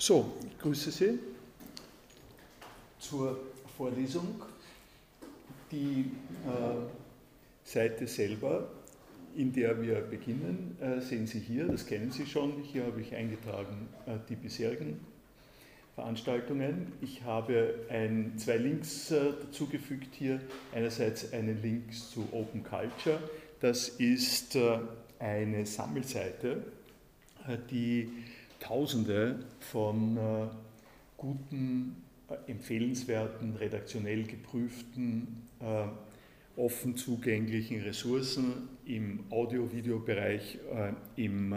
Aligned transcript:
So, 0.00 0.32
ich 0.46 0.56
grüße 0.60 0.92
Sie 0.92 1.18
zur 3.00 3.36
Vorlesung. 3.76 4.40
Die 5.72 6.12
äh, 6.46 6.84
Seite 7.64 8.06
selber, 8.06 8.68
in 9.34 9.52
der 9.52 9.82
wir 9.82 9.96
beginnen, 10.02 10.78
äh, 10.80 11.00
sehen 11.00 11.26
Sie 11.26 11.40
hier, 11.40 11.66
das 11.66 11.84
kennen 11.84 12.12
Sie 12.12 12.26
schon. 12.26 12.62
Hier 12.62 12.86
habe 12.86 13.00
ich 13.00 13.12
eingetragen 13.12 13.88
äh, 14.06 14.18
die 14.28 14.36
bisherigen 14.36 15.00
Veranstaltungen. 15.96 16.92
Ich 17.00 17.24
habe 17.24 17.80
ein, 17.90 18.34
zwei 18.38 18.56
Links 18.56 19.10
äh, 19.10 19.32
dazugefügt 19.40 20.14
hier. 20.14 20.40
Einerseits 20.72 21.32
einen 21.32 21.60
Link 21.60 21.92
zu 21.92 22.28
Open 22.30 22.62
Culture. 22.62 23.18
Das 23.58 23.88
ist 23.88 24.54
äh, 24.54 24.78
eine 25.18 25.66
Sammelseite, 25.66 26.62
äh, 27.48 27.58
die 27.68 28.12
Tausende 28.60 29.40
von 29.60 30.16
äh, 30.16 30.46
guten, 31.16 32.02
äh, 32.28 32.34
empfehlenswerten, 32.50 33.54
redaktionell 33.56 34.24
geprüften, 34.24 35.48
äh, 35.60 35.84
offen 36.60 36.96
zugänglichen 36.96 37.82
Ressourcen 37.82 38.68
im 38.84 39.20
Audio-Video-Bereich, 39.30 40.58
im 41.14 41.54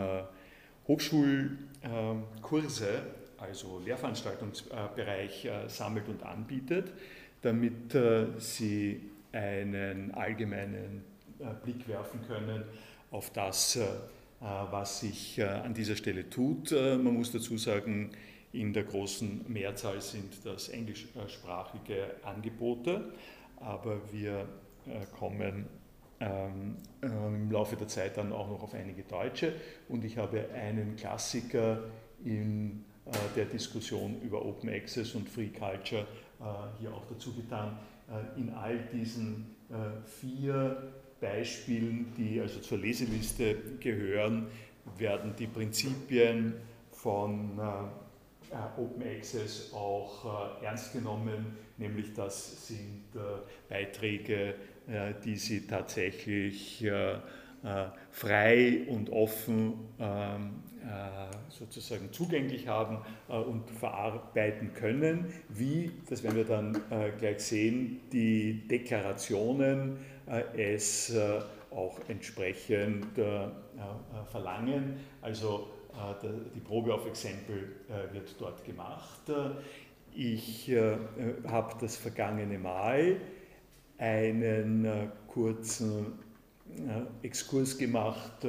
Hochschulkurse, 0.88 3.02
also 3.40 3.82
Lehrveranstaltungsbereich, 3.84 5.50
sammelt 5.70 6.08
und 6.08 6.22
anbietet, 6.22 6.94
damit 7.42 7.98
Sie 8.38 9.02
einen 9.32 10.12
allgemeinen 10.12 11.04
Blick 11.64 11.88
werfen 11.88 12.20
können 12.28 12.64
auf 13.12 13.30
das, 13.32 13.76
äh, 13.76 13.86
was 14.42 15.02
sich 15.02 15.38
äh, 15.38 15.44
an 15.44 15.74
dieser 15.74 15.96
Stelle 15.96 16.30
tut. 16.30 16.72
Äh, 16.72 16.98
man 16.98 17.14
muss 17.14 17.32
dazu 17.32 17.58
sagen, 17.58 18.12
in 18.52 18.74
der 18.74 18.84
großen 18.84 19.46
Mehrzahl 19.48 20.02
sind 20.02 20.46
das 20.46 20.70
englischsprachige 20.70 22.16
Angebote, 22.24 23.14
aber 23.58 24.02
wir 24.12 24.46
kommen 25.18 25.68
ähm, 26.20 26.76
im 27.02 27.52
Laufe 27.52 27.78
der 27.78 27.88
Zeit 27.88 28.18
dann 28.18 28.34
auch 28.34 28.50
noch 28.50 28.62
auf 28.64 28.74
einige 28.74 29.04
deutsche 29.04 29.54
und 29.88 30.04
ich 30.04 30.18
habe 30.18 30.50
einen 30.54 30.98
Klassiker 30.98 31.84
in 32.26 32.84
der 33.36 33.46
Diskussion 33.46 34.20
über 34.22 34.44
Open 34.46 34.70
Access 34.70 35.16
und 35.16 35.30
Free 35.30 35.50
Culture 35.50 36.06
hier 36.80 36.94
auch 36.94 37.06
dazu 37.10 37.34
getan. 37.34 37.78
In 38.38 38.50
all 38.50 38.78
diesen 38.92 39.56
vier 40.20 40.92
Beispielen, 41.22 42.12
die 42.18 42.42
also 42.42 42.60
zur 42.60 42.80
Leseliste 42.80 43.56
gehören, 43.80 44.48
werden 44.98 45.34
die 45.38 45.48
Prinzipien 45.48 46.56
von 46.92 47.58
äh, 47.58 48.54
äh, 48.54 48.82
Open 48.82 49.04
Access 49.04 49.72
auch 49.74 50.60
äh, 50.62 50.66
ernst 50.66 50.94
genommen, 50.94 51.58
nämlich 51.78 52.14
das 52.14 52.68
sind 52.68 53.04
Beiträge, 53.70 54.56
die 55.26 55.36
Sie 55.36 55.68
tatsächlich 55.68 56.86
frei 58.12 58.86
und 58.88 59.10
offen 59.10 59.74
ähm, 60.00 60.64
sozusagen 61.50 62.12
zugänglich 62.12 62.68
haben 62.68 63.00
und 63.28 63.70
verarbeiten 63.70 64.74
können, 64.74 65.34
wie, 65.50 65.92
das 66.10 66.24
werden 66.24 66.38
wir 66.38 66.46
dann 66.46 66.82
gleich 67.20 67.40
sehen, 67.40 68.00
die 68.12 68.68
Deklarationen 68.68 69.98
äh, 69.98 70.21
es 70.56 71.10
äh, 71.10 71.42
auch 71.72 72.00
entsprechend 72.08 73.18
äh, 73.18 73.48
verlangen. 74.32 75.00
Also 75.22 75.68
die 76.56 76.60
Probe 76.62 76.94
auf 76.94 77.06
Exempel 77.06 77.76
wird 78.14 78.34
dort 78.40 78.64
gemacht. 78.64 79.30
Ich 80.14 80.74
habe 81.46 81.76
das 81.82 81.98
vergangene 81.98 82.58
Mal 82.58 83.18
einen 83.98 85.12
kurzen 85.28 86.14
Exkurs 87.22 87.78
gemacht 87.78 88.48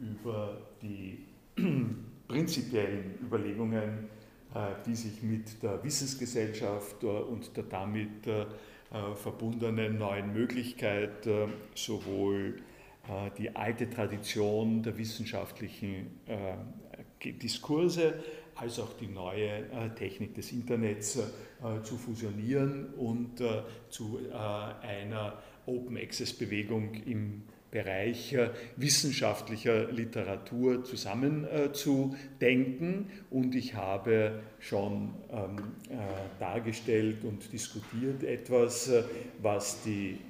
über 0.00 0.58
die 0.82 1.24
prinzipiellen 2.26 3.20
Überlegungen, 3.22 4.08
die 4.84 4.96
sich 4.96 5.22
mit 5.22 5.62
der 5.62 5.82
Wissensgesellschaft 5.84 7.04
und 7.04 7.56
der 7.56 7.64
damit 7.64 8.26
äh, 8.94 9.16
verbundenen 9.16 9.98
neuen 9.98 10.32
Möglichkeit, 10.32 11.26
äh, 11.26 11.48
sowohl 11.74 12.62
äh, 13.08 13.28
die 13.36 13.56
alte 13.56 13.90
Tradition 13.90 14.84
der 14.84 14.96
wissenschaftlichen 14.96 16.20
Diskurse 17.20 18.22
als 18.54 18.78
auch 18.78 18.92
die 18.92 19.08
neue 19.08 19.64
Technik 19.96 20.34
des 20.34 20.52
Internets 20.52 21.18
zu 21.82 21.96
fusionieren 21.96 22.94
und 22.94 23.42
zu 23.88 24.20
einer 24.30 25.38
Open 25.66 25.96
Access 25.96 26.32
Bewegung 26.32 26.94
im 27.06 27.42
Bereich 27.74 28.34
wissenschaftlicher 28.76 29.90
Literatur 29.90 30.84
zusammenzudenken. 30.84 33.10
Und 33.30 33.56
ich 33.56 33.74
habe 33.74 34.40
schon 34.60 35.12
ähm, 35.32 35.56
äh, 35.90 35.96
dargestellt 36.38 37.24
und 37.24 37.52
diskutiert 37.52 38.22
etwas, 38.22 38.90
äh, 38.90 39.02
was 39.42 39.82
die 39.82 40.20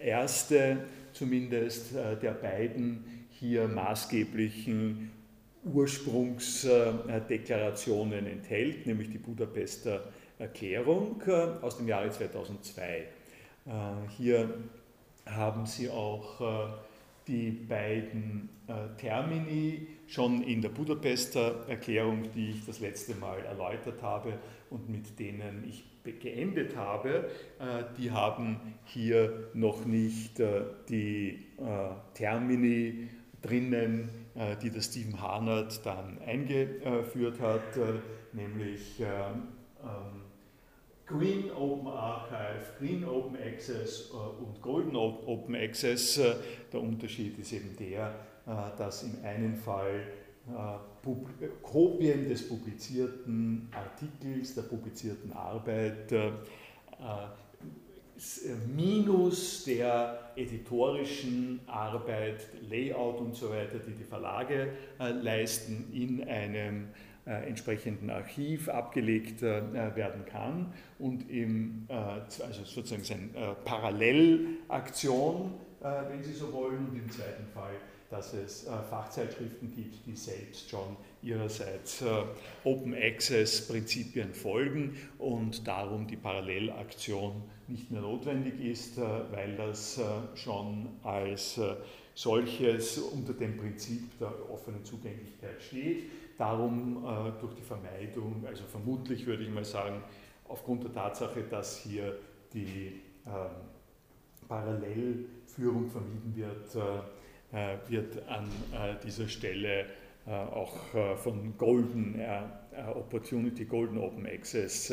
äh, 0.00 0.06
erste 0.06 0.84
zumindest 1.12 1.94
der 1.94 2.32
beiden 2.32 3.26
hier 3.30 3.66
maßgeblichen 3.68 5.10
Ursprungsdeklarationen 5.64 8.26
enthält, 8.26 8.86
nämlich 8.86 9.10
die 9.10 9.18
Budapester 9.18 10.12
Erklärung 10.40 11.22
aus 11.62 11.76
dem 11.76 11.86
Jahre 11.86 12.10
2002. 12.10 13.06
Hier 14.18 14.52
haben 15.26 15.66
sie 15.66 15.90
auch 15.90 16.40
äh, 16.40 16.72
die 17.26 17.50
beiden 17.50 18.50
äh, 18.66 18.96
Termini 19.00 19.86
schon 20.06 20.42
in 20.42 20.60
der 20.60 20.68
Budapester 20.68 21.66
Erklärung, 21.68 22.30
die 22.34 22.50
ich 22.50 22.66
das 22.66 22.80
letzte 22.80 23.14
Mal 23.14 23.40
erläutert 23.44 24.02
habe 24.02 24.34
und 24.70 24.88
mit 24.90 25.18
denen 25.18 25.64
ich 25.66 25.84
geendet 26.20 26.76
habe, 26.76 27.30
äh, 27.58 27.84
die 27.98 28.10
haben 28.10 28.60
hier 28.84 29.48
noch 29.54 29.86
nicht 29.86 30.42
die 30.88 31.46
Termini 32.12 33.08
drinnen, 33.40 34.10
die 34.62 34.70
der 34.70 34.80
Stephen 34.80 35.20
Harnert 35.20 35.86
dann 35.86 36.18
eingeführt 36.26 37.40
hat, 37.40 37.62
nämlich 38.32 39.00
ähm, 39.00 40.23
Green 41.06 41.50
Open 41.50 41.88
Archive, 41.88 42.64
Green 42.78 43.04
Open 43.04 43.36
Access 43.36 44.10
äh, 44.10 44.42
und 44.42 44.60
Golden 44.62 44.96
Open 44.96 45.54
Access. 45.54 46.18
Äh, 46.18 46.34
der 46.72 46.80
Unterschied 46.80 47.38
ist 47.38 47.52
eben 47.52 47.76
der, 47.76 48.14
äh, 48.46 48.76
dass 48.78 49.02
im 49.02 49.22
einen 49.24 49.54
Fall 49.56 50.06
Kopien 51.62 52.28
des 52.28 52.46
publizierten 52.46 53.70
Artikels, 53.72 54.54
der 54.54 54.60
publizierten 54.62 55.32
Arbeit 55.32 56.12
minus 58.76 59.64
der 59.64 60.32
editorischen 60.36 61.60
Arbeit, 61.66 62.46
Layout 62.68 63.22
und 63.22 63.34
so 63.34 63.48
weiter, 63.48 63.78
die 63.78 63.92
die 63.92 64.04
Verlage 64.04 64.68
leisten, 64.98 65.88
in 65.94 66.28
einem 66.28 66.88
äh, 67.26 67.48
entsprechenden 67.48 68.10
Archiv 68.10 68.68
abgelegt 68.68 69.40
äh, 69.42 69.62
werden 69.96 70.26
kann 70.26 70.74
und 70.98 71.30
im, 71.30 71.86
äh, 71.88 71.94
also 71.94 72.64
sozusagen 72.64 73.30
eine 73.34 73.56
Parallelaktion, 73.64 75.54
wenn 75.80 76.22
Sie 76.22 76.34
so 76.34 76.52
wollen, 76.52 76.86
und 76.90 76.96
im 76.96 77.10
zweiten 77.10 77.46
Fall, 77.54 77.72
dass 78.10 78.34
es 78.34 78.66
Fachzeitschriften 78.88 79.74
gibt, 79.74 80.06
die 80.06 80.16
selbst 80.16 80.70
schon 80.70 80.96
ihrerseits 81.22 82.02
Open 82.62 82.94
Access 82.94 83.68
Prinzipien 83.68 84.32
folgen 84.32 84.96
und 85.18 85.66
darum 85.66 86.06
die 86.06 86.16
Parallelaktion 86.16 87.42
nicht 87.68 87.90
mehr 87.90 88.00
notwendig 88.00 88.64
ist, 88.64 88.98
weil 88.98 89.56
das 89.56 90.00
schon 90.36 90.88
als 91.02 91.60
solches 92.14 92.96
unter 92.96 93.34
dem 93.34 93.58
Prinzip 93.58 94.18
der 94.18 94.32
offenen 94.50 94.82
Zugänglichkeit 94.86 95.60
steht 95.60 96.04
darum 96.38 97.04
äh, 97.04 97.40
durch 97.40 97.54
die 97.54 97.62
Vermeidung, 97.62 98.44
also 98.46 98.64
vermutlich 98.64 99.26
würde 99.26 99.42
ich 99.42 99.50
mal 99.50 99.64
sagen, 99.64 100.02
aufgrund 100.48 100.84
der 100.84 100.92
Tatsache, 100.92 101.42
dass 101.42 101.78
hier 101.78 102.16
die 102.52 103.00
ähm, 103.26 103.32
Parallelführung 104.48 105.88
vermieden 105.88 106.34
wird, 106.34 106.74
äh, 106.74 107.74
äh, 107.74 107.78
wird 107.88 108.28
an 108.28 108.48
dieser 109.04 109.28
Stelle 109.28 109.86
auch 110.26 110.74
von 111.16 111.52
Golden 111.58 112.18
Opportunity, 112.94 113.66
Golden 113.66 113.98
Open 113.98 114.26
Access 114.26 114.90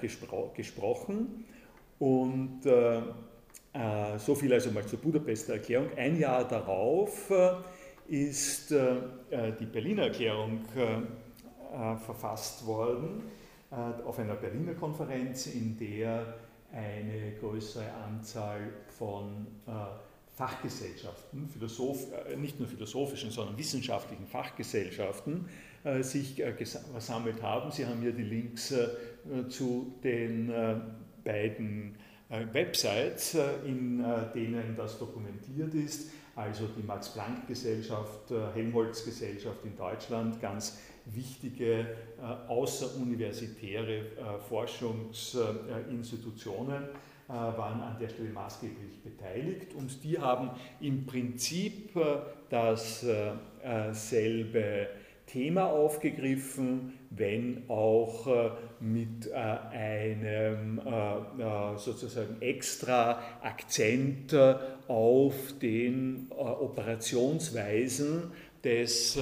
gespro 0.00 0.50
gesprochen. 0.56 1.44
Und 1.98 2.62
so 2.62 4.34
viel 4.34 4.54
also 4.54 4.70
mal 4.70 4.86
zur 4.86 4.98
Budapester 4.98 5.52
Erklärung. 5.52 5.90
Ein 5.98 6.18
Jahr 6.18 6.48
darauf 6.48 7.30
ist 8.08 8.72
äh, 8.72 8.96
äh, 9.30 9.52
die 9.58 9.66
Berliner 9.66 10.04
Erklärung 10.04 10.64
äh, 10.76 11.96
verfasst 11.98 12.66
worden 12.66 13.22
auf 14.06 14.18
einer 14.20 14.36
Berliner 14.36 14.74
Konferenz, 14.74 15.48
in 15.48 15.76
der 15.76 16.34
eine 16.72 17.32
größere 17.40 17.92
Anzahl 17.92 18.60
von 18.96 19.46
Fachgesellschaften, 20.34 21.48
Philosoph, 21.48 22.06
nicht 22.38 22.60
nur 22.60 22.68
philosophischen, 22.68 23.32
sondern 23.32 23.58
wissenschaftlichen 23.58 24.24
Fachgesellschaften 24.24 25.48
sich 26.00 26.40
versammelt 26.92 27.42
haben. 27.42 27.72
Sie 27.72 27.84
haben 27.84 28.00
hier 28.00 28.12
die 28.12 28.22
Links 28.22 28.72
zu 29.48 29.92
den 30.02 30.52
beiden 31.24 31.96
Websites, 32.52 33.36
in 33.66 34.02
denen 34.32 34.76
das 34.76 34.98
dokumentiert 34.98 35.74
ist 35.74 36.08
also 36.36 36.68
die 36.68 36.82
Max-Planck-Gesellschaft, 36.82 38.30
äh, 38.30 38.52
Helmholtz-Gesellschaft 38.54 39.64
in 39.64 39.76
Deutschland, 39.76 40.40
ganz 40.40 40.78
wichtige 41.06 41.80
äh, 41.80 41.86
außeruniversitäre 42.48 43.98
äh, 43.98 44.38
Forschungsinstitutionen 44.48 46.84
waren 47.28 47.80
an 47.80 47.98
der 47.98 48.08
Stelle 48.08 48.30
maßgeblich 48.30 49.02
beteiligt. 49.02 49.74
Und 49.74 50.04
die 50.04 50.16
haben 50.16 50.48
im 50.80 51.06
Prinzip 51.06 51.90
dasselbe 52.48 53.40
Thema 55.26 55.66
aufgegriffen, 55.66 56.92
wenn 57.16 57.64
auch 57.68 58.26
äh, 58.26 58.50
mit 58.80 59.26
äh, 59.26 59.34
einem 59.34 60.78
äh, 60.78 61.78
sozusagen 61.78 62.40
extra 62.40 63.20
Akzent 63.42 64.34
auf 64.88 65.34
den 65.60 66.26
Operationsweisen 66.30 68.32
des 68.62 69.18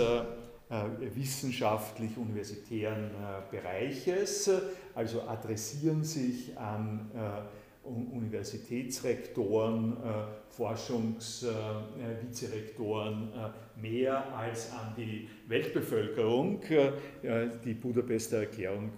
wissenschaftlich-universitären 1.14 3.10
Bereiches, 3.50 4.50
also 4.94 5.22
adressieren 5.22 6.04
sich 6.04 6.58
an 6.58 7.10
Universitätsrektoren, 7.84 9.96
Forschungsvizerektoren 10.48 13.28
mehr 13.80 14.34
als 14.34 14.72
an 14.72 14.94
die 14.96 15.28
Weltbevölkerung. 15.48 16.60
Die 17.64 17.74
Budapester 17.74 18.38
Erklärung 18.38 18.90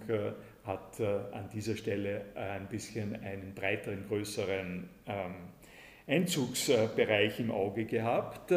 hat 0.63 0.99
an 1.01 1.49
dieser 1.53 1.75
Stelle 1.75 2.25
ein 2.35 2.67
bisschen 2.67 3.15
einen 3.23 3.53
breiteren, 3.53 4.07
größeren 4.07 4.89
ähm, 5.05 5.33
Einzugsbereich 6.07 7.39
im 7.39 7.51
Auge 7.51 7.85
gehabt. 7.85 8.51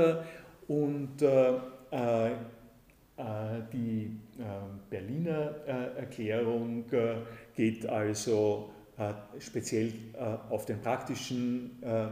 Und 0.69 1.23
äh, 1.23 1.55
äh, 1.91 2.31
die 3.73 4.17
Berliner 4.88 5.67
Erklärung 5.67 6.87
geht 7.55 7.87
also 7.87 8.71
äh, 8.71 8.80
speziell 9.38 9.88
äh, 9.88 10.19
auf 10.50 10.67
den 10.67 10.81
praktischen 10.81 11.82
äh, 11.82 12.08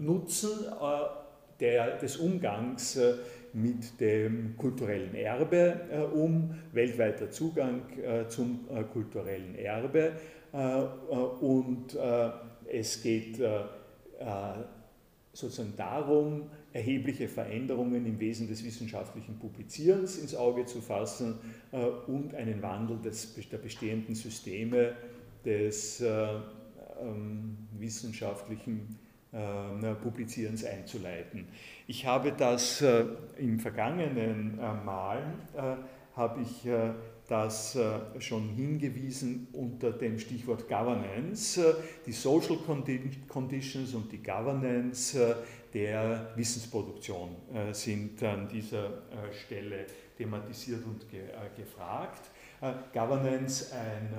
Nutzen 0.00 0.50
des 1.60 2.16
Umgangs 2.16 2.98
mit 3.52 4.00
dem 4.00 4.56
kulturellen 4.56 5.14
Erbe 5.14 6.08
um, 6.14 6.54
weltweiter 6.72 7.30
Zugang 7.30 7.82
zum 8.28 8.66
kulturellen 8.94 9.54
Erbe 9.56 10.12
und 11.42 11.98
es 12.66 13.02
geht 13.02 13.42
sozusagen 15.34 15.74
darum, 15.76 16.48
erhebliche 16.72 17.28
Veränderungen 17.28 18.06
im 18.06 18.18
Wesen 18.18 18.48
des 18.48 18.64
wissenschaftlichen 18.64 19.38
Publizierens 19.38 20.16
ins 20.16 20.34
Auge 20.34 20.64
zu 20.64 20.80
fassen 20.80 21.40
und 22.06 22.34
einen 22.34 22.62
Wandel 22.62 22.96
des, 23.02 23.34
der 23.50 23.58
bestehenden 23.58 24.14
Systeme 24.14 24.94
des 25.44 26.00
äh, 26.00 26.26
ähm, 27.00 27.56
wissenschaftlichen 27.78 28.98
äh, 29.32 29.94
Publizierens 30.02 30.64
einzuleiten. 30.64 31.46
Ich 31.86 32.04
habe 32.06 32.32
das 32.32 32.82
äh, 32.82 33.04
im 33.38 33.58
vergangenen 33.58 34.56
Mal, 34.84 35.22
habe 36.16 36.42
ich 36.42 36.68
das 37.28 37.78
schon 38.18 38.48
hingewiesen 38.50 39.46
unter 39.52 39.92
dem 39.92 40.18
Stichwort 40.18 40.68
Governance. 40.68 41.76
Die 42.04 42.12
Social 42.12 42.58
Conditions 43.28 43.94
und 43.94 44.10
die 44.10 44.22
Governance 44.22 45.36
der 45.72 46.32
Wissensproduktion 46.34 47.36
sind 47.72 48.22
an 48.24 48.48
dieser 48.48 49.02
Stelle 49.32 49.86
thematisiert 50.18 50.84
und 50.84 51.06
gefragt. 51.56 52.30
Governance, 52.92 53.72
ein 53.72 54.12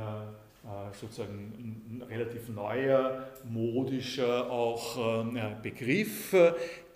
sozusagen 0.93 1.89
ein 1.89 2.01
relativ 2.03 2.49
neuer, 2.49 3.27
modischer 3.49 4.49
auch 4.49 5.21
ähm, 5.21 5.39
Begriff, 5.63 6.35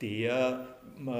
der, 0.01 0.67
äh, 0.99 1.11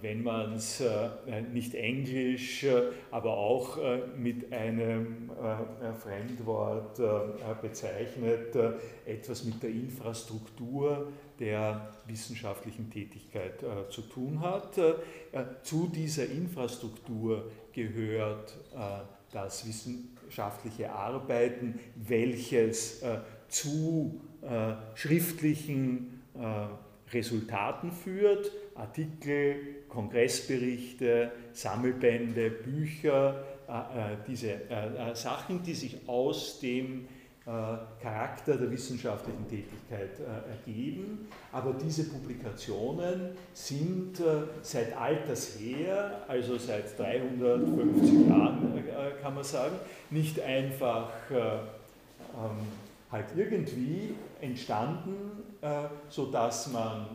wenn 0.00 0.22
man 0.22 0.54
es 0.54 0.80
äh, 0.80 1.42
nicht 1.52 1.74
englisch, 1.74 2.66
aber 3.10 3.36
auch 3.36 3.78
mit 4.16 4.52
einem 4.52 5.30
Fremdwort 6.02 7.00
bezeichnet, 7.62 8.56
etwas 9.06 9.44
mit 9.44 9.62
der 9.62 9.70
Infrastruktur 9.70 11.12
der 11.38 11.90
wissenschaftlichen 12.06 12.90
Tätigkeit 12.90 13.64
zu 13.90 14.02
tun 14.02 14.40
hat. 14.40 14.78
Zu 15.62 15.88
dieser 15.88 16.26
Infrastruktur 16.26 17.50
gehört 17.72 18.56
das 19.32 19.66
Wissen, 19.66 20.13
wissenschaftliche 20.34 20.90
Arbeiten, 20.92 21.78
welches 21.94 23.02
äh, 23.02 23.18
zu 23.48 24.20
äh, 24.42 24.74
schriftlichen 24.94 26.22
äh, 26.34 27.14
Resultaten 27.14 27.92
führt, 27.92 28.50
Artikel, 28.74 29.56
Kongressberichte, 29.88 31.30
Sammelbände, 31.52 32.50
Bücher, 32.50 33.44
diese 34.26 34.60
Sachen, 35.14 35.62
die 35.62 35.74
sich 35.74 36.08
aus 36.08 36.58
dem 36.58 37.06
Charakter 37.44 38.56
der 38.56 38.70
wissenschaftlichen 38.70 39.46
Tätigkeit 39.46 40.18
ergeben. 40.48 41.28
Aber 41.52 41.74
diese 41.74 42.04
Publikationen 42.04 43.36
sind 43.52 44.14
seit 44.62 44.96
alters 44.96 45.58
her, 45.58 46.22
also 46.26 46.56
seit 46.56 46.98
350 46.98 48.28
Jahren 48.28 48.82
kann 49.20 49.34
man 49.34 49.44
sagen, 49.44 49.76
nicht 50.08 50.40
einfach 50.40 51.10
ähm, 51.30 52.60
halt 53.12 53.26
irgendwie 53.36 54.14
entstanden, 54.40 55.42
sodass 56.08 56.72
man, 56.72 57.06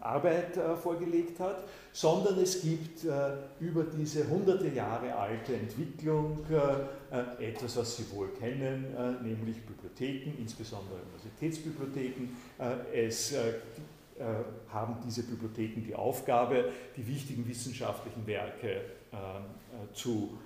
Arbeit 0.00 0.56
vorgelegt 0.80 1.40
hat, 1.40 1.64
sondern 1.90 2.38
es 2.38 2.62
gibt 2.62 3.04
über 3.58 3.82
diese 3.82 4.28
hunderte 4.28 4.68
Jahre 4.68 5.12
alte 5.12 5.56
Entwicklung 5.56 6.38
etwas, 7.40 7.76
was 7.78 7.96
Sie 7.96 8.04
wohl 8.12 8.28
kennen, 8.28 8.94
nämlich 9.24 9.56
Bibliotheken, 9.62 10.38
insbesondere 10.38 10.98
Universitätsbibliotheken. 11.02 12.28
Es 12.94 13.34
haben 14.68 14.98
diese 15.04 15.24
Bibliotheken 15.24 15.82
die 15.84 15.96
Aufgabe, 15.96 16.66
die 16.96 17.04
wichtigen 17.04 17.44
wissenschaftlichen 17.48 18.24
Werke 18.24 18.82
zu 19.94 20.38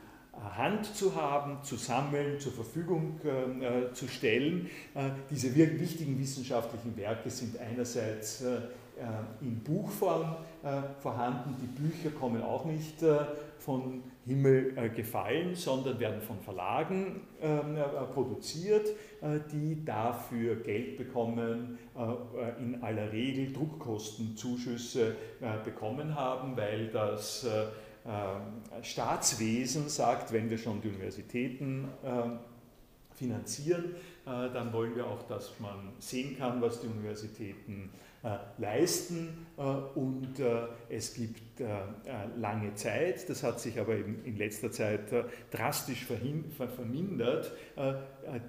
Hand 0.57 0.87
zu 0.87 1.15
haben, 1.15 1.63
zu 1.63 1.77
sammeln, 1.77 2.39
zur 2.41 2.53
Verfügung 2.53 3.21
äh, 3.25 3.93
zu 3.93 4.09
stellen. 4.09 4.71
Äh, 4.95 5.11
diese 5.31 5.55
wichtigen 5.55 6.19
wissenschaftlichen 6.19 6.97
Werke 6.97 7.31
sind 7.31 7.59
einerseits 7.59 8.43
äh, 8.43 8.61
in 9.43 9.61
Buchform 9.63 10.37
äh, 10.63 11.01
vorhanden. 11.01 11.55
Die 11.61 11.83
Bücher 11.83 12.09
kommen 12.19 12.43
auch 12.43 12.65
nicht 12.65 13.03
äh, 13.03 13.19
von 13.59 14.03
Himmel 14.25 14.73
äh, 14.77 14.89
gefallen, 14.89 15.55
sondern 15.55 16.01
werden 16.01 16.23
von 16.23 16.41
Verlagen 16.41 17.21
ähm, 17.43 17.77
produziert, 18.15 18.89
die 19.53 19.85
dafür 19.85 20.57
Geld 20.57 20.99
bekommen, 20.99 21.79
in 22.61 22.83
aller 22.83 23.13
Regel 23.13 23.53
Druckkostenzuschüsse 23.53 25.17
bekommen 25.65 26.15
haben, 26.15 26.57
weil 26.57 26.89
das 26.89 27.45
äh, 27.45 27.65
Staatswesen 28.83 29.89
sagt, 29.89 30.33
wenn 30.33 30.51
wir 30.51 30.59
schon 30.59 30.81
die 30.81 30.89
Universitäten 30.89 31.89
ähm, 32.05 32.39
finanzieren, 33.15 33.95
äh, 34.27 34.51
dann 34.53 34.73
wollen 34.73 34.95
wir 34.95 35.07
auch, 35.07 35.27
dass 35.27 35.59
man 35.59 35.93
sehen 35.99 36.39
kann, 36.39 36.61
was 36.61 36.81
die 36.81 36.89
Universitäten 36.89 37.91
leisten. 38.59 39.47
Und 39.95 40.41
es 40.89 41.15
gibt 41.15 41.61
lange 42.37 42.75
Zeit, 42.75 43.31
das 43.31 43.45
hat 43.45 43.61
sich 43.61 43.79
aber 43.79 43.95
in 43.95 44.37
letzter 44.37 44.73
Zeit 44.73 45.13
drastisch 45.53 46.05
vermindert, 46.05 47.53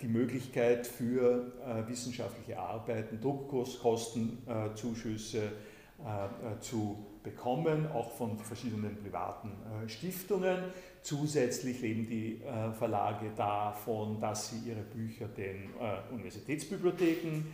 die 0.02 0.08
Möglichkeit 0.08 0.88
für 0.88 1.52
wissenschaftliche 1.88 2.58
Arbeiten, 2.58 3.22
Druckkostenzuschüsse 3.22 5.52
zu 6.60 7.06
bekommen, 7.24 7.88
auch 7.92 8.12
von 8.12 8.38
verschiedenen 8.38 8.96
privaten 8.98 9.52
Stiftungen. 9.88 10.60
Zusätzlich 11.08 11.80
leben 11.82 12.06
die 12.06 12.42
äh, 12.42 12.74
Verlage 12.74 13.32
davon, 13.38 14.20
dass 14.20 14.50
sie 14.50 14.70
ihre 14.70 14.82
Bücher 14.82 15.30
den 15.30 15.70
äh, 15.80 16.14
Universitätsbibliotheken 16.14 17.46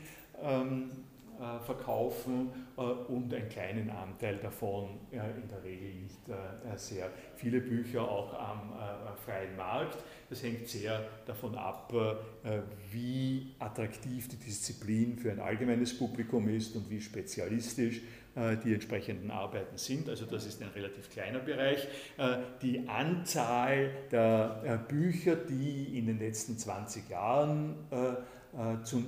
ähm, 0.41 0.89
äh, 1.39 1.63
verkaufen 1.63 2.49
und 2.75 3.31
einen 3.31 3.49
kleinen 3.49 3.91
Anteil 3.91 4.37
davon 4.37 4.89
in 5.11 5.47
der 5.47 5.63
Regel 5.63 5.93
nicht 5.93 6.21
sehr 6.75 7.07
viele 7.35 7.61
Bücher 7.61 8.01
auch 8.01 8.33
am 8.33 8.73
freien 9.23 9.55
Markt. 9.55 10.03
Das 10.27 10.41
hängt 10.41 10.67
sehr 10.67 11.05
davon 11.27 11.53
ab, 11.53 11.93
wie 12.91 13.51
attraktiv 13.59 14.27
die 14.27 14.37
Disziplin 14.37 15.17
für 15.19 15.31
ein 15.31 15.39
allgemeines 15.39 15.95
Publikum 15.95 16.49
ist 16.49 16.75
und 16.75 16.89
wie 16.89 16.99
spezialistisch 16.99 17.97
äh, 17.97 18.22
die 18.35 18.73
entsprechenden 18.73 19.29
Arbeiten 19.29 19.77
sind. 19.77 20.09
Also 20.09 20.25
das 20.25 20.45
ist 20.45 20.61
ein 20.61 20.69
relativ 20.69 21.09
kleiner 21.09 21.39
Bereich. 21.39 21.87
Äh, 22.17 22.37
die 22.61 22.87
Anzahl 22.87 23.91
der 24.11 24.61
äh, 24.65 24.91
Bücher, 24.91 25.35
die 25.35 25.97
in 25.97 26.07
den 26.07 26.19
letzten 26.19 26.57
20 26.57 27.09
Jahren 27.09 27.75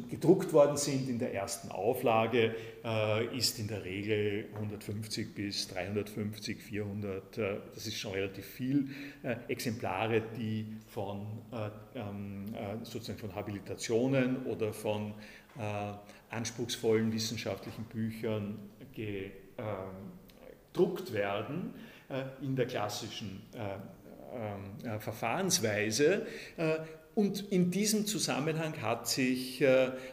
gedruckt 0.09 0.53
worden 0.53 0.75
sind 0.75 1.07
in 1.07 1.19
der 1.19 1.31
ersten 1.31 1.69
Auflage, 1.69 2.55
ist 3.31 3.59
in 3.59 3.67
der 3.67 3.85
Regel 3.85 4.47
150 4.55 5.35
bis 5.35 5.67
350, 5.67 6.63
400, 6.63 7.37
das 7.37 7.85
ist 7.85 7.99
schon 7.99 8.13
relativ 8.13 8.43
viel 8.43 8.89
Exemplare, 9.47 10.23
die 10.35 10.65
von 10.87 11.27
ähm, 11.93 12.55
sozusagen 12.81 13.19
von 13.19 13.35
Habilitationen 13.35 14.47
oder 14.47 14.73
von 14.73 15.13
anspruchsvollen 16.31 17.13
wissenschaftlichen 17.13 17.85
Büchern 17.85 18.57
gedruckt 18.95 21.13
werden 21.13 21.73
äh, 22.09 22.23
in 22.45 22.55
der 22.55 22.67
klassischen 22.67 23.41
äh, 23.55 23.77
ähm, 24.35 24.75
äh, 24.83 24.99
Verfahrensweise. 24.99 26.27
Und 27.15 27.51
in 27.51 27.71
diesem 27.71 28.05
Zusammenhang 28.05 28.79
hat 28.81 29.07
sich 29.07 29.63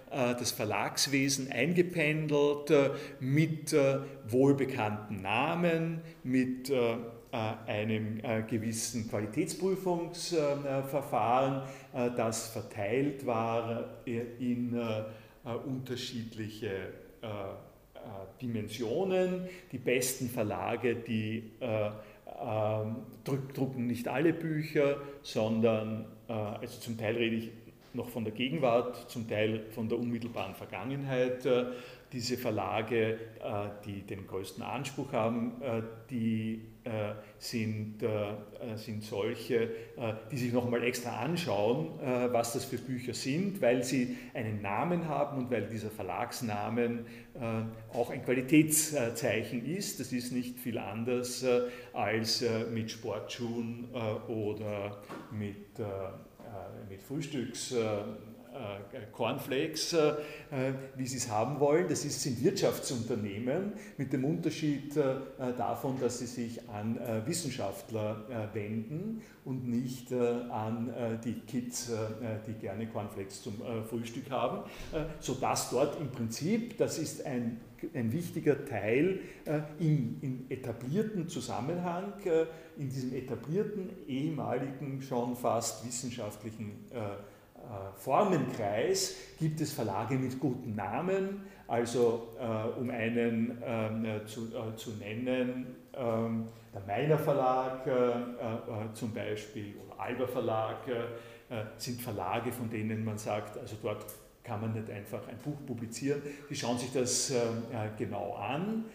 das 0.08 0.52
Verlagswesen 0.52 1.50
eingependelt 1.50 2.72
mit 3.18 3.74
wohlbekannten 4.28 5.20
Namen, 5.20 6.00
mit 6.22 6.72
einem 7.32 8.22
gewissen 8.46 9.10
Qualitätsprüfungsverfahren, 9.10 11.62
das 11.92 12.50
verteilt 12.50 13.26
war 13.26 14.04
in 14.04 14.80
unterschiedliche 15.66 16.92
Dimensionen. 18.40 19.48
Die 19.70 19.78
besten 19.78 20.28
Verlage, 20.28 20.96
die 20.96 21.52
äh, 21.60 21.90
ähm, 22.42 22.96
drucken 23.24 23.86
nicht 23.86 24.08
alle 24.08 24.32
Bücher, 24.32 24.96
sondern, 25.22 26.06
äh, 26.28 26.32
also 26.32 26.80
zum 26.80 26.98
Teil 26.98 27.16
rede 27.16 27.36
ich 27.36 27.50
noch 27.94 28.08
von 28.08 28.24
der 28.24 28.32
Gegenwart, 28.32 29.10
zum 29.10 29.28
Teil 29.28 29.64
von 29.70 29.88
der 29.88 29.98
unmittelbaren 29.98 30.54
Vergangenheit. 30.54 31.46
Diese 32.12 32.36
Verlage, 32.36 33.18
die 33.86 34.02
den 34.02 34.26
größten 34.26 34.62
Anspruch 34.62 35.12
haben, 35.12 35.62
die 36.10 36.72
äh, 36.84 37.14
sind, 37.38 38.02
äh, 38.02 38.76
sind 38.76 39.04
solche, 39.04 39.62
äh, 39.96 40.14
die 40.32 40.36
sich 40.36 40.52
nochmal 40.52 40.82
extra 40.82 41.20
anschauen, 41.20 41.90
was 42.32 42.54
das 42.54 42.64
für 42.64 42.78
Bücher 42.78 43.14
sind, 43.14 43.62
weil 43.62 43.84
sie 43.84 44.16
einen 44.34 44.62
Namen 44.62 45.08
haben 45.08 45.38
und 45.38 45.50
weil 45.50 45.66
dieser 45.66 45.90
Verlagsnamen 45.90 47.06
auch 47.92 48.10
ein 48.10 48.24
Qualitätszeichen 48.24 49.64
ist. 49.64 50.00
Das 50.00 50.12
ist 50.12 50.32
nicht 50.32 50.58
viel 50.58 50.78
anders 50.78 51.44
als 51.92 52.44
mit 52.72 52.90
Sportschuhen 52.90 53.88
oder 54.28 55.02
mit, 55.30 55.78
mit 56.88 57.02
Frühstücks 57.02 57.72
äh, 57.72 57.84
Cornflakes, 59.12 59.92
äh, 59.92 60.14
wie 60.96 61.06
sie 61.06 61.18
es 61.18 61.30
haben 61.30 61.60
wollen. 61.60 61.88
Das 61.88 62.04
ist, 62.04 62.20
sind 62.20 62.42
Wirtschaftsunternehmen 62.42 63.72
mit 63.96 64.12
dem 64.12 64.24
Unterschied 64.24 64.96
äh, 64.96 65.14
davon, 65.56 65.98
dass 66.00 66.18
sie 66.18 66.26
sich 66.26 66.68
an 66.68 66.98
Wissenschaftler 67.26 68.50
wenden 68.52 69.22
und 69.44 69.68
nicht 69.68 70.12
an 70.12 71.20
die 71.24 71.34
Kids, 71.40 71.90
die 72.46 72.52
gerne 72.54 72.86
Cornflakes 72.86 73.42
zum 73.42 73.60
Frühstück 73.88 74.30
haben, 74.30 74.68
sodass 75.20 75.70
dort 75.70 76.00
im 76.00 76.10
Prinzip, 76.10 76.78
das 76.78 76.98
ist 76.98 77.24
ein 77.26 77.60
ein 77.94 78.12
wichtiger 78.12 78.64
Teil 78.64 79.20
äh, 79.44 79.60
im, 79.80 80.18
im, 80.22 80.46
etablierten 80.48 81.28
Zusammenhang, 81.28 82.12
äh, 82.24 82.46
in 82.78 82.88
diesem 82.88 83.12
etablierten, 83.14 83.90
ehemaligen, 84.06 85.02
schon 85.02 85.36
fast 85.36 85.84
wissenschaftlichen 85.84 86.72
äh, 86.92 86.98
äh, 87.02 87.16
Formenkreis 87.96 89.16
gibt 89.38 89.60
es 89.60 89.72
Verlage 89.72 90.14
mit 90.14 90.38
guten 90.40 90.74
Namen, 90.74 91.42
also 91.68 92.28
äh, 92.38 92.80
um 92.80 92.90
einen 92.90 93.62
ähm, 93.64 94.04
äh, 94.04 94.24
zu, 94.26 94.48
äh, 94.48 94.76
zu, 94.76 94.90
nennen, 94.92 95.76
ähm, 95.94 96.48
der 96.74 96.82
Meiner 96.86 97.18
Verlag 97.18 97.86
äh, 97.86 97.90
äh, 97.90 98.92
zum 98.94 99.12
Beispiel 99.12 99.74
oder 99.86 100.00
Alba 100.00 100.26
Verlag 100.26 100.76
sind 101.76 102.00
Verlage, 102.00 102.50
von 102.50 102.70
denen 102.70 103.04
man 103.04 103.18
sagt, 103.18 103.58
also 103.58 103.76
dort 103.82 104.06
kann 104.42 104.62
man 104.62 104.72
nicht 104.72 104.88
einfach 104.88 105.28
ein 105.28 105.36
Buch 105.36 105.66
publizieren. 105.66 106.22
Die 106.48 106.54
schauen 106.54 106.78
sich 106.78 106.90
das 106.94 107.30
genau 107.98 108.32
an. 108.32 108.86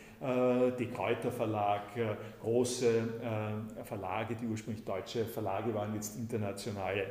Die 0.79 0.87
Kräuter 0.87 1.31
Verlag, 1.31 1.83
große 2.41 3.03
Verlage, 3.83 4.35
die 4.35 4.47
ursprünglich 4.47 4.83
deutsche 4.83 5.25
Verlage 5.25 5.71
waren, 5.75 5.93
jetzt 5.93 6.17
internationale 6.17 7.03
äh, 7.03 7.05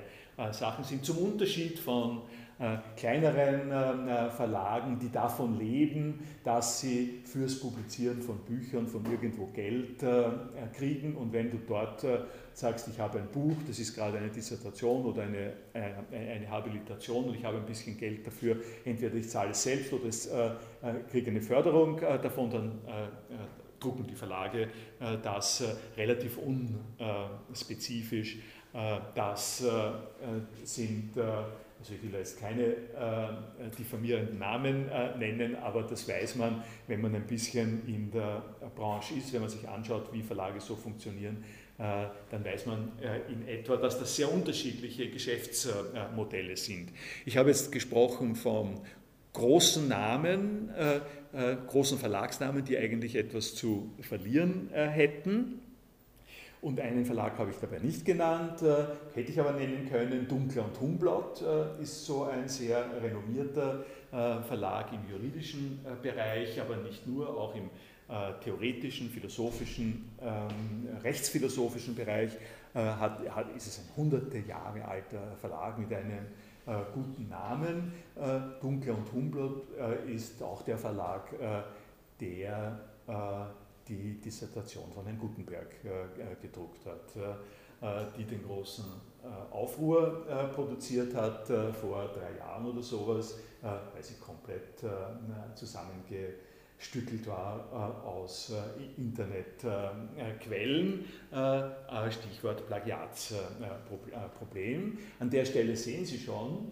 Sachen 0.52 0.84
sind, 0.84 1.04
zum 1.04 1.18
Unterschied 1.18 1.78
von 1.78 2.22
äh, 2.58 2.78
kleineren 2.96 3.70
äh, 3.70 4.30
Verlagen, 4.30 4.98
die 4.98 5.12
davon 5.12 5.58
leben, 5.58 6.20
dass 6.42 6.80
sie 6.80 7.20
fürs 7.24 7.60
Publizieren 7.60 8.22
von 8.22 8.38
Büchern 8.38 8.86
von 8.86 9.04
irgendwo 9.04 9.48
Geld 9.48 10.02
kriegen. 10.74 11.16
Und 11.16 11.34
wenn 11.34 11.50
du 11.50 11.58
dort 11.68 12.06
sagst, 12.54 12.88
ich 12.88 12.98
habe 12.98 13.18
ein 13.18 13.28
Buch, 13.30 13.56
das 13.66 13.78
ist 13.78 13.94
gerade 13.94 14.16
eine 14.16 14.30
Dissertation 14.30 15.04
oder 15.04 15.24
eine, 15.24 15.52
eine 15.74 16.48
Habilitation 16.48 17.24
und 17.26 17.34
ich 17.34 17.44
habe 17.44 17.58
ein 17.58 17.66
bisschen 17.66 17.98
Geld 17.98 18.26
dafür, 18.26 18.56
entweder 18.84 19.16
ich 19.16 19.28
zahle 19.28 19.50
es 19.50 19.62
selbst 19.62 19.92
oder 19.92 20.06
ich 20.08 20.28
kriege 21.10 21.30
eine 21.30 21.42
Förderung 21.42 22.00
davon, 22.00 22.50
dann 22.50 22.78
drucken 23.80 24.06
die 24.06 24.14
Verlage 24.14 24.68
das 25.22 25.62
relativ 25.96 26.38
unspezifisch 26.38 28.36
äh, 28.36 28.40
das 29.14 29.62
äh, 29.62 29.68
sind, 30.64 31.16
äh, 31.16 31.20
also 31.20 31.94
ich 31.94 32.02
will 32.02 32.18
jetzt 32.18 32.38
keine 32.38 32.74
diffamierenden 33.78 34.38
Namen 34.38 34.86
nennen, 35.18 35.56
aber 35.56 35.82
das 35.82 36.08
weiß 36.08 36.36
man, 36.36 36.64
wenn 36.88 37.00
man 37.00 37.14
ein 37.14 37.26
bisschen 37.26 37.86
in 37.86 38.10
der 38.10 38.42
Branche 38.74 39.14
ist, 39.14 39.32
wenn 39.32 39.42
man 39.42 39.50
sich 39.50 39.68
anschaut, 39.68 40.12
wie 40.12 40.22
Verlage 40.22 40.60
so 40.60 40.74
funktionieren, 40.74 41.44
dann 41.76 42.44
weiß 42.44 42.66
man 42.66 42.92
in 43.28 43.46
etwa, 43.46 43.76
dass 43.76 43.98
das 43.98 44.16
sehr 44.16 44.32
unterschiedliche 44.32 45.10
Geschäftsmodelle 45.10 46.56
sind. 46.56 46.92
Ich 47.26 47.36
habe 47.36 47.50
jetzt 47.50 47.70
gesprochen 47.70 48.34
von 48.34 48.80
großen 49.34 49.86
Namen, 49.86 50.70
großen 51.68 51.98
Verlagsnamen, 51.98 52.64
die 52.64 52.78
eigentlich 52.78 53.16
etwas 53.16 53.54
zu 53.54 53.92
verlieren 54.00 54.70
hätten. 54.72 55.60
Und 56.66 56.80
einen 56.80 57.04
Verlag 57.04 57.38
habe 57.38 57.52
ich 57.52 57.58
dabei 57.58 57.78
nicht 57.78 58.04
genannt, 58.04 58.60
äh, 58.60 58.86
hätte 59.14 59.30
ich 59.30 59.38
aber 59.38 59.52
nennen 59.52 59.88
können. 59.88 60.26
Dunkler 60.26 60.64
und 60.64 60.80
Humblot 60.80 61.40
äh, 61.40 61.80
ist 61.80 62.04
so 62.04 62.24
ein 62.24 62.48
sehr 62.48 62.84
renommierter 63.00 63.84
äh, 64.10 64.42
Verlag 64.42 64.92
im 64.92 65.08
juridischen 65.08 65.78
Bereich, 66.02 66.60
aber 66.60 66.78
nicht 66.78 67.06
nur, 67.06 67.28
auch 67.28 67.54
im 67.54 67.70
theoretischen, 68.44 69.10
philosophischen, 69.10 70.08
ähm, 70.20 70.88
rechtsphilosophischen 71.02 71.96
Bereich 71.96 72.30
hat, 72.72 73.18
hat, 73.28 73.56
ist 73.56 73.66
es 73.66 73.80
ein 73.80 73.96
hunderte 73.96 74.38
Jahre 74.38 74.84
alter 74.86 75.36
Verlag 75.40 75.76
mit 75.76 75.92
einem 75.92 76.26
guten 76.94 77.28
Namen. 77.28 77.92
Dunkler 78.60 78.96
und 78.96 79.12
Humblot 79.12 79.64
ist 80.06 80.40
auch 80.40 80.62
der 80.62 80.78
Verlag, 80.78 81.34
der 82.20 82.78
die 83.88 84.20
Dissertation 84.20 84.92
von 84.92 85.04
Herrn 85.04 85.18
Gutenberg 85.18 85.74
äh, 85.84 85.88
äh, 85.88 86.36
gedruckt 86.40 86.86
hat, 86.86 87.16
äh, 87.16 87.34
die 88.16 88.24
den 88.24 88.42
großen 88.42 88.86
Aufruhr 89.50 90.24
produziert 90.54 91.14
hat 91.14 91.46
vor 91.46 92.08
drei 92.14 92.38
Jahren 92.38 92.64
oder 92.64 92.80
sowas, 92.80 93.38
weil 93.60 94.02
sie 94.02 94.14
komplett 94.14 94.82
zusammenge 95.54 96.36
stückelt 96.78 97.26
war 97.26 98.02
aus 98.04 98.54
Internetquellen, 98.96 101.04
Stichwort 102.10 102.66
Plagiatsproblem. 102.68 104.96
An 105.18 105.28
der 105.28 105.44
Stelle 105.44 105.76
sehen 105.76 106.06
Sie 106.06 106.18
schon, 106.18 106.70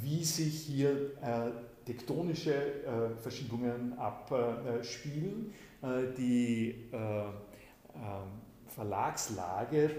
wie 0.00 0.24
sich 0.24 0.62
hier 0.62 1.12
tektonische 1.84 2.54
Verschiebungen 3.20 3.96
abspielen, 3.98 5.52
die 6.16 6.90
Verlagslage, 8.68 9.90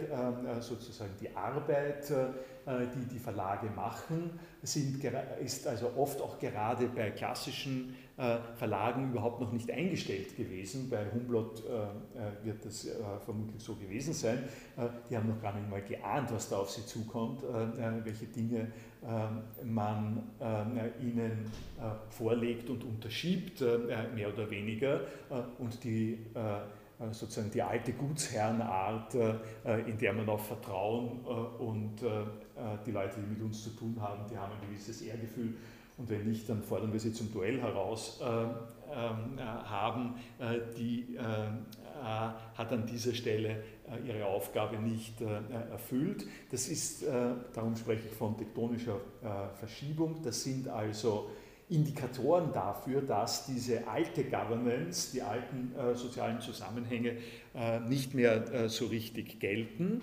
sozusagen 0.60 1.14
die 1.20 1.36
Arbeit, 1.36 2.10
die 2.10 3.06
die 3.14 3.20
Verlage 3.20 3.70
machen, 3.76 4.40
sind, 4.62 5.04
ist 5.42 5.68
also 5.68 5.94
oft 5.96 6.22
auch 6.22 6.38
gerade 6.40 6.88
bei 6.88 7.12
klassischen 7.12 7.90
äh, 7.90 8.07
Verlagen 8.56 9.12
überhaupt 9.12 9.40
noch 9.40 9.52
nicht 9.52 9.70
eingestellt 9.70 10.36
gewesen. 10.36 10.90
Bei 10.90 11.06
Humboldt 11.12 11.64
äh, 11.64 11.84
äh, 12.18 12.46
wird 12.46 12.66
das 12.66 12.90
vermutlich 13.24 13.62
so 13.62 13.76
gewesen 13.76 14.12
sein. 14.12 14.44
Die 15.08 15.16
haben 15.16 15.30
noch 15.30 15.40
gar 15.40 15.54
nicht 15.54 15.70
mal 15.70 15.84
geahnt, 15.84 16.34
was 16.34 16.50
da 16.50 16.58
auf 16.58 16.72
sie 16.72 16.84
zukommt, 16.84 17.44
welche 18.04 18.26
Dinge 18.26 18.72
man 19.64 20.24
ihnen 21.00 21.46
vorlegt 22.10 22.70
und 22.70 22.84
unterschiebt, 22.84 23.62
mehr 23.62 24.34
oder 24.34 24.50
weniger. 24.50 25.02
Und 25.60 25.84
die 25.84 26.18
sozusagen 27.12 27.52
die 27.52 27.62
alte 27.62 27.94
Gutsherrenart, 27.94 29.14
in 29.86 29.98
der 30.00 30.14
man 30.14 30.28
auf 30.30 30.48
Vertrauen 30.48 31.20
und 31.60 31.96
die 32.86 32.92
Leute, 32.92 33.20
die 33.20 33.34
mit 33.34 33.42
uns 33.42 33.64
zu 33.64 33.70
tun 33.72 33.96
haben, 34.00 34.26
die 34.30 34.38
haben 34.38 34.54
ein 34.54 34.68
gewisses 34.70 35.02
Ehrgefühl 35.02 35.54
und 35.98 36.10
wenn 36.10 36.28
nicht, 36.28 36.48
dann 36.48 36.62
fordern 36.62 36.94
wir 36.94 37.00
sie 37.00 37.12
zum 37.12 37.32
Duell 37.34 37.60
heraus, 37.60 38.22
äh, 38.22 38.46
ähm, 38.90 39.38
äh, 39.38 39.42
haben, 39.42 40.16
äh, 40.40 40.60
die 40.78 41.18
äh, 41.18 41.22
äh, 41.22 42.30
hat 42.58 42.72
an 42.72 42.86
dieser 42.86 43.14
Stelle 43.14 43.64
äh, 43.86 44.08
ihre 44.08 44.26
Aufgabe 44.26 44.78
nicht 44.78 45.20
erfüllt. 45.22 46.26
Das 46.52 46.68
ist, 46.68 47.04
darum 47.54 47.76
spreche 47.76 48.08
ich 48.08 48.14
von 48.14 48.38
tektonischer 48.38 49.00
Verschiebung, 49.56 50.22
das 50.24 50.44
sind 50.44 50.68
also 50.68 51.30
Indikatoren 51.70 52.54
dafür, 52.54 53.02
dass 53.02 53.46
diese 53.46 53.88
alte 53.88 54.24
Governance, 54.24 55.12
die 55.14 55.22
alten 55.22 55.74
sozialen 55.96 56.40
Zusammenhänge 56.40 57.18
nicht 57.88 58.14
mehr 58.14 58.70
so 58.70 58.88
richtig 58.88 59.40
gelten. 59.40 60.02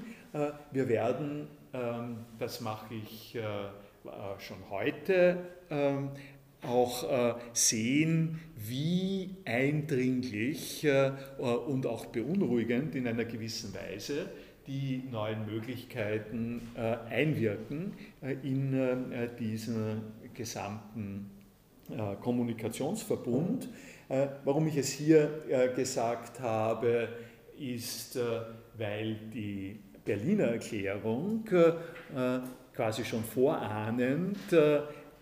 wir 0.72 0.88
werden, 0.88 1.48
ähm, 1.72 2.18
das 2.38 2.60
mache 2.60 2.94
ich 2.94 3.38
schon 4.38 4.58
heute, 4.70 5.38
ähm, 5.70 6.11
auch 6.66 7.11
äh, 7.11 7.34
sehen, 7.52 8.40
wie 8.56 9.37
eindringlich 9.44 10.84
äh, 10.84 11.12
und 11.38 11.87
auch 11.87 12.06
beunruhigend 12.06 12.94
in 12.94 13.06
einer 13.06 13.25
gewissen 13.25 13.75
Weise 13.75 14.30
die 14.66 15.02
neuen 15.11 15.44
Möglichkeiten 15.44 16.62
äh, 16.75 16.96
einwirken 17.12 17.92
in 18.42 19.12
diesen 19.38 20.00
gesamten 20.32 21.30
Kommunikationsverbund. 22.23 23.68
Warum 24.08 24.66
ich 24.68 24.78
es 24.78 24.88
hier 24.88 25.70
gesagt 25.76 26.40
habe, 26.40 27.11
ist, 27.58 28.18
weil 28.78 29.16
die 29.34 29.78
Berliner 30.02 30.44
Erklärung 30.44 31.44
quasi 32.75 33.04
schon 33.04 33.25
vorahnend 33.25 34.52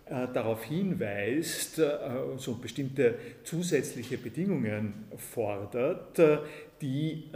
äh, 0.05 0.27
darauf 0.33 0.65
hinweist, 0.65 1.79
äh, 1.79 1.97
so 2.35 2.55
bestimmte 2.55 3.15
zusätzliche 3.45 4.17
Bedingungen 4.17 5.05
fordert, 5.15 6.19
äh, 6.19 6.39
die 6.81 7.29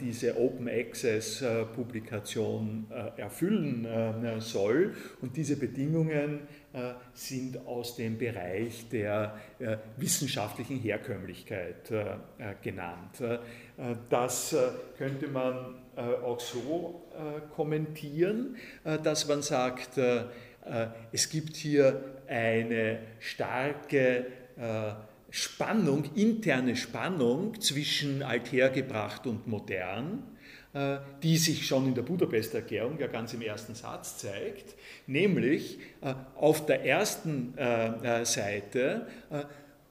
diese 0.00 0.38
Open 0.38 0.70
Access 0.70 1.44
Publikation 1.76 2.86
erfüllen 3.18 3.86
soll. 4.38 4.94
Und 5.20 5.36
diese 5.36 5.58
Bedingungen 5.58 6.40
sind 7.12 7.58
aus 7.66 7.96
dem 7.96 8.16
Bereich 8.16 8.88
der 8.88 9.38
wissenschaftlichen 9.98 10.78
Herkömmlichkeit 10.78 11.92
genannt. 12.62 13.22
Das 14.08 14.56
könnte 14.96 15.28
man 15.28 15.83
auch 15.96 16.40
so 16.40 17.02
kommentieren, 17.54 18.56
dass 19.02 19.28
man 19.28 19.42
sagt, 19.42 19.98
äh, 20.64 20.86
es 21.12 21.28
gibt 21.28 21.56
hier 21.56 22.02
eine 22.26 22.98
starke 23.20 24.26
äh, 24.56 24.92
Spannung, 25.30 26.04
interne 26.14 26.76
Spannung 26.76 27.60
zwischen 27.60 28.22
althergebracht 28.22 29.26
und 29.26 29.46
modern, 29.46 30.22
äh, 30.72 30.98
die 31.22 31.36
sich 31.36 31.66
schon 31.66 31.88
in 31.88 31.94
der 31.94 32.02
Budapester 32.02 32.58
Erklärung 32.58 32.98
ja 32.98 33.08
ganz 33.08 33.34
im 33.34 33.42
ersten 33.42 33.74
Satz 33.74 34.18
zeigt, 34.18 34.74
nämlich 35.06 35.78
auf 36.36 36.64
der 36.66 36.84
ersten 36.84 37.54
Seite 38.24 39.06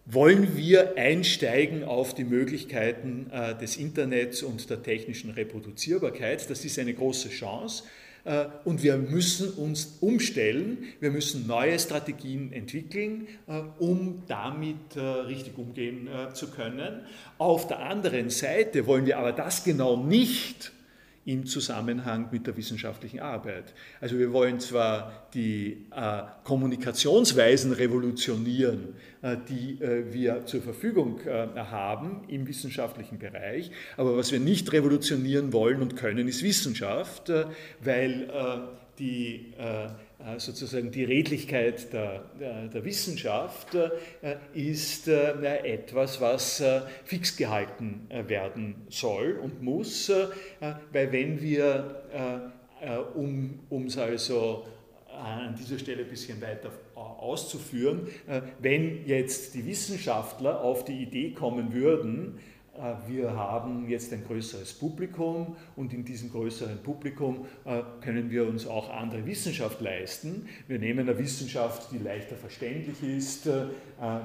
wollen 0.06 0.58
wir 0.58 0.98
einsteigen 0.98 1.84
auf 1.84 2.14
die 2.14 2.26
Möglichkeiten 2.26 3.32
des 3.62 3.78
Internets 3.78 4.44
und 4.44 4.70
der 4.70 4.84
technischen 4.84 5.32
Reproduzierbarkeit. 5.32 6.50
Das 6.50 6.66
ist 6.66 6.78
eine 6.78 6.94
große 6.94 7.30
Chance. 7.30 7.84
Äh, 8.26 8.46
und 8.64 8.84
wir 8.84 8.98
müssen 8.98 9.52
uns 9.52 9.98
umstellen, 10.00 10.86
wir 11.00 11.12
müssen 11.12 11.46
neue 11.48 11.78
Strategien 11.78 12.54
entwickeln, 12.54 13.28
äh, 13.48 13.62
um 13.80 14.24
damit 14.28 14.96
äh, 14.96 15.02
richtig 15.02 15.58
umgehen 15.58 16.08
zu 16.34 16.50
können. 16.52 17.02
Auf 17.38 17.68
der 17.68 17.80
anderen 17.80 18.30
Seite 18.30 18.86
wollen 18.88 19.06
wir 19.06 19.20
aber 19.20 19.32
das 19.32 19.64
genau 19.64 19.98
nicht 19.98 20.72
im 21.26 21.46
Zusammenhang 21.46 22.28
mit 22.32 22.48
der 22.48 22.58
wissenschaftlichen 22.58 23.20
Arbeit. 23.22 23.74
Also 24.02 24.18
wir 24.20 24.34
wollen 24.34 24.60
zwar 24.60 25.28
die 25.34 25.86
äh, 25.96 26.24
Kommunikationsweisen 26.44 27.72
revolutionieren, 27.72 28.96
äh, 29.22 29.38
die 29.48 29.82
äh, 29.82 30.14
wir 30.14 30.46
zur 30.46 30.62
Verfügung 30.62 31.22
äh, 31.22 31.48
haben 31.56 32.24
im 32.28 32.48
wissenschaftlichen 32.48 33.20
Bereich, 33.20 33.72
aber 33.96 34.18
was 34.18 34.32
wir 34.32 34.40
nicht 34.40 34.72
revolutionieren 34.74 35.54
wollen 35.54 35.82
und 35.82 35.96
können, 35.96 36.28
ist 36.28 36.44
Wissenschaft, 36.44 37.30
äh, 37.30 37.46
weil 37.82 38.30
äh, 38.30 38.84
die 39.00 39.54
sozusagen 40.38 40.92
die 40.92 41.04
Redlichkeit 41.04 41.92
der, 41.92 42.24
der, 42.40 42.68
der 42.68 42.86
Wissenschaft 42.86 43.76
äh, 43.76 43.90
ist 44.54 45.08
äh, 45.08 45.58
etwas, 45.64 46.22
was 46.22 46.64
fix 47.04 47.36
gehalten 47.36 48.08
werden 48.28 48.76
soll 48.90 49.40
und 49.42 49.62
muss, 49.62 50.12
weil 50.92 51.12
wenn 51.12 51.42
wir, 51.42 52.52
um 53.16 53.86
es 53.86 53.98
also 53.98 54.66
an 55.10 55.56
dieser 55.56 55.78
Stelle 55.80 56.04
ein 56.04 56.10
bisschen 56.10 56.42
weiter 56.42 56.72
auszuführen, 56.96 58.08
wenn 58.60 59.06
jetzt 59.06 59.54
die 59.56 59.66
Wissenschaftler 59.66 60.62
auf 60.62 60.86
die 60.86 61.04
Idee 61.04 61.32
kommen 61.32 61.74
würden, 61.74 62.38
äh, 62.38 62.53
wir 63.08 63.36
haben 63.36 63.88
jetzt 63.88 64.12
ein 64.14 64.24
größeres 64.24 64.74
Publikum 64.74 65.56
und 65.76 65.94
in 65.94 66.04
diesem 66.04 66.32
größeren 66.32 66.80
Publikum 66.82 67.46
äh, 67.66 67.82
können 68.02 68.32
wir 68.32 68.48
uns 68.48 68.66
auch 68.66 68.90
andere 68.90 69.26
Wissenschaft 69.28 69.80
leisten. 69.80 70.48
Wir 70.68 70.80
nehmen 70.80 71.08
eine 71.08 71.18
Wissenschaft, 71.20 71.92
die 71.92 72.00
leichter 72.00 72.36
verständlich 72.36 73.04
ist. 73.04 73.46
Äh, 73.46 73.68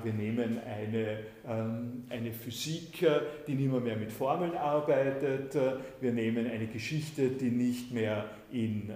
wir 0.03 0.13
nehmen 0.15 0.59
eine, 0.65 1.19
ähm, 1.47 2.05
eine 2.09 2.33
Physik, 2.33 3.07
die 3.47 3.55
nicht 3.55 3.71
mehr, 3.71 3.81
mehr 3.81 3.97
mit 3.97 4.11
Formeln 4.11 4.57
arbeitet. 4.57 5.55
Wir 6.01 6.13
nehmen 6.13 6.47
eine 6.47 6.67
Geschichte, 6.67 7.29
die 7.29 7.51
nicht 7.51 7.93
mehr 7.93 8.25
in 8.51 8.91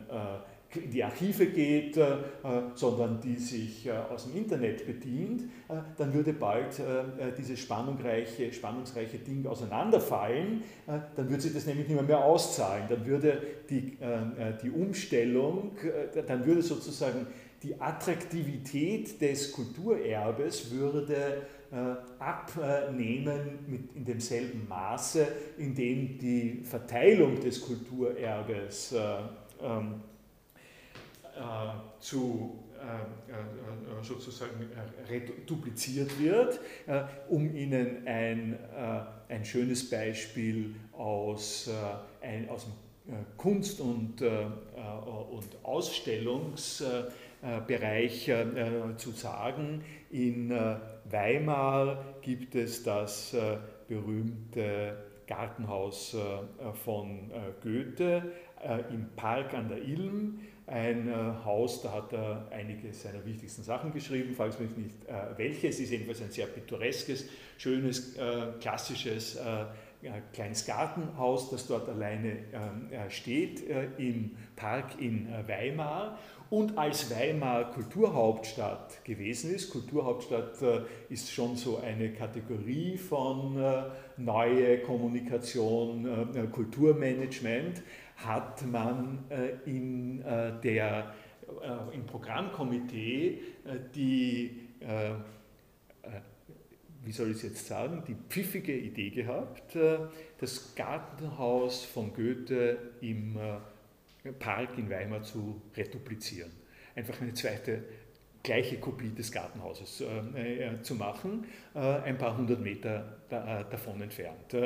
in 0.76 0.90
die 0.90 1.04
Archive 1.04 1.46
geht, 1.46 1.96
äh, 1.96 2.16
sondern 2.74 3.20
die 3.20 3.36
sich 3.36 3.86
äh, 3.86 3.92
aus 3.92 4.24
dem 4.24 4.36
Internet 4.36 4.86
bedient, 4.86 5.42
äh, 5.68 5.74
dann 5.96 6.12
würde 6.14 6.32
bald 6.32 6.80
dieses 7.38 7.60
spannungsreiche, 7.60 8.52
spannungsreiche 8.52 9.18
Ding 9.18 9.46
auseinanderfallen, 9.46 10.62
dann 10.86 11.28
würde 11.28 11.42
sich 11.42 11.52
das 11.52 11.66
nämlich 11.66 11.88
nicht 11.88 11.96
mehr, 11.96 12.04
mehr 12.04 12.24
auszahlen, 12.24 12.84
dann 12.88 13.06
würde 13.06 13.40
die, 13.68 13.96
die 14.62 14.70
Umstellung, 14.70 15.72
dann 16.26 16.44
würde 16.46 16.62
sozusagen 16.62 17.26
die 17.62 17.80
Attraktivität 17.80 19.20
des 19.20 19.52
Kulturerbes 19.52 20.70
würde 20.70 21.42
abnehmen 22.18 23.58
mit 23.66 23.94
in 23.94 24.04
demselben 24.04 24.66
Maße, 24.68 25.26
in 25.58 25.74
dem 25.74 26.18
die 26.18 26.62
Verteilung 26.64 27.40
des 27.40 27.60
Kulturerbes 27.60 28.94
ähm, 29.62 29.94
äh, 29.94 30.11
zu 32.00 32.62
äh, 32.82 33.32
äh, 33.32 34.02
sozusagen 34.02 34.68
dupliziert 35.46 36.18
wird, 36.18 36.58
um 37.28 37.54
Ihnen 37.54 38.04
ein, 38.04 38.58
ein 39.28 39.44
schönes 39.44 39.88
Beispiel 39.88 40.74
aus, 40.92 41.70
ein, 42.20 42.48
aus 42.48 42.66
dem 42.66 43.14
Kunst- 43.36 43.80
und, 43.80 44.20
und 44.22 45.56
Ausstellungsbereich 45.62 47.12
Bereich 47.68 48.32
zu 48.96 49.12
sagen. 49.12 49.84
In 50.10 50.50
Weimar 51.08 52.16
gibt 52.22 52.56
es 52.56 52.82
das 52.82 53.36
berühmte 53.86 54.96
Gartenhaus 55.28 56.16
von 56.84 57.30
Goethe 57.62 58.32
im 58.90 59.08
Park 59.14 59.54
an 59.54 59.68
der 59.68 59.78
Ilm 59.78 60.40
ein 60.66 61.08
äh, 61.08 61.12
Haus, 61.44 61.82
da 61.82 61.92
hat 61.92 62.12
er 62.12 62.48
einige 62.50 62.92
seiner 62.92 63.24
wichtigsten 63.24 63.62
Sachen 63.62 63.92
geschrieben, 63.92 64.34
frage 64.34 64.62
mich 64.62 64.76
nicht 64.76 65.08
äh, 65.08 65.36
welches, 65.36 65.80
ist 65.80 65.90
jedenfalls 65.90 66.22
ein 66.22 66.30
sehr 66.30 66.46
pittoreskes, 66.46 67.26
schönes, 67.58 68.16
äh, 68.16 68.46
klassisches 68.60 69.38
kleines 70.32 70.66
Gartenhaus, 70.66 71.48
das 71.50 71.68
dort 71.68 71.88
alleine 71.88 72.30
ähm, 72.52 72.88
steht 73.08 73.62
im 73.98 74.32
Park 74.56 75.00
in 75.00 75.28
Weimar 75.46 76.18
und 76.50 76.76
als 76.76 77.08
Weimar 77.08 77.70
Kulturhauptstadt 77.70 79.04
gewesen 79.04 79.54
ist. 79.54 79.70
Kulturhauptstadt 79.70 80.58
ist 81.08 81.30
schon 81.30 81.54
so 81.54 81.78
eine 81.78 82.10
Kategorie 82.14 82.96
von 82.96 83.62
neue 84.16 84.78
Kommunikation, 84.78 86.50
Kulturmanagement 86.50 87.80
hat 88.24 88.64
man 88.66 89.24
äh, 89.30 89.70
in 89.70 90.22
äh, 90.22 90.52
der, 90.62 91.14
äh, 91.62 91.94
im 91.94 92.06
Programmkomitee 92.06 93.38
die, 93.94 94.58
wie 97.04 97.12
soll 97.12 97.30
ich 97.30 97.36
es 97.36 97.42
jetzt 97.42 97.66
sagen, 97.68 98.02
die 98.08 98.16
pfiffige 98.28 98.76
Idee 98.76 99.10
gehabt, 99.10 99.76
das 100.40 100.74
Gartenhaus 100.74 101.84
von 101.84 102.12
Goethe 102.12 102.76
im 103.00 103.38
Park 104.40 104.76
in 104.76 104.90
Weimar 104.90 105.22
zu 105.22 105.62
reduplizieren. 105.76 106.50
Einfach 106.96 107.20
eine 107.20 107.32
zweite 107.34 107.84
gleiche 108.42 108.78
Kopie 108.78 109.10
des 109.10 109.30
Gartenhauses 109.30 110.00
äh, 110.00 110.82
zu 110.82 110.96
machen, 110.96 111.46
äh, 111.74 111.78
ein 111.78 112.18
paar 112.18 112.36
hundert 112.36 112.60
Meter 112.60 113.18
da, 113.28 113.62
davon 113.62 114.02
entfernt. 114.02 114.56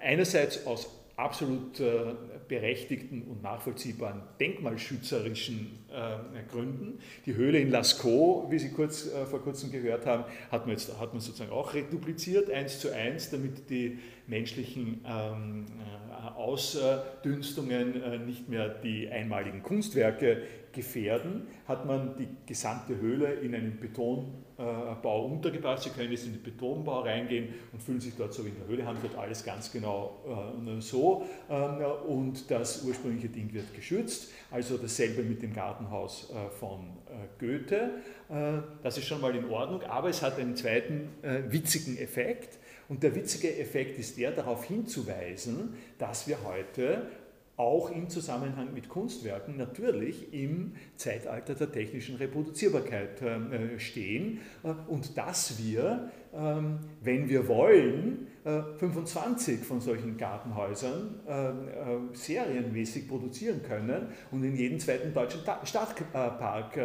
einerseits 0.00 0.66
aus 0.66 1.03
absolut 1.16 1.78
äh, 1.78 2.14
berechtigten 2.48 3.22
und 3.22 3.42
nachvollziehbaren 3.42 4.22
denkmalschützerischen 4.40 5.78
äh, 5.90 6.42
Gründen. 6.50 6.98
Die 7.24 7.34
Höhle 7.34 7.60
in 7.60 7.70
Lascaux, 7.70 8.50
wie 8.50 8.58
Sie 8.58 8.70
kurz, 8.70 9.06
äh, 9.06 9.24
vor 9.26 9.40
kurzem 9.40 9.70
gehört 9.70 10.06
haben, 10.06 10.24
hat 10.50 10.66
man, 10.66 10.70
jetzt, 10.70 10.98
hat 10.98 11.12
man 11.12 11.20
sozusagen 11.20 11.52
auch 11.52 11.72
redupliziert, 11.74 12.50
eins 12.50 12.80
zu 12.80 12.92
eins, 12.92 13.30
damit 13.30 13.70
die 13.70 13.98
menschlichen 14.26 15.04
ähm, 15.06 15.66
Ausdünstungen 16.34 18.26
nicht 18.26 18.48
mehr 18.48 18.68
die 18.68 19.08
einmaligen 19.08 19.62
Kunstwerke 19.62 20.42
gefährden, 20.72 21.46
hat 21.68 21.86
man 21.86 22.16
die 22.16 22.28
gesamte 22.46 22.96
Höhle 22.96 23.34
in 23.34 23.54
einen 23.54 23.78
Betonbau 24.56 25.26
untergebracht. 25.26 25.82
Sie 25.82 25.90
können 25.90 26.10
jetzt 26.10 26.26
in 26.26 26.32
den 26.32 26.42
Betonbau 26.42 27.00
reingehen 27.00 27.54
und 27.72 27.82
fühlen 27.82 28.00
sich 28.00 28.14
dort 28.16 28.32
so 28.32 28.44
wie 28.44 28.50
in 28.50 28.56
der 28.56 28.66
Höhle, 28.66 28.86
haben 28.86 28.98
dort 29.02 29.16
alles 29.16 29.44
ganz 29.44 29.70
genau 29.70 30.20
äh, 30.26 30.80
so 30.80 31.24
ähm, 31.50 31.84
und 32.06 32.50
das 32.50 32.82
ursprüngliche 32.84 33.28
Ding 33.28 33.52
wird 33.52 33.74
geschützt. 33.74 34.30
Also 34.50 34.76
dasselbe 34.76 35.22
mit 35.22 35.42
dem 35.42 35.52
Gartenhaus 35.52 36.30
äh, 36.30 36.50
von 36.50 36.80
äh, 37.06 37.26
Goethe. 37.38 37.90
Das 38.82 38.96
ist 38.96 39.06
schon 39.06 39.20
mal 39.20 39.36
in 39.36 39.48
Ordnung, 39.50 39.82
aber 39.82 40.08
es 40.08 40.22
hat 40.22 40.38
einen 40.38 40.56
zweiten 40.56 41.10
witzigen 41.50 41.98
Effekt. 41.98 42.58
Und 42.88 43.02
der 43.02 43.14
witzige 43.14 43.54
Effekt 43.58 43.98
ist 43.98 44.16
der, 44.18 44.32
darauf 44.32 44.64
hinzuweisen, 44.64 45.74
dass 45.98 46.26
wir 46.26 46.38
heute 46.42 47.06
auch 47.56 47.90
im 47.90 48.08
Zusammenhang 48.08 48.74
mit 48.74 48.88
Kunstwerken 48.88 49.56
natürlich 49.56 50.32
im 50.32 50.72
Zeitalter 50.96 51.54
der 51.54 51.70
technischen 51.70 52.16
Reproduzierbarkeit 52.16 53.22
äh, 53.22 53.78
stehen. 53.78 54.40
Äh, 54.62 54.74
und 54.88 55.16
dass 55.16 55.62
wir, 55.62 56.10
ähm, 56.34 56.80
wenn 57.00 57.28
wir 57.28 57.46
wollen, 57.46 58.26
25 58.44 59.54
äh, 59.54 59.64
von 59.64 59.80
solchen 59.80 60.16
Gartenhäusern 60.16 61.20
serienmäßig 62.12 63.08
produzieren 63.08 63.62
können 63.62 64.08
und 64.30 64.44
in 64.44 64.56
jeden 64.56 64.78
zweiten 64.78 65.14
deutschen 65.14 65.40
Stadtpark 65.64 66.78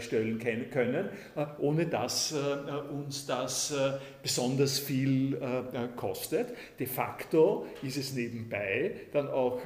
stellen 0.00 0.38
können, 0.70 1.08
ohne 1.58 1.86
dass 1.86 2.34
uns 2.92 3.26
das 3.26 3.74
besonders 4.22 4.78
viel 4.78 5.38
kostet. 5.96 6.48
De 6.78 6.86
facto 6.86 7.66
ist 7.82 7.96
es 7.96 8.14
nebenbei 8.14 8.92
dann 9.12 9.28
auch 9.28 9.60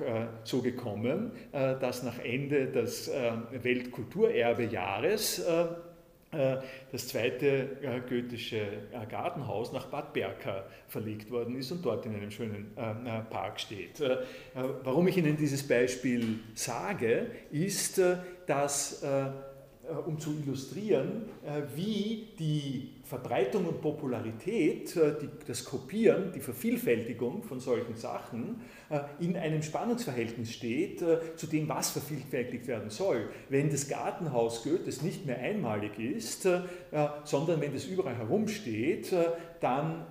so 0.45 0.61
gekommen, 0.63 1.33
äh, 1.53 1.79
dass 1.79 2.03
nach 2.03 2.19
Ende 2.19 2.67
des 2.67 3.09
äh, 3.09 3.33
Weltkulturerbejahres 3.63 5.41
äh, 5.41 5.65
das 6.31 7.09
zweite 7.09 7.77
goethische 8.09 8.65
Gartenhaus 9.09 9.73
nach 9.73 9.87
Bad 9.87 10.13
Berka 10.13 10.65
verlegt 10.87 11.31
worden 11.31 11.57
ist 11.57 11.73
und 11.73 11.85
dort 11.85 12.07
in 12.07 12.15
einem 12.15 12.31
schönen 12.31 12.73
Park 13.31 13.59
steht. 13.61 14.03
Warum 14.85 15.09
ich 15.09 15.17
Ihnen 15.17 15.37
dieses 15.37 15.67
Beispiel 15.67 16.39
sage, 16.55 17.27
ist, 17.51 18.01
dass 18.47 19.05
um 20.07 20.21
zu 20.21 20.37
illustrieren, 20.45 21.25
wie 21.75 22.29
die 22.39 22.93
Verbreitung 23.11 23.67
und 23.67 23.81
Popularität, 23.81 24.95
die, 24.95 25.29
das 25.45 25.65
Kopieren, 25.65 26.31
die 26.33 26.39
Vervielfältigung 26.39 27.43
von 27.43 27.59
solchen 27.59 27.97
Sachen 27.97 28.61
äh, 28.89 29.01
in 29.19 29.37
einem 29.37 29.65
Spannungsverhältnis 29.65 30.53
steht 30.53 31.03
äh, 31.03 31.19
zu 31.35 31.49
dem, 31.49 31.69
was 31.69 31.91
vervielfältigt 31.91 32.69
werden 32.69 32.89
soll. 32.89 33.29
Wenn 33.49 33.69
das 33.69 33.89
Gartenhaus 33.89 34.63
Goethes 34.63 35.03
nicht 35.03 35.27
mehr 35.27 35.41
einmalig 35.41 35.99
ist, 35.99 36.47
äh, 36.47 36.61
sondern 37.25 37.61
wenn 37.61 37.73
das 37.73 37.85
überall 37.85 38.15
herumsteht, 38.15 39.13
dann 39.61 40.07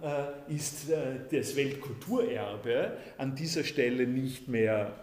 ist 0.47 0.87
das 1.31 1.55
Weltkulturerbe 1.55 2.97
an 3.17 3.35
dieser 3.35 3.63
Stelle 3.63 4.05
nicht 4.05 4.47
mehr 4.47 4.93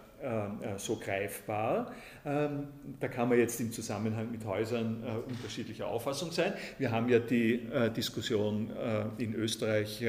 so 0.77 0.95
greifbar. 0.97 1.93
Ähm, 2.25 2.67
da 2.99 3.07
kann 3.07 3.29
man 3.29 3.37
jetzt 3.37 3.59
im 3.59 3.71
Zusammenhang 3.71 4.31
mit 4.31 4.45
Häusern 4.45 5.03
unterschiedlicher 5.27 5.87
Auffassung 5.87 6.31
sein. 6.31 6.53
Wir 6.77 6.91
haben 6.91 7.07
ja 7.09 7.19
die 7.19 7.67
Diskussion 7.95 8.71
in 9.17 9.35
Österreich 9.35 10.03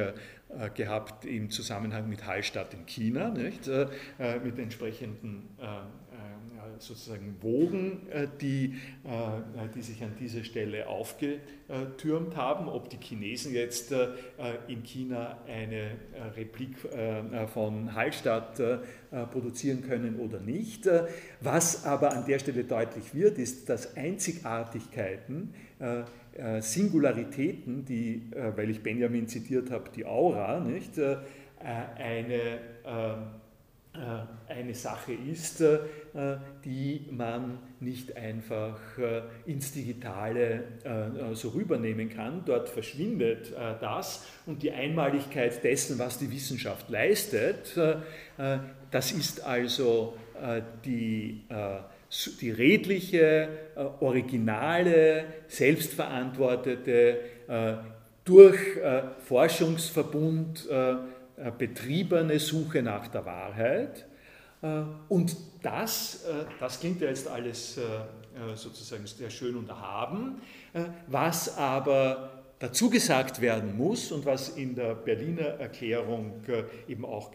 äh, 0.51 0.71
gehabt 0.71 1.27
im 1.27 1.51
Zusammenhang 1.51 2.09
mit 2.09 2.25
Hallstatt 2.25 2.73
in 2.73 2.87
China, 2.87 3.29
nicht? 3.29 3.68
Äh, 3.68 3.87
äh, 4.18 4.38
mit 4.38 4.59
entsprechenden 4.59 5.51
sozusagen 6.78 7.37
Wogen, 7.40 8.07
die, 8.40 8.74
die 9.74 9.83
sich 9.83 10.02
an 10.02 10.14
dieser 10.18 10.44
Stelle 10.44 10.88
aufgetürmt 10.88 12.37
haben. 12.37 12.68
Ob 12.68 12.90
die 12.90 12.98
Chinesen 12.98 13.54
jetzt 13.54 13.92
in 14.68 14.83
China 14.83 15.38
eine 15.46 15.92
Replik 16.37 16.76
von 17.52 17.94
Hallstatt 17.94 18.61
produzieren 19.31 19.83
können 19.83 20.16
oder 20.20 20.40
nicht. 20.40 20.88
Was 21.40 21.85
aber 21.85 22.12
an 22.12 22.24
der 22.26 22.38
Stelle 22.38 22.64
deutlich 22.64 23.14
wird, 23.14 23.38
ist, 23.38 23.68
dass 23.68 23.96
Einzigartigkeiten 23.96 25.54
äh, 26.38 26.62
Singularitäten, 26.62 27.85
die, 27.85 28.31
äh, 28.31 28.57
weil 28.57 28.70
ich 28.70 28.81
Benjamin 28.81 29.26
zitiert 29.26 29.72
habe, 29.72 29.90
die 29.94 30.07
Aura, 30.07 30.61
nicht, 30.61 30.96
äh, 30.96 31.16
eine, 31.61 32.61
eine 34.48 34.74
Sache 34.74 35.12
ist, 35.12 35.62
die 36.64 37.06
man 37.11 37.58
nicht 37.80 38.16
einfach 38.16 38.78
ins 39.46 39.72
Digitale 39.72 40.64
so 41.34 41.50
rübernehmen 41.50 42.08
kann. 42.08 42.42
Dort 42.44 42.68
verschwindet 42.68 43.52
das 43.80 44.26
und 44.46 44.62
die 44.62 44.72
Einmaligkeit 44.72 45.62
dessen, 45.62 45.98
was 45.98 46.18
die 46.18 46.30
Wissenschaft 46.30 46.88
leistet, 46.90 47.78
das 48.90 49.12
ist 49.12 49.44
also 49.44 50.16
die 50.84 51.44
die 52.40 52.50
redliche, 52.50 53.48
äh, 53.76 53.80
originale, 54.00 55.24
selbstverantwortete, 55.46 57.18
äh, 57.48 57.74
durch 58.24 58.76
äh, 58.76 59.02
Forschungsverbund 59.24 60.68
betriebene 61.57 62.38
Suche 62.38 62.83
nach 62.83 63.09
der 63.09 63.24
Wahrheit. 63.24 64.07
Und 65.09 65.37
das, 65.62 66.24
das 66.59 66.81
klingt 66.81 67.01
ja 67.01 67.09
jetzt 67.09 67.29
alles 67.29 67.79
sozusagen 68.55 69.07
sehr 69.07 69.31
schön 69.31 69.55
und 69.55 69.68
erhaben, 69.68 70.40
was 71.07 71.57
aber 71.57 72.38
dazu 72.59 72.90
gesagt 72.90 73.40
werden 73.40 73.77
muss 73.77 74.11
und 74.12 74.25
was 74.25 74.51
in 74.51 74.75
der 74.75 74.94
Berliner 74.94 75.44
Erklärung 75.61 76.42
eben 76.88 77.05
auch 77.05 77.31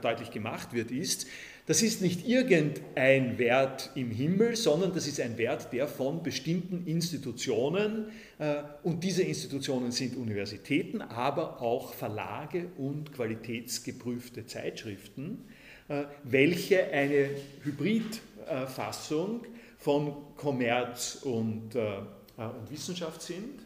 deutlich 0.00 0.30
gemacht 0.30 0.72
wird, 0.72 0.90
ist, 0.90 1.26
das 1.66 1.80
ist 1.80 2.02
nicht 2.02 2.28
irgendein 2.28 3.38
Wert 3.38 3.90
im 3.94 4.10
Himmel, 4.10 4.54
sondern 4.54 4.92
das 4.92 5.06
ist 5.06 5.18
ein 5.18 5.38
Wert, 5.38 5.72
der 5.72 5.88
von 5.88 6.22
bestimmten 6.22 6.86
Institutionen, 6.86 8.08
äh, 8.38 8.56
und 8.82 9.02
diese 9.02 9.22
Institutionen 9.22 9.90
sind 9.90 10.16
Universitäten, 10.16 11.00
aber 11.00 11.62
auch 11.62 11.94
Verlage 11.94 12.66
und 12.76 13.14
qualitätsgeprüfte 13.14 14.44
Zeitschriften, 14.44 15.46
äh, 15.88 16.04
welche 16.24 16.84
eine 16.90 17.30
Hybrid- 17.64 18.20
Fassung 18.66 19.40
von 19.78 20.16
Kommerz 20.36 21.20
und, 21.22 21.74
und 21.74 22.70
Wissenschaft 22.70 23.22
sind, 23.22 23.63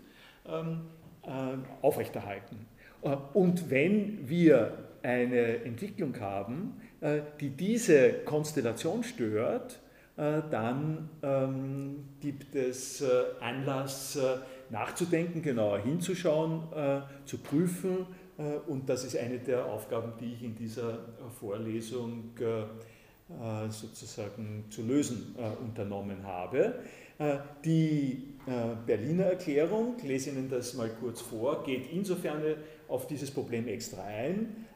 aufrechterhalten. 1.82 2.66
Und 3.34 3.70
wenn 3.70 4.28
wir 4.28 4.72
eine 5.02 5.64
Entwicklung 5.64 6.18
haben, 6.20 6.80
die 7.40 7.50
diese 7.50 8.14
Konstellation 8.24 9.04
stört, 9.04 9.80
dann 10.16 11.10
ähm, 11.22 12.08
gibt 12.20 12.56
es 12.56 13.04
Anlass 13.40 14.18
nachzudenken, 14.70 15.42
genauer 15.42 15.78
hinzuschauen, 15.78 16.64
zu 17.24 17.38
prüfen, 17.38 18.06
äh, 18.38 18.70
und 18.70 18.88
das 18.88 19.04
ist 19.04 19.16
eine 19.16 19.38
der 19.38 19.66
Aufgaben, 19.66 20.12
die 20.20 20.32
ich 20.32 20.42
in 20.42 20.54
dieser 20.54 20.92
äh, 20.92 21.30
Vorlesung 21.38 22.30
äh, 22.38 23.68
sozusagen 23.68 24.64
zu 24.70 24.82
lösen 24.82 25.36
unternommen 25.62 26.26
habe. 26.26 26.76
Die 27.64 28.34
Berliner 28.86 29.24
Erklärung, 29.24 29.96
ich 29.98 30.04
lese 30.04 30.30
Ihnen 30.30 30.48
das 30.48 30.74
mal 30.74 30.88
kurz 31.00 31.20
vor, 31.20 31.64
geht 31.64 31.92
insofern 31.92 32.42
auf 32.86 33.06
dieses 33.08 33.30
Problem 33.30 33.66
extra 33.66 34.04
ein, 34.04 34.66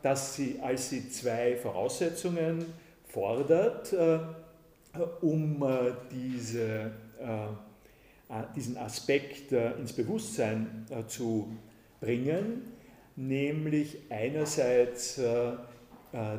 dass 0.00 0.36
sie, 0.36 0.60
als 0.62 0.90
sie 0.90 1.10
zwei 1.10 1.56
Voraussetzungen 1.56 2.64
fordert, 3.08 3.92
um 5.20 5.66
diese, 6.12 6.92
diesen 8.54 8.76
Aspekt 8.76 9.50
ins 9.50 9.92
Bewusstsein 9.92 10.86
zu 11.08 11.52
bringen, 12.00 12.72
nämlich 13.16 13.98
einerseits 14.10 15.18
äh, 15.18 15.50
äh, 15.50 15.56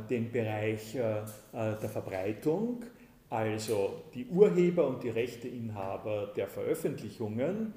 den 0.09 0.31
Bereich 0.31 0.95
äh, 0.95 1.21
der 1.53 1.89
Verbreitung, 1.89 2.83
also 3.33 4.03
die 4.13 4.27
Urheber 4.27 4.87
und 4.87 5.01
die 5.01 5.09
Rechteinhaber 5.09 6.31
der 6.35 6.47
Veröffentlichungen, 6.47 7.73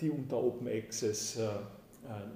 die 0.00 0.08
unter 0.08 0.42
Open 0.42 0.68
Access 0.68 1.38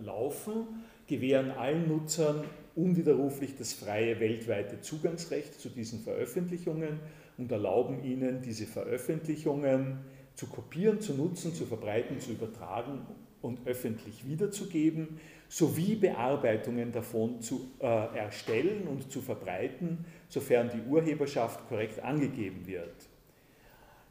laufen, 0.02 0.66
gewähren 1.07 1.52
allen 1.52 1.88
Nutzern 1.88 2.44
unwiderruflich 2.76 3.57
das 3.57 3.72
freie 3.72 4.20
weltweite 4.20 4.83
Zugangsrecht 4.83 5.59
zu 5.59 5.70
diesen 5.70 6.00
Veröffentlichungen 6.00 7.00
und 7.38 7.50
erlauben 7.50 8.04
ihnen, 8.04 8.42
diese 8.42 8.66
Veröffentlichungen 8.66 10.00
zu 10.35 10.46
kopieren, 10.46 11.00
zu 11.00 11.14
nutzen, 11.14 11.54
zu 11.54 11.64
verbreiten, 11.64 12.20
zu 12.20 12.33
übertragen 12.33 13.07
und 13.40 13.66
öffentlich 13.66 14.28
wiederzugeben, 14.28 15.18
sowie 15.48 15.94
Bearbeitungen 15.94 16.90
davon 16.92 17.40
zu 17.40 17.70
äh, 17.78 17.87
erstellen 17.87 18.88
und 18.88 19.12
zu 19.12 19.20
verbreiten, 19.20 20.04
sofern 20.35 20.68
die 20.68 20.83
Urheberschaft 20.90 21.66
korrekt 21.68 22.03
angegeben 22.03 22.66
wird. 22.66 23.09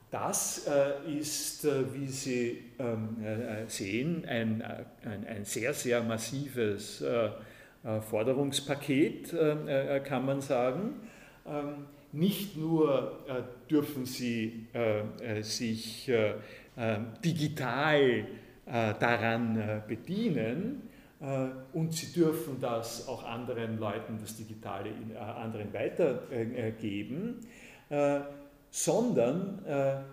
Das 0.09 0.67
äh, 0.67 1.19
ist, 1.19 1.65
äh, 1.65 1.93
wie 1.93 2.07
Sie 2.07 2.63
ähm, 2.79 3.17
äh, 3.21 3.67
sehen, 3.67 4.23
ein, 4.25 4.61
ein, 4.61 5.27
ein, 5.27 5.43
sehr, 5.43 5.73
sehr 5.73 6.01
massives 6.03 7.03
Forderungspaket, 8.09 9.35
kann 10.05 10.25
man 10.25 10.39
sagen. 10.39 11.01
Ähm, 11.45 11.87
nicht 12.13 12.55
nur 12.55 13.19
dürfen 13.69 14.05
Sie 14.05 14.67
sich 15.41 16.09
digital 17.25 18.25
daran 18.65 19.83
bedienen, 19.87 20.83
und 21.71 21.93
sie 21.93 22.11
dürfen 22.11 22.59
das 22.59 23.07
auch 23.07 23.23
anderen 23.23 23.79
Leuten, 23.79 24.17
das 24.19 24.35
Digitale 24.35 24.89
äh, 24.89 25.17
anderen 25.17 25.73
weitergeben, 25.73 27.39
äh, 27.89 28.19
sondern 28.69 29.63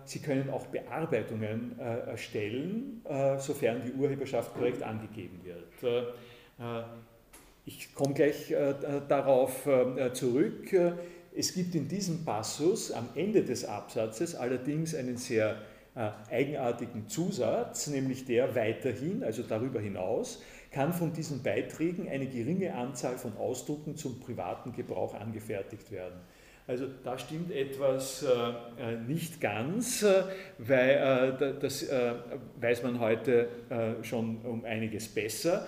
sie 0.05 0.19
können 0.19 0.51
auch 0.51 0.67
Bearbeitungen 0.67 1.79
erstellen, 1.79 3.01
sofern 3.39 3.81
die 3.83 3.91
Urheberschaft 3.93 4.53
korrekt 4.53 4.83
angegeben 4.83 5.41
wird. 5.43 6.13
Ich 7.65 7.95
komme 7.95 8.13
gleich 8.13 8.53
darauf 9.07 9.67
zurück. 10.13 10.75
Es 11.35 11.55
gibt 11.55 11.73
in 11.73 11.87
diesem 11.87 12.23
Passus 12.23 12.91
am 12.91 13.09
Ende 13.15 13.41
des 13.41 13.65
Absatzes 13.65 14.35
allerdings 14.35 14.93
einen 14.93 15.17
sehr 15.17 15.57
eigenartigen 16.29 17.09
Zusatz, 17.09 17.87
nämlich 17.87 18.25
der 18.25 18.53
weiterhin, 18.53 19.23
also 19.23 19.41
darüber 19.41 19.79
hinaus, 19.79 20.39
kann 20.71 20.93
von 20.93 21.13
diesen 21.13 21.43
Beiträgen 21.43 22.07
eine 22.09 22.27
geringe 22.27 22.73
Anzahl 22.73 23.17
von 23.17 23.35
Ausdrucken 23.37 23.97
zum 23.97 24.19
privaten 24.19 24.73
Gebrauch 24.73 25.13
angefertigt 25.13 25.91
werden. 25.91 26.19
Also 26.67 26.85
da 27.03 27.17
stimmt 27.17 27.51
etwas 27.51 28.23
äh, 28.23 28.27
äh 28.29 28.97
nicht 29.07 29.41
ganz, 29.41 30.03
äh, 30.03 30.23
weil 30.57 31.37
äh, 31.41 31.59
das 31.59 31.83
äh, 31.83 32.13
weiß 32.61 32.83
man 32.83 32.99
heute 32.99 33.49
äh, 33.69 34.03
schon 34.03 34.37
um 34.43 34.63
einiges 34.63 35.07
besser. 35.07 35.67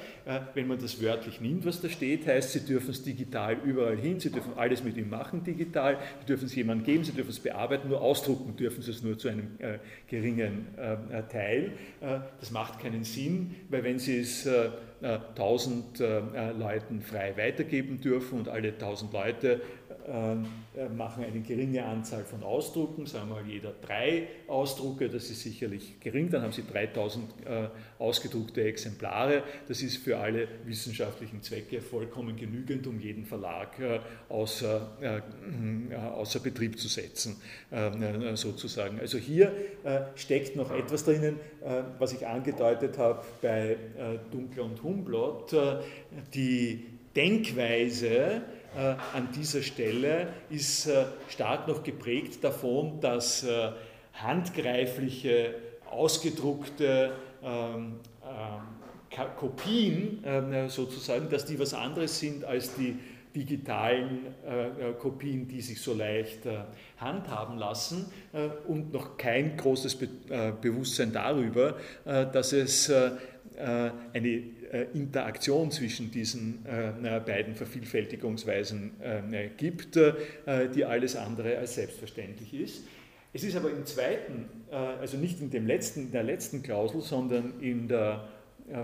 wenn 0.54 0.68
man 0.68 0.80
das 0.80 1.02
wörtlich 1.02 1.42
nimmt, 1.42 1.66
was 1.66 1.82
da 1.82 1.90
steht, 1.90 2.26
heißt, 2.26 2.54
Sie 2.54 2.62
dürfen 2.62 2.92
es 2.92 3.04
digital 3.04 3.58
überall 3.66 3.98
hin, 3.98 4.20
Sie 4.20 4.32
dürfen 4.32 4.54
alles 4.56 4.84
mit 4.84 4.96
ihm 4.96 5.10
machen 5.10 5.44
digital, 5.44 5.98
Sie 6.22 6.26
dürfen 6.28 6.46
es 6.46 6.56
jemandem 6.56 6.86
geben, 6.86 7.04
Sie 7.04 7.12
dürfen 7.12 7.32
es 7.32 7.40
bearbeiten, 7.40 7.90
nur 7.90 8.02
ausdrucken 8.02 8.56
dürfen 8.56 8.82
Sie 8.82 8.92
es 8.92 9.04
nur 9.04 9.18
zu 9.18 9.28
einem 9.28 9.58
geringen 10.08 10.68
Teil. 11.30 11.74
das 12.40 12.52
macht 12.52 12.80
keinen 12.80 13.04
Sinn, 13.04 13.56
weil 13.70 13.84
wenn 13.84 14.00
Sie 14.00 14.20
es 14.20 14.48
1000 15.04 16.00
Leuten 16.58 17.02
frei 17.02 17.36
weitergeben 17.36 18.00
dürfen 18.00 18.40
und 18.40 18.48
alle 18.48 18.70
1000 18.70 19.12
Leute 19.12 19.62
äh, 19.83 19.83
machen 20.96 21.24
eine 21.24 21.40
geringe 21.42 21.86
Anzahl 21.86 22.24
von 22.24 22.44
Ausdrucken, 22.44 23.06
sagen 23.06 23.30
wir 23.30 23.42
mal 23.42 23.48
jeder 23.48 23.74
drei 23.82 24.28
Ausdrucke, 24.48 25.08
das 25.10 25.30
ist 25.30 25.42
sicherlich 25.42 26.00
gering, 26.00 26.30
dann 26.30 26.42
haben 26.42 26.52
Sie 26.52 26.64
3000 26.64 27.30
äh, 27.46 27.68
ausgedruckte 28.00 28.64
Exemplare, 28.64 29.44
das 29.68 29.82
ist 29.82 29.98
für 29.98 30.18
alle 30.18 30.48
wissenschaftlichen 30.66 31.42
Zwecke 31.42 31.82
vollkommen 31.82 32.36
genügend, 32.36 32.86
um 32.88 33.00
jeden 33.00 33.26
Verlag 33.26 33.80
äh, 33.80 34.00
außer, 34.30 34.98
außer 36.16 36.40
Betrieb 36.40 36.80
zu 36.80 36.88
setzen, 36.88 37.38
ähm, 37.72 38.36
sozusagen. 38.36 39.00
Also 39.00 39.18
hier 39.18 39.52
steckt 40.16 40.56
noch 40.56 40.72
etwas 40.72 41.06
drinnen, 41.06 41.40
was 42.00 42.14
ich 42.14 42.26
angedeutet 42.26 42.98
habe 42.98 43.24
bei 43.42 43.78
Dunkler 44.32 44.64
und 44.64 44.82
Humblot, 44.84 45.56
die 46.34 46.86
Denkweise, 47.16 48.08
äh, 48.08 48.42
an 48.76 49.30
dieser 49.36 49.62
Stelle 49.62 50.28
ist 50.50 50.88
äh, 50.88 51.06
stark 51.30 51.68
noch 51.68 51.84
geprägt 51.84 52.44
davon, 52.44 53.00
dass 53.00 53.44
äh, 53.44 53.72
handgreifliche, 54.14 55.56
ausgedruckte 55.90 57.12
ähm, 57.44 58.00
Kopien 59.38 60.24
sozusagen, 60.70 61.30
dass 61.30 61.46
die 61.46 61.60
was 61.60 61.76
anderes 61.76 62.20
sind 62.20 62.44
als 62.46 62.74
die 62.74 62.98
digitalen 63.36 64.26
Kopien, 65.00 65.48
die 65.48 65.62
sich 65.62 65.80
so 65.80 65.94
leicht 65.94 66.40
handhaben 66.98 67.60
lassen. 67.60 68.12
Und 68.68 68.92
noch 68.92 69.16
kein 69.18 69.56
großes 69.56 70.00
Bewusstsein 70.62 71.14
darüber, 71.14 71.78
dass 72.06 72.54
es 72.54 72.92
eine 73.58 73.92
äh, 74.28 74.52
Interaktion 74.94 75.70
zwischen 75.72 76.10
diesen 76.10 76.66
äh, 76.66 77.20
beiden 77.20 77.56
Vervielfältigungsweisen 77.56 78.92
äh, 79.02 79.50
gibt, 79.56 79.96
die 79.96 80.86
alles 80.86 81.16
andere 81.16 81.58
als 81.58 81.76
selbstverständlich 81.76 82.54
ist. 82.54 82.84
Es 83.34 83.44
ist 83.44 83.56
aber 83.56 83.72
im 83.72 83.86
zweiten, 83.86 84.46
also 84.70 85.18
nicht 85.18 85.42
in, 85.42 85.50
dem 85.50 85.66
letzten, 85.66 86.02
in 86.02 86.12
der 86.12 86.22
letzten 86.22 86.62
Klausel, 86.62 87.02
sondern 87.02 87.60
in 87.62 87.88
der 87.88 88.28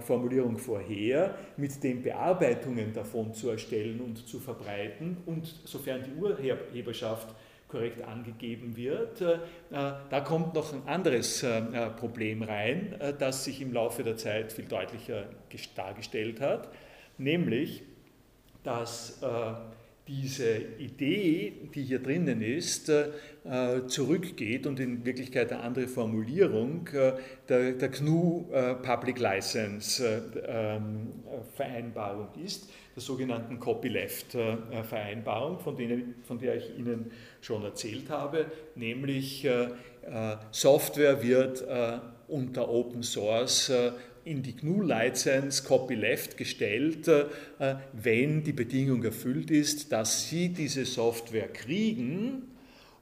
Formulierung 0.01 0.57
vorher, 0.57 1.35
mit 1.55 1.83
den 1.83 2.01
Bearbeitungen 2.01 2.91
davon 2.91 3.35
zu 3.35 3.51
erstellen 3.51 4.01
und 4.01 4.27
zu 4.27 4.39
verbreiten 4.39 5.17
und 5.27 5.45
sofern 5.65 6.03
die 6.03 6.19
Urheberschaft 6.19 7.27
korrekt 7.69 8.03
angegeben 8.03 8.75
wird. 8.75 9.21
Äh, 9.21 9.37
da 9.71 10.21
kommt 10.21 10.55
noch 10.55 10.73
ein 10.73 10.87
anderes 10.87 11.43
äh, 11.43 11.61
Problem 11.91 12.41
rein, 12.41 12.95
äh, 12.99 13.13
das 13.17 13.45
sich 13.45 13.61
im 13.61 13.71
Laufe 13.71 14.03
der 14.03 14.17
Zeit 14.17 14.51
viel 14.51 14.65
deutlicher 14.65 15.25
dargestellt 15.75 16.41
hat, 16.41 16.69
nämlich, 17.17 17.83
dass 18.63 19.21
diese 20.07 20.57
Idee, 20.79 21.69
die 21.73 21.83
hier 21.83 21.99
drinnen 21.99 22.41
ist, 22.41 22.91
zurückgeht 23.87 24.67
und 24.67 24.79
in 24.79 25.05
Wirklichkeit 25.05 25.51
eine 25.51 25.61
andere 25.61 25.87
Formulierung 25.87 26.89
der, 27.47 27.73
der 27.73 27.89
GNU 27.89 28.45
Public 28.83 29.19
License 29.19 30.23
ähm, 30.47 31.13
Vereinbarung 31.55 32.29
ist, 32.43 32.69
der 32.95 33.01
sogenannten 33.01 33.59
Copyleft-Vereinbarung, 33.59 35.59
von, 35.59 35.77
von 36.23 36.39
der 36.39 36.57
ich 36.57 36.77
Ihnen 36.77 37.11
schon 37.41 37.63
erzählt 37.63 38.09
habe, 38.09 38.45
nämlich 38.75 39.45
äh, 39.45 39.63
äh, 39.63 40.37
Software 40.51 41.21
wird 41.23 41.61
äh, 41.61 41.99
unter 42.27 42.69
Open 42.69 43.03
Source 43.03 43.71
in 44.23 44.43
die 44.43 44.55
GNU-License 44.55 45.63
Copyleft 45.63 46.37
gestellt, 46.37 47.09
wenn 47.93 48.43
die 48.43 48.53
Bedingung 48.53 49.03
erfüllt 49.03 49.49
ist, 49.49 49.91
dass 49.91 50.29
Sie 50.29 50.49
diese 50.49 50.85
Software 50.85 51.47
kriegen 51.47 52.43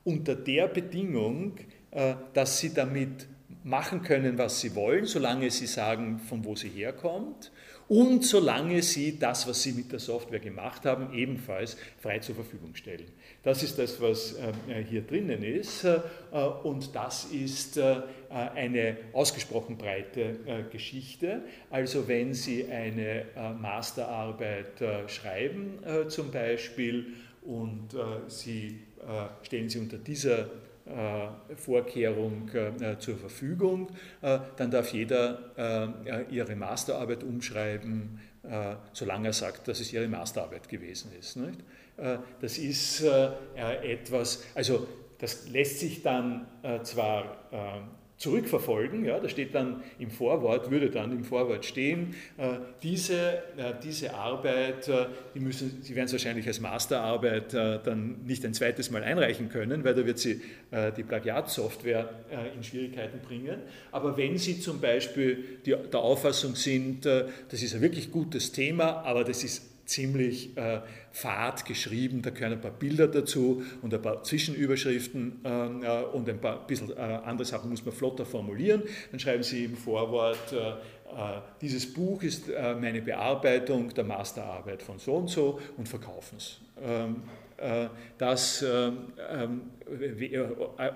unter 0.05 0.35
der 0.35 0.67
Bedingung, 0.67 1.57
dass 2.33 2.59
sie 2.59 2.73
damit 2.73 3.27
machen 3.67 4.01
können, 4.01 4.37
was 4.37 4.61
sie 4.61 4.75
wollen, 4.75 5.05
solange 5.05 5.51
sie 5.51 5.67
sagen, 5.67 6.19
von 6.19 6.45
wo 6.45 6.55
sie 6.55 6.69
herkommt 6.69 7.51
und 7.89 8.25
solange 8.25 8.81
sie 8.81 9.19
das, 9.19 9.47
was 9.47 9.61
sie 9.63 9.73
mit 9.73 9.91
der 9.91 9.99
Software 9.99 10.39
gemacht 10.39 10.85
haben, 10.85 11.13
ebenfalls 11.13 11.77
frei 11.99 12.19
zur 12.19 12.35
Verfügung 12.35 12.75
stellen. 12.75 13.07
Das 13.47 13.63
ist 13.63 13.79
das, 13.79 14.01
was 14.01 14.33
äh, 14.33 14.83
hier 14.83 15.03
drinnen 15.03 15.41
ist 15.41 15.85
äh, 15.85 15.99
und 16.63 16.93
das 16.93 17.23
ist 17.31 17.77
äh, 17.77 18.01
eine 18.29 18.97
ausgesprochen 19.13 19.77
breite 19.77 20.65
Geschichte. 20.69 21.43
Also 21.69 22.09
wenn 22.09 22.33
Sie 22.33 22.65
eine 22.69 23.23
Masterarbeit 23.57 24.83
schreiben 25.07 25.79
zum 26.09 26.29
Beispiel 26.29 27.13
und 27.43 27.95
Sie 28.27 28.81
stellen 29.43 29.69
sie 29.69 29.79
unter 29.79 29.97
dieser 29.97 30.49
Vorkehrung 31.55 32.51
zur 32.99 33.15
Verfügung, 33.15 33.87
dann 34.21 34.71
darf 34.71 34.91
jeder 34.93 36.25
ihre 36.29 36.55
Masterarbeit 36.57 37.23
umschreiben, 37.23 38.19
solange 38.93 39.29
er 39.29 39.33
sagt, 39.33 39.67
dass 39.67 39.79
es 39.79 39.91
ihre 39.93 40.07
Masterarbeit 40.07 40.69
gewesen 40.69 41.11
ist. 41.19 41.37
Das 42.39 42.57
ist 42.57 43.03
etwas, 43.55 44.43
also 44.55 44.87
das 45.17 45.49
lässt 45.49 45.79
sich 45.79 46.03
dann 46.03 46.47
zwar 46.83 47.89
zurückverfolgen. 48.17 49.05
Ja, 49.05 49.19
da 49.19 49.29
steht 49.29 49.53
dann 49.53 49.83
im 49.99 50.09
Vorwort, 50.09 50.71
würde 50.71 50.89
dann 50.89 51.11
im 51.11 51.23
Vorwort 51.23 51.65
stehen, 51.65 52.15
äh, 52.37 52.57
diese, 52.81 53.37
äh, 53.57 53.73
diese 53.83 54.13
Arbeit, 54.15 54.87
äh, 54.87 55.05
die 55.35 55.39
müssen, 55.39 55.81
Sie 55.83 55.95
werden 55.95 56.07
es 56.07 56.13
wahrscheinlich 56.13 56.47
als 56.47 56.59
Masterarbeit 56.59 57.53
dann 57.53 58.23
nicht 58.25 58.43
ein 58.45 58.53
zweites 58.53 58.89
Mal 58.91 59.03
einreichen 59.03 59.49
können, 59.49 59.83
weil 59.83 59.93
da 59.93 60.05
wird 60.05 60.19
Sie 60.19 60.41
die 60.97 61.03
Plagiatsoftware 61.03 62.09
in 62.55 62.63
Schwierigkeiten 62.63 63.19
bringen. 63.19 63.59
Aber 63.91 64.17
wenn 64.17 64.37
Sie 64.37 64.59
zum 64.59 64.81
Beispiel 64.81 65.59
die, 65.65 65.75
der 65.91 65.99
Auffassung 65.99 66.55
sind, 66.55 67.05
das 67.05 67.61
ist 67.61 67.75
ein 67.75 67.81
wirklich 67.81 68.11
gutes 68.11 68.51
Thema, 68.51 69.03
aber 69.03 69.23
das 69.23 69.43
ist 69.43 69.76
ziemlich 69.87 70.55
äh, 70.57 70.81
fad 71.11 71.65
geschrieben, 71.65 72.21
da 72.21 72.29
gehören 72.29 72.53
ein 72.53 72.61
paar 72.61 72.71
Bilder 72.71 73.07
dazu 73.07 73.63
und 73.81 73.93
ein 73.93 74.01
paar 74.01 74.21
Zwischenüberschriften 74.21 75.39
äh, 75.43 76.03
und 76.13 76.29
ein 76.29 76.39
paar 76.39 76.67
bisschen 76.67 76.91
äh, 76.91 76.99
andere 76.99 77.45
Sachen 77.45 77.69
muss 77.69 77.83
man 77.83 77.93
flotter 77.93 78.25
formulieren. 78.25 78.83
Dann 79.11 79.19
schreiben 79.19 79.43
Sie 79.43 79.65
im 79.65 79.77
Vorwort, 79.77 80.51
äh, 80.51 80.57
äh, 80.57 81.41
dieses 81.61 81.91
Buch 81.91 82.21
ist 82.21 82.49
äh, 82.49 82.75
meine 82.75 83.01
Bearbeitung 83.01 83.93
der 83.93 84.03
Masterarbeit 84.03 84.83
von 84.83 84.99
so 84.99 85.15
und 85.15 85.29
so 85.29 85.59
und 85.77 85.87
verkaufen 85.87 86.37
es. 86.37 86.59
Ähm, 86.81 87.23
das 88.19 88.61
ähm, 88.61 89.13
ähm 89.31 89.61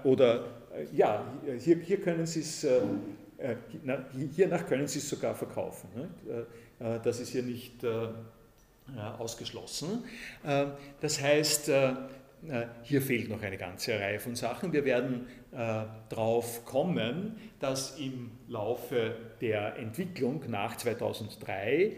oder 0.04 0.46
ja, 0.94 1.26
hier, 1.58 1.78
hier 1.78 2.00
können 2.00 2.28
Sie 2.28 2.42
es 2.42 2.68
hiernach 4.36 4.68
können 4.68 4.86
Sie 4.86 5.00
es 5.00 5.10
sogar 5.10 5.34
verkaufen. 5.34 5.88
Das 6.78 7.20
ist 7.20 7.30
hier 7.30 7.42
nicht 7.42 7.84
ausgeschlossen. 9.00 10.04
Ähm, 10.46 10.72
das 11.00 11.22
heißt, 11.22 11.70
äh, 11.70 11.90
äh, 11.90 12.66
hier 12.84 13.02
fehlt 13.02 13.30
noch 13.30 13.42
eine 13.42 13.58
ganze 13.58 14.00
Reihe 14.00 14.20
von 14.20 14.36
Sachen. 14.36 14.74
Wir 14.74 14.86
werden 14.86 15.28
äh, 15.52 15.84
darauf 16.10 16.66
kommen, 16.66 17.36
dass 17.60 18.00
im 18.00 18.32
Laufe 18.48 19.16
der 19.42 19.78
Entwicklung 19.78 20.44
nach 20.50 20.78
2003 20.78 21.98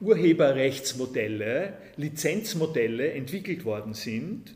Urheberrechtsmodelle, 0.00 1.74
Lizenzmodelle 1.96 3.12
entwickelt 3.12 3.64
worden 3.64 3.94
sind, 3.94 4.54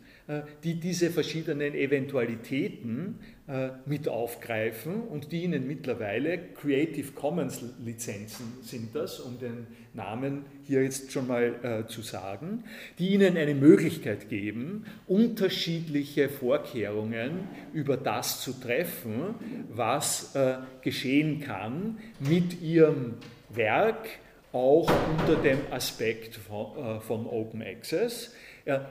die 0.63 0.79
diese 0.79 1.11
verschiedenen 1.11 1.75
Eventualitäten 1.75 3.19
äh, 3.21 3.38
mit 3.87 4.09
aufgreifen 4.09 5.01
und 5.01 5.33
die 5.33 5.45
ihnen 5.45 5.67
mittlerweile 5.67 6.39
Creative 6.61 7.13
Commons 7.13 7.63
Lizenzen 7.83 8.59
sind 8.61 8.95
das, 8.95 9.21
um 9.21 9.39
den 9.39 9.67
Namen 9.95 10.45
hier 10.65 10.83
jetzt 10.83 11.13
schon 11.13 11.27
mal 11.27 11.55
äh, 11.63 11.87
zu 11.89 12.03
sagen, 12.03 12.65
die 12.99 13.09
ihnen 13.09 13.37
eine 13.37 13.55
Möglichkeit 13.55 14.29
geben, 14.29 14.85
unterschiedliche 15.07 16.29
Vorkehrungen 16.29 17.49
über 17.73 17.97
das 17.97 18.41
zu 18.41 18.53
treffen, 18.53 19.35
was 19.71 20.35
äh, 20.35 20.59
geschehen 20.83 21.41
kann 21.41 21.99
mit 22.21 22.63
ihrem 22.63 23.15
Werk, 23.51 24.09
auch 24.53 24.91
unter 25.11 25.43
dem 25.43 25.59
Aspekt 25.71 26.37
von, 26.37 26.77
äh, 26.79 27.01
von 27.01 27.27
Open 27.27 27.63
Access. 27.63 28.35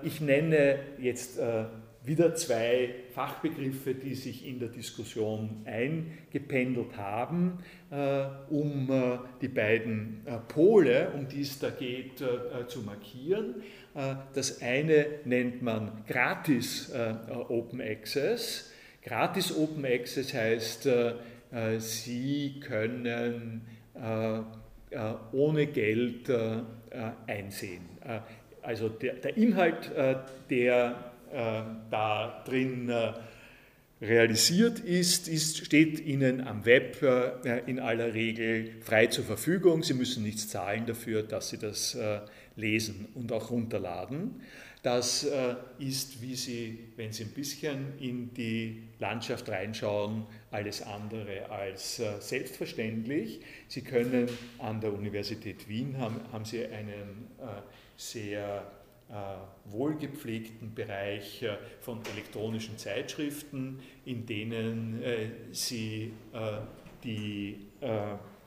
ich 0.03 0.21
nenne 0.21 0.79
jetzt 0.99 1.37
äh, 1.37 1.65
wieder 2.07 2.33
zwei 2.35 2.95
Fachbegriffe, 3.13 3.93
die 3.93 4.15
sich 4.15 4.47
in 4.47 4.59
der 4.59 4.69
Diskussion 4.69 5.63
eingependelt 5.65 6.95
haben, 6.95 7.59
äh, 7.91 8.25
um 8.49 8.89
äh, 8.89 9.17
die 9.41 9.49
beiden 9.49 10.21
äh, 10.25 10.37
Pole, 10.47 11.11
um 11.13 11.27
die 11.27 11.41
es 11.41 11.59
da 11.59 11.69
geht, 11.69 12.23
zu 12.67 12.81
markieren. 12.81 13.55
Das 14.33 14.61
eine 14.61 15.05
nennt 15.25 15.61
man 15.61 16.03
gratis 16.07 16.91
Open 17.49 17.81
Access. 17.81 18.71
Gratis 19.03 19.55
Open 19.55 19.85
Access 19.85 20.33
heißt, 20.33 20.87
Sie 21.79 22.59
können 22.59 23.61
ohne 25.31 25.67
Geld 25.67 26.31
einsehen. 27.25 27.85
Also 28.61 28.89
der, 28.89 29.13
der 29.15 29.37
Inhalt 29.37 29.91
der 30.49 30.91
äh, 30.91 31.06
da 31.31 32.43
drin 32.45 32.89
äh, 32.89 33.13
realisiert 34.01 34.79
ist, 34.79 35.27
ist, 35.27 35.65
steht 35.65 35.99
Ihnen 35.99 36.41
am 36.41 36.65
Web 36.65 37.01
äh, 37.01 37.59
in 37.65 37.79
aller 37.79 38.13
Regel 38.13 38.71
frei 38.81 39.07
zur 39.07 39.25
Verfügung. 39.25 39.83
Sie 39.83 39.93
müssen 39.93 40.23
nichts 40.23 40.47
zahlen 40.49 40.85
dafür, 40.85 41.23
dass 41.23 41.49
Sie 41.49 41.57
das 41.57 41.97
lesen 42.55 43.07
und 43.15 43.31
auch 43.31 43.51
runterladen. 43.51 44.41
Das 44.83 45.27
ist, 45.79 46.21
wie 46.21 46.35
Sie, 46.35 46.79
wenn 46.95 47.11
Sie 47.11 47.23
ein 47.23 47.31
bisschen 47.31 47.99
in 47.99 48.33
die 48.33 48.83
Landschaft 48.99 49.49
reinschauen, 49.49 50.25
alles 50.51 50.81
andere 50.81 51.49
als 51.49 52.01
selbstverständlich. 52.19 53.41
Sie 53.67 53.81
können 53.81 54.27
an 54.59 54.79
der 54.79 54.93
Universität 54.93 55.67
Wien, 55.67 55.97
haben, 55.97 56.21
haben 56.31 56.45
Sie 56.45 56.65
einen 56.65 57.27
sehr 57.97 58.61
äh, 58.61 58.86
wohlgepflegten 59.65 60.73
Bereich 60.73 61.41
äh, 61.43 61.57
von 61.79 61.99
elektronischen 62.13 62.77
Zeitschriften, 62.77 63.79
in 64.05 64.25
denen 64.25 65.01
äh, 65.01 65.29
sie 65.51 66.13
die, 67.03 67.67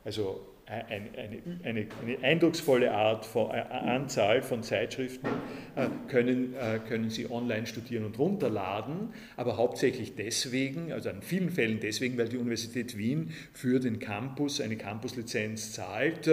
also 0.05 0.50
eine, 0.71 1.11
eine, 1.65 1.87
eine, 2.03 2.23
eindrucksvolle 2.23 2.93
Art 2.93 3.27
von, 3.27 3.51
äh, 3.51 3.59
Anzahl 3.59 4.41
von 4.43 4.63
Zeitschriften 4.63 5.27
äh, 5.75 5.89
können, 6.09 6.55
äh, 6.55 6.79
können 6.79 7.11
Sie 7.11 7.29
online 7.29 7.67
studieren 7.67 8.05
und 8.05 8.19
runterladen, 8.19 9.13
aber 9.37 9.57
hauptsächlich 9.57 10.15
deswegen, 10.15 10.93
also 10.93 11.09
in 11.09 11.23
vielen 11.23 11.51
Fällen 11.51 11.81
deswegen, 11.81 12.17
weil 12.19 12.29
die 12.29 12.37
Universität 12.37 12.97
Wien 12.97 13.33
für 13.53 13.81
den 13.81 13.99
Campus 13.99 14.61
eine 14.61 14.77
Campuslizenz 14.77 15.73
zahlt, 15.73 16.31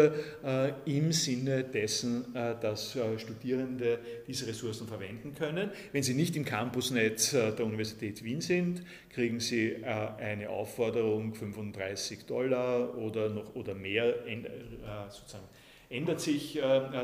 im 0.86 1.12
Sinne 1.12 1.64
dessen, 1.64 2.26
dass 2.34 2.98
Studierende 3.18 4.00
diese 4.28 4.48
Ressourcen 4.48 4.88
verwenden 4.88 5.34
können. 5.34 5.70
Wenn 5.92 6.04
sie 6.04 6.14
nicht 6.14 6.36
im 6.36 6.46
Campusnetz 6.46 7.32
der 7.32 7.66
Universität 7.66 8.24
Wien 8.24 8.42
sind, 8.42 8.84
kriegen 9.14 9.40
Sie 9.40 9.76
eine 9.84 10.50
Aufforderung, 10.50 11.34
35 11.34 12.26
Dollar 12.26 12.98
oder, 12.98 13.30
noch, 13.30 13.56
oder 13.56 13.74
mehr 13.74 14.27
sozusagen 15.10 15.48
ändert 15.90 16.20
sich 16.20 16.58
äh, 16.58 16.62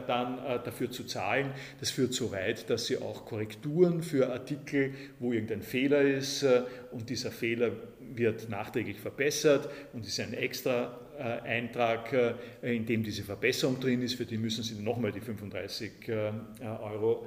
dann 0.07 0.37
dafür 0.65 0.91
zu 0.91 1.05
zahlen. 1.05 1.53
Das 1.79 1.89
führt 1.89 2.13
so 2.13 2.33
weit, 2.33 2.69
dass 2.69 2.87
Sie 2.87 2.97
auch 2.97 3.25
Korrekturen 3.25 4.03
für 4.03 4.29
Artikel, 4.29 4.93
wo 5.19 5.31
irgendein 5.31 5.61
Fehler 5.61 6.01
ist 6.01 6.45
und 6.91 7.09
dieser 7.09 7.31
Fehler 7.31 7.71
wird 7.99 8.49
nachträglich 8.49 8.99
verbessert 8.99 9.69
und 9.93 10.05
ist 10.05 10.19
ein 10.19 10.33
extra 10.33 10.99
Eintrag, 11.45 12.35
in 12.61 12.85
dem 12.85 13.03
diese 13.03 13.23
Verbesserung 13.23 13.79
drin 13.79 14.01
ist, 14.01 14.15
für 14.15 14.25
die 14.25 14.37
müssen 14.37 14.63
Sie 14.63 14.81
nochmal 14.81 15.13
die 15.13 15.21
35 15.21 15.91
Euro 16.81 17.25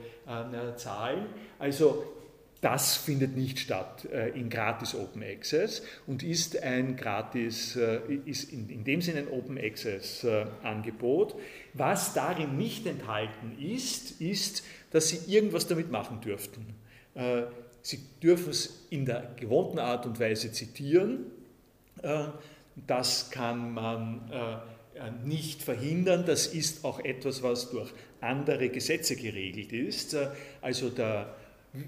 zahlen. 0.76 1.26
Also 1.58 2.15
das 2.60 2.96
findet 2.96 3.36
nicht 3.36 3.58
statt 3.58 4.06
äh, 4.10 4.30
in 4.30 4.48
gratis 4.48 4.94
Open 4.94 5.22
Access 5.22 5.82
und 6.06 6.22
ist 6.22 6.62
ein 6.62 6.96
gratis, 6.96 7.76
äh, 7.76 8.00
ist 8.24 8.50
in, 8.50 8.70
in, 8.70 8.84
dem 8.84 9.02
Sinne 9.02 9.20
ein 9.20 9.28
Open 9.28 9.58
Access 9.58 10.24
äh, 10.24 10.46
Angebot. 10.62 11.36
Was 11.74 12.14
darin 12.14 12.56
nicht 12.56 12.86
enthalten 12.86 13.56
ist, 13.60 14.20
ist, 14.20 14.64
dass 14.90 15.08
Sie 15.08 15.30
irgendwas 15.32 15.66
damit 15.66 15.90
machen 15.90 16.20
dürften. 16.20 16.74
Sie 17.80 18.00
dürfen 18.22 18.50
es 18.50 18.86
in 18.90 19.06
der 19.06 19.34
gewohnten 19.36 19.78
Art 19.78 20.04
und 20.04 20.20
Weise 20.20 20.52
zitieren. 20.52 21.26
Das 22.86 23.30
kann 23.30 23.72
man 23.72 24.62
nicht 25.24 25.62
verhindern. 25.62 26.24
Das 26.26 26.46
ist 26.46 26.84
auch 26.84 27.00
etwas, 27.00 27.42
was 27.42 27.70
durch 27.70 27.90
andere 28.20 28.68
Gesetze 28.68 29.16
geregelt 29.16 29.72
ist. 29.72 30.14
Also 30.60 30.90
der 30.90 31.34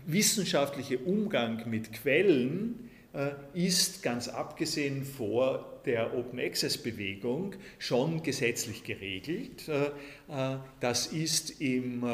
wissenschaftliche 0.07 0.99
Umgang 0.99 1.69
mit 1.69 1.93
Quellen 1.93 2.89
äh, 3.15 3.31
ist 3.55 4.03
ganz 4.03 4.29
abgesehen 4.29 5.03
vor 5.03 5.81
der 5.87 6.15
Open 6.15 6.39
Access 6.39 6.77
Bewegung 6.77 7.55
schon 7.79 8.23
gesetzlich 8.23 8.85
geregelt. 8.85 9.67
Äh, 9.67 9.87
äh, 10.29 10.59
das 10.81 11.07
ist 11.07 11.61
im 11.63 12.05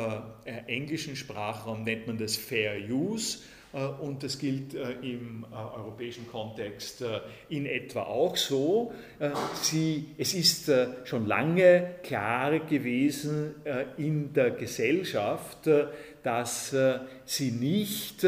englischen 0.66 1.16
Sprachraum 1.16 1.82
nennt 1.82 2.06
man 2.06 2.16
das 2.16 2.36
Fair 2.36 2.76
Use 2.88 3.38
und 4.00 4.22
das 4.22 4.38
gilt 4.38 4.74
im 4.74 5.44
europäischen 5.52 6.28
Kontext 6.28 7.04
in 7.48 7.66
etwa 7.66 8.04
auch 8.04 8.36
so. 8.36 8.92
Sie, 9.62 10.10
es 10.16 10.32
ist 10.32 10.70
schon 11.02 11.26
lange 11.26 11.96
klar 12.04 12.60
gewesen 12.60 13.56
in 13.96 14.32
der 14.32 14.52
Gesellschaft, 14.52 15.68
dass 16.24 16.74
sie 17.24 17.50
nicht 17.52 18.26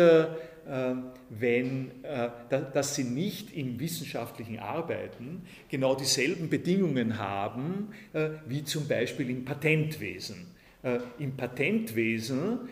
ähm, 0.68 1.12
wenn, 1.28 2.02
äh, 2.02 2.28
dass 2.50 2.96
sie 2.96 3.04
nicht 3.04 3.56
im 3.56 3.78
wissenschaftlichen 3.78 4.58
Arbeiten 4.58 5.46
genau 5.68 5.94
dieselben 5.94 6.50
Bedingungen 6.50 7.18
haben 7.18 7.92
äh, 8.12 8.30
wie 8.46 8.64
zum 8.64 8.88
Beispiel 8.88 9.30
im 9.30 9.44
Patentwesen. 9.44 10.48
Äh, 10.82 10.98
Im 11.20 11.36
Patentwesen, 11.36 12.68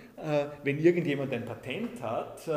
wenn 0.62 0.78
irgendjemand 0.78 1.32
ein 1.32 1.44
Patent 1.44 2.00
hat 2.00 2.48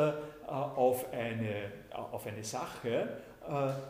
auf 0.46 1.12
eine, 1.12 1.72
auf 1.90 2.26
eine 2.26 2.44
Sache, 2.44 3.08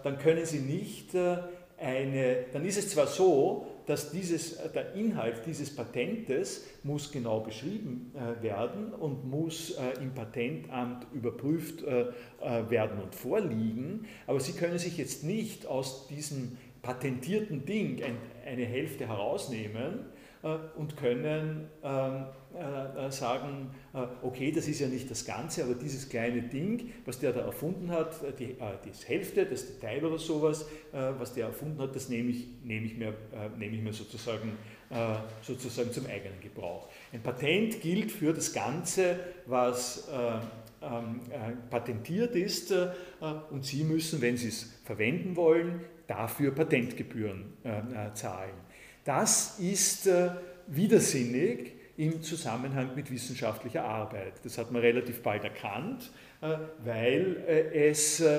dann 0.03 0.19
können 0.19 0.47
Sie 0.47 0.61
nicht 0.61 1.15
eine, 1.15 2.37
dann 2.53 2.65
ist 2.65 2.79
es 2.79 2.91
zwar 2.91 3.07
so, 3.07 3.67
dass 3.89 4.11
dieses, 4.11 4.53
äh, 4.53 4.69
der 4.69 4.93
Inhalt 4.95 5.45
dieses 5.47 5.75
Patentes 5.75 6.67
muss 6.83 7.11
genau 7.11 7.41
beschrieben 7.41 8.13
äh, 8.15 8.43
werden 8.43 8.93
und 8.93 9.29
muss 9.29 9.71
äh, 9.71 10.01
im 10.03 10.15
Patentamt 10.15 11.07
überprüft 11.13 11.83
werden 11.83 13.01
und 13.01 13.15
vorliegen, 13.15 14.07
aber 14.27 14.41
Sie 14.41 14.53
können 14.53 14.79
sich 14.79 14.97
jetzt 14.99 15.25
nicht 15.25 15.67
aus 15.67 16.07
diesem 16.07 16.59
patentierten 16.83 17.65
Ding 17.65 18.03
eine 18.47 18.65
Hälfte 18.65 19.09
herausnehmen 19.09 20.07
und 20.77 20.97
können 20.97 21.69
ähm, 21.83 22.15
äh, 22.15 22.21
äh, 22.21 22.25
sagen, 23.11 23.71
äh, 23.95 23.99
okay, 24.23 24.51
das 24.51 24.69
ist 24.69 24.81
ja 24.81 24.89
nicht 24.89 25.11
das 25.11 25.25
Ganze, 25.25 25.65
aber 25.65 25.75
dieses 25.75 26.09
kleine 26.09 26.43
Ding, 26.43 26.93
was 27.05 27.19
der 27.19 27.33
da 27.33 27.41
erfunden 27.41 27.91
hat, 27.91 28.17
die, 28.39 28.57
die 28.57 29.07
Hälfte, 29.07 29.47
das 29.47 29.67
Detail 29.67 30.05
oder 30.05 30.19
sowas, 30.19 30.67
was 30.93 31.35
der 31.35 31.47
erfunden 31.47 31.81
hat, 31.81 31.95
das 31.95 32.09
nehme 32.09 32.31
ich, 32.31 32.47
nehme 32.65 32.87
ich, 32.87 32.97
mir, 32.97 33.15
nehme 33.59 33.77
ich 33.77 33.83
mir 33.83 33.93
sozusagen, 33.93 34.53
sozusagen 35.43 35.93
zum 35.93 36.07
eigenen 36.07 36.41
Gebrauch. 36.41 36.89
Ein 37.13 37.23
Patent 37.23 37.81
gilt 37.81 38.11
für 38.11 38.33
das 38.33 38.53
Ganze, 38.53 39.21
was 39.47 40.09
ähm, 40.81 41.21
patentiert 41.71 42.35
ist 42.35 42.73
und 43.51 43.65
Sie 43.65 43.85
müssen, 43.85 44.21
wenn 44.21 44.37
Sie 44.37 44.49
es 44.49 44.81
verwenden 44.85 45.37
wollen, 45.37 45.81
dafür 46.07 46.55
Patentgebühren 46.55 47.53
zahlen. 48.15 48.55
Das 49.05 49.59
ist 49.59 50.09
widersinnig 50.67 51.78
im 51.99 52.23
Zusammenhang 52.23 52.95
mit 52.95 53.11
wissenschaftlicher 53.11 53.85
Arbeit. 53.85 54.35
Das 54.45 54.57
hat 54.57 54.71
man 54.71 54.81
relativ 54.81 55.21
bald 55.21 55.43
erkannt, 55.43 56.11
äh, 56.41 56.57
weil 56.85 57.37
äh, 57.47 57.89
es 57.91 58.21
äh, 58.21 58.39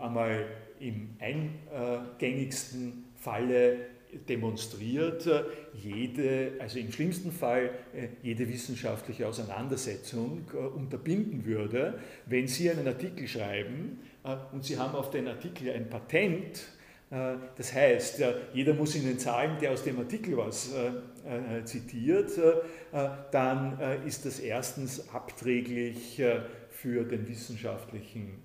einmal 0.00 0.46
im 0.80 1.10
eingängigsten 1.20 3.04
Falle 3.16 3.76
demonstriert, 4.26 5.28
jede, 5.74 6.52
also 6.60 6.78
im 6.78 6.90
schlimmsten 6.90 7.30
Fall 7.30 7.70
jede 8.22 8.48
wissenschaftliche 8.48 9.26
Auseinandersetzung 9.26 10.46
unterbinden 10.76 11.44
würde, 11.44 11.98
wenn 12.24 12.46
Sie 12.46 12.70
einen 12.70 12.86
Artikel 12.86 13.28
schreiben 13.28 13.98
und 14.52 14.64
Sie 14.64 14.78
haben 14.78 14.94
auf 14.94 15.10
den 15.10 15.28
Artikel 15.28 15.70
ein 15.70 15.90
Patent, 15.90 16.68
das 17.10 17.74
heißt, 17.74 18.22
jeder 18.54 18.72
muss 18.72 18.94
Ihnen 18.94 19.18
zahlen, 19.18 19.58
der 19.60 19.72
aus 19.72 19.82
dem 19.82 19.98
Artikel 19.98 20.36
was 20.38 20.72
äh, 21.28 21.58
äh, 21.58 21.64
zitiert, 21.64 22.32
dann 23.32 23.78
ist 24.06 24.24
das 24.24 24.38
erstens 24.40 25.12
abträglich 25.12 26.22
für 26.70 27.04
den 27.04 27.28
wissenschaftlichen 27.28 28.38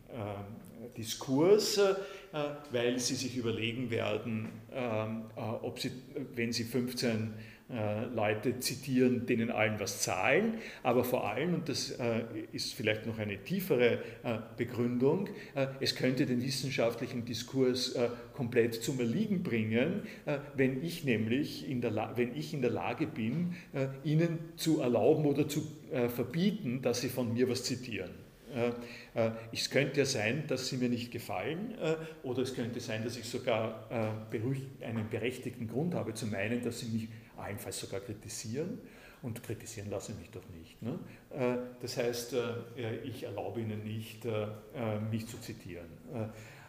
Diskurs, 0.97 1.79
weil 2.71 2.99
Sie 2.99 3.15
sich 3.15 3.37
überlegen 3.37 3.89
werden, 3.89 4.49
ob 5.61 5.79
Sie, 5.79 5.91
wenn 6.35 6.51
Sie 6.51 6.65
15 6.65 7.09
äh, 7.09 7.52
Leute 8.13 8.59
zitieren, 8.59 9.25
denen 9.25 9.49
allen 9.49 9.79
was 9.79 10.01
zahlen, 10.01 10.55
aber 10.83 11.03
vor 11.03 11.27
allem, 11.27 11.55
und 11.55 11.69
das 11.69 11.91
äh, 11.91 12.23
ist 12.51 12.73
vielleicht 12.73 13.07
noch 13.07 13.17
eine 13.17 13.43
tiefere 13.43 13.99
äh, 14.23 14.37
Begründung, 14.57 15.29
es 15.79 15.95
könnte 15.95 16.25
den 16.25 16.43
wissenschaftlichen 16.43 17.25
Diskurs 17.25 17.97
komplett 18.33 18.75
zum 18.75 18.99
Erliegen 18.99 19.43
bringen, 19.43 20.03
wenn 20.55 20.83
ich 20.83 21.03
nämlich 21.03 21.69
in 21.69 21.81
der, 21.81 22.13
wenn 22.15 22.35
ich 22.35 22.53
in 22.53 22.61
der 22.61 22.71
Lage 22.71 23.07
bin, 23.07 23.55
ihnen 24.03 24.39
zu 24.55 24.81
erlauben 24.81 25.25
oder 25.25 25.47
zu 25.47 25.65
verbieten, 26.09 26.81
dass 26.81 27.01
sie 27.01 27.09
von 27.09 27.33
mir 27.33 27.49
was 27.49 27.63
zitieren. 27.63 28.11
Es 29.51 29.69
könnte 29.69 29.99
ja 29.99 30.05
sein, 30.05 30.43
dass 30.47 30.67
sie 30.69 30.77
mir 30.77 30.89
nicht 30.89 31.11
gefallen, 31.11 31.75
oder 32.23 32.41
es 32.41 32.53
könnte 32.53 32.79
sein, 32.79 33.03
dass 33.03 33.17
ich 33.17 33.25
sogar 33.25 33.89
einen 34.81 35.09
berechtigten 35.09 35.67
Grund 35.67 35.93
habe 35.93 36.13
zu 36.13 36.27
meinen, 36.27 36.61
dass 36.63 36.79
sie 36.79 36.87
mich 36.87 37.07
allenfalls 37.43 37.79
sogar 37.79 37.99
kritisieren. 37.99 38.79
Und 39.23 39.41
kritisieren 39.41 39.89
lasse 39.89 40.11
ich 40.11 40.17
mich 40.17 40.29
doch 40.31 40.43
nicht. 40.59 40.81
Ne? 40.81 40.99
Äh, 41.29 41.57
das 41.81 41.95
heißt, 41.95 42.33
äh, 42.33 42.97
ich 43.05 43.23
erlaube 43.23 43.61
Ihnen 43.61 43.83
nicht, 43.83 44.25
äh, 44.25 44.47
mich 45.09 45.27
zu 45.27 45.39
zitieren. 45.39 45.87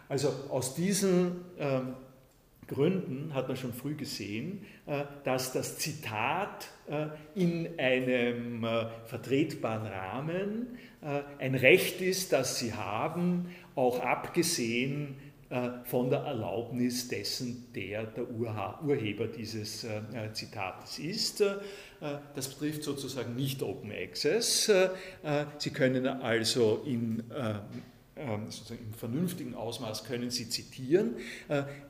Also 0.08 0.28
aus 0.50 0.76
diesen 0.76 1.44
ähm, 1.58 1.94
Gründen 2.68 3.34
hat 3.34 3.48
man 3.48 3.56
schon 3.56 3.74
früh 3.74 3.94
gesehen, 3.94 4.64
dass 5.22 5.52
das 5.52 5.76
Zitat 5.76 6.68
in 7.34 7.78
einem 7.78 8.66
vertretbaren 9.04 9.86
Rahmen 9.86 10.78
ein 11.38 11.54
Recht 11.56 12.00
ist, 12.00 12.32
das 12.32 12.58
Sie 12.58 12.72
haben, 12.72 13.50
auch 13.74 14.00
abgesehen 14.00 15.16
äh, 15.18 15.23
von 15.84 16.10
der 16.10 16.20
Erlaubnis 16.20 17.08
dessen, 17.08 17.66
der 17.74 18.04
der 18.04 18.30
Urheber 18.30 19.26
dieses 19.26 19.84
äh, 19.84 20.00
Zitates 20.32 20.98
ist. 20.98 21.40
Äh, 21.40 21.56
das 22.34 22.48
betrifft 22.48 22.82
sozusagen 22.82 23.36
nicht 23.36 23.62
Open 23.62 23.92
Access. 23.92 24.70
Sie 25.58 25.70
können 25.70 26.06
also 26.06 26.82
in 26.86 27.22
ähm, 28.16 28.46
sozusagen 28.46 28.86
im 28.86 28.94
vernünftigen 28.94 29.54
Ausmaß 29.54 30.04
können 30.04 30.30
Sie 30.30 30.48
zitieren. 30.48 31.16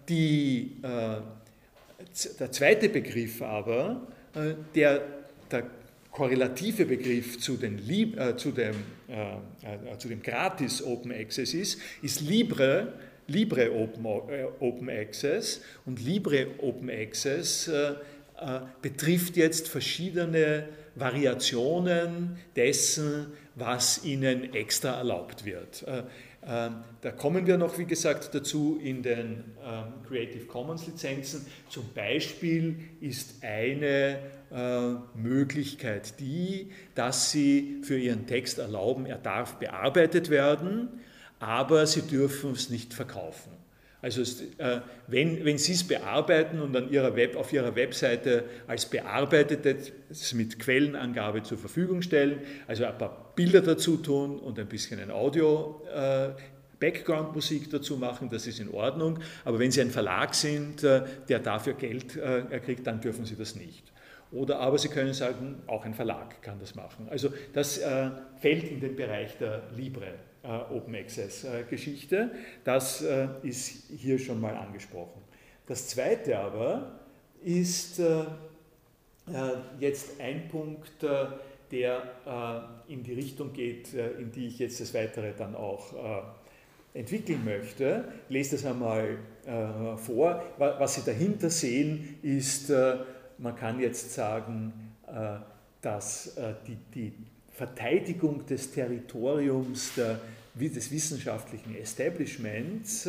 Die, 0.08 0.76
der 0.82 2.52
zweite 2.52 2.88
Begriff 2.88 3.42
aber, 3.42 4.06
der, 4.74 5.02
der 5.50 5.64
korrelative 6.14 6.86
Begriff 6.86 7.40
zu, 7.40 7.58
äh, 7.60 8.36
zu 8.36 8.52
dem, 8.52 8.74
äh, 9.08 9.98
zu 9.98 10.08
dem 10.08 10.22
Gratis 10.22 10.82
Open 10.82 11.12
Access 11.12 11.52
ist, 11.52 11.80
ist 12.02 12.20
Libre 12.20 12.92
Libre 13.26 13.72
Open, 13.72 14.04
äh, 14.04 14.44
Open 14.60 14.90
Access. 14.90 15.62
Und 15.86 16.04
Libre 16.04 16.46
Open 16.58 16.90
Access 16.90 17.68
äh, 17.68 17.92
äh, 17.92 18.60
betrifft 18.82 19.36
jetzt 19.36 19.68
verschiedene 19.68 20.68
Variationen 20.94 22.36
dessen, 22.54 23.26
was 23.56 24.04
ihnen 24.04 24.54
extra 24.54 24.98
erlaubt 24.98 25.44
wird. 25.44 25.84
Da 26.46 27.10
kommen 27.16 27.46
wir 27.46 27.56
noch, 27.56 27.78
wie 27.78 27.86
gesagt, 27.86 28.34
dazu 28.34 28.78
in 28.82 29.02
den 29.02 29.44
ähm, 29.64 29.84
Creative 30.06 30.44
Commons 30.44 30.86
Lizenzen. 30.86 31.46
Zum 31.70 31.88
Beispiel 31.94 32.76
ist 33.00 33.42
eine 33.42 34.18
Möglichkeit 35.14 36.20
die, 36.20 36.70
dass 36.94 37.30
Sie 37.32 37.80
für 37.82 37.98
Ihren 37.98 38.26
Text 38.26 38.58
erlauben, 38.58 39.06
er 39.06 39.16
darf 39.16 39.54
bearbeitet 39.54 40.28
werden 40.28 41.00
aber 41.44 41.86
sie 41.86 42.00
dürfen 42.00 42.52
es 42.52 42.70
nicht 42.70 42.94
verkaufen. 42.94 43.52
Also 44.00 44.22
äh, 44.58 44.80
wenn, 45.06 45.44
wenn 45.44 45.56
Sie 45.56 45.72
es 45.72 45.84
bearbeiten 45.84 46.60
und 46.60 46.76
an 46.76 46.90
ihrer 46.90 47.16
Web, 47.16 47.36
auf 47.36 47.52
Ihrer 47.52 47.74
Webseite 47.74 48.44
als 48.66 48.86
bearbeitetes 48.86 50.34
mit 50.34 50.58
Quellenangabe 50.58 51.42
zur 51.42 51.56
Verfügung 51.56 52.02
stellen, 52.02 52.40
also 52.66 52.84
ein 52.84 52.96
paar 52.98 53.32
Bilder 53.34 53.62
dazu 53.62 53.96
tun 53.96 54.38
und 54.38 54.58
ein 54.58 54.68
bisschen 54.68 55.00
ein 55.00 55.10
Audio, 55.10 55.82
äh, 55.94 56.30
Background-Musik 56.80 57.70
dazu 57.70 57.96
machen, 57.96 58.28
das 58.30 58.46
ist 58.46 58.60
in 58.60 58.70
Ordnung. 58.70 59.20
Aber 59.44 59.58
wenn 59.58 59.70
Sie 59.70 59.80
ein 59.80 59.90
Verlag 59.90 60.34
sind, 60.34 60.82
äh, 60.82 61.02
der 61.28 61.40
dafür 61.40 61.72
Geld 61.74 62.16
äh, 62.16 62.42
kriegt, 62.60 62.86
dann 62.86 63.00
dürfen 63.00 63.24
Sie 63.24 63.36
das 63.36 63.54
nicht. 63.54 63.84
Oder 64.32 64.60
aber 64.60 64.78
Sie 64.78 64.88
können 64.88 65.14
sagen, 65.14 65.62
auch 65.66 65.84
ein 65.84 65.94
Verlag 65.94 66.42
kann 66.42 66.58
das 66.58 66.74
machen. 66.74 67.08
Also 67.08 67.32
das 67.52 67.80
fällt 68.40 68.64
in 68.64 68.80
den 68.80 68.96
Bereich 68.96 69.38
der 69.38 69.62
Libre. 69.76 70.14
Äh, 70.44 70.74
Open 70.74 70.94
Access 70.94 71.44
äh, 71.44 71.64
Geschichte. 71.70 72.30
Das 72.64 73.00
äh, 73.00 73.28
ist 73.42 73.88
hier 73.96 74.18
schon 74.18 74.42
mal 74.42 74.54
angesprochen. 74.54 75.22
Das 75.66 75.88
zweite 75.88 76.38
aber 76.38 77.00
ist 77.42 78.00
jetzt 79.78 80.20
ein 80.20 80.48
Punkt, 80.48 81.02
der 81.70 82.02
in 82.88 83.02
die 83.02 83.12
Richtung 83.14 83.52
geht, 83.52 83.94
in 83.94 84.30
die 84.32 84.48
ich 84.48 84.58
jetzt 84.58 84.80
das 84.80 84.92
Weitere 84.92 85.32
dann 85.32 85.54
auch 85.54 85.94
entwickeln 86.92 87.42
möchte. 87.44 88.04
Ich 88.28 88.34
lese 88.34 88.56
das 88.56 88.66
einmal 88.66 89.18
vor. 89.96 90.42
Was 90.58 90.94
Sie 90.96 91.02
dahinter 91.04 91.48
sehen, 91.48 92.18
ist, 92.22 92.70
man 93.38 93.56
kann 93.56 93.80
jetzt 93.80 94.12
sagen, 94.12 94.94
dass 95.80 96.36
die, 96.66 96.76
die 96.94 97.12
Verteidigung 97.52 98.44
des 98.46 98.72
Territoriums 98.72 99.94
der, 99.94 100.18
des 100.54 100.90
wissenschaftlichen 100.90 101.76
Establishments 101.76 103.08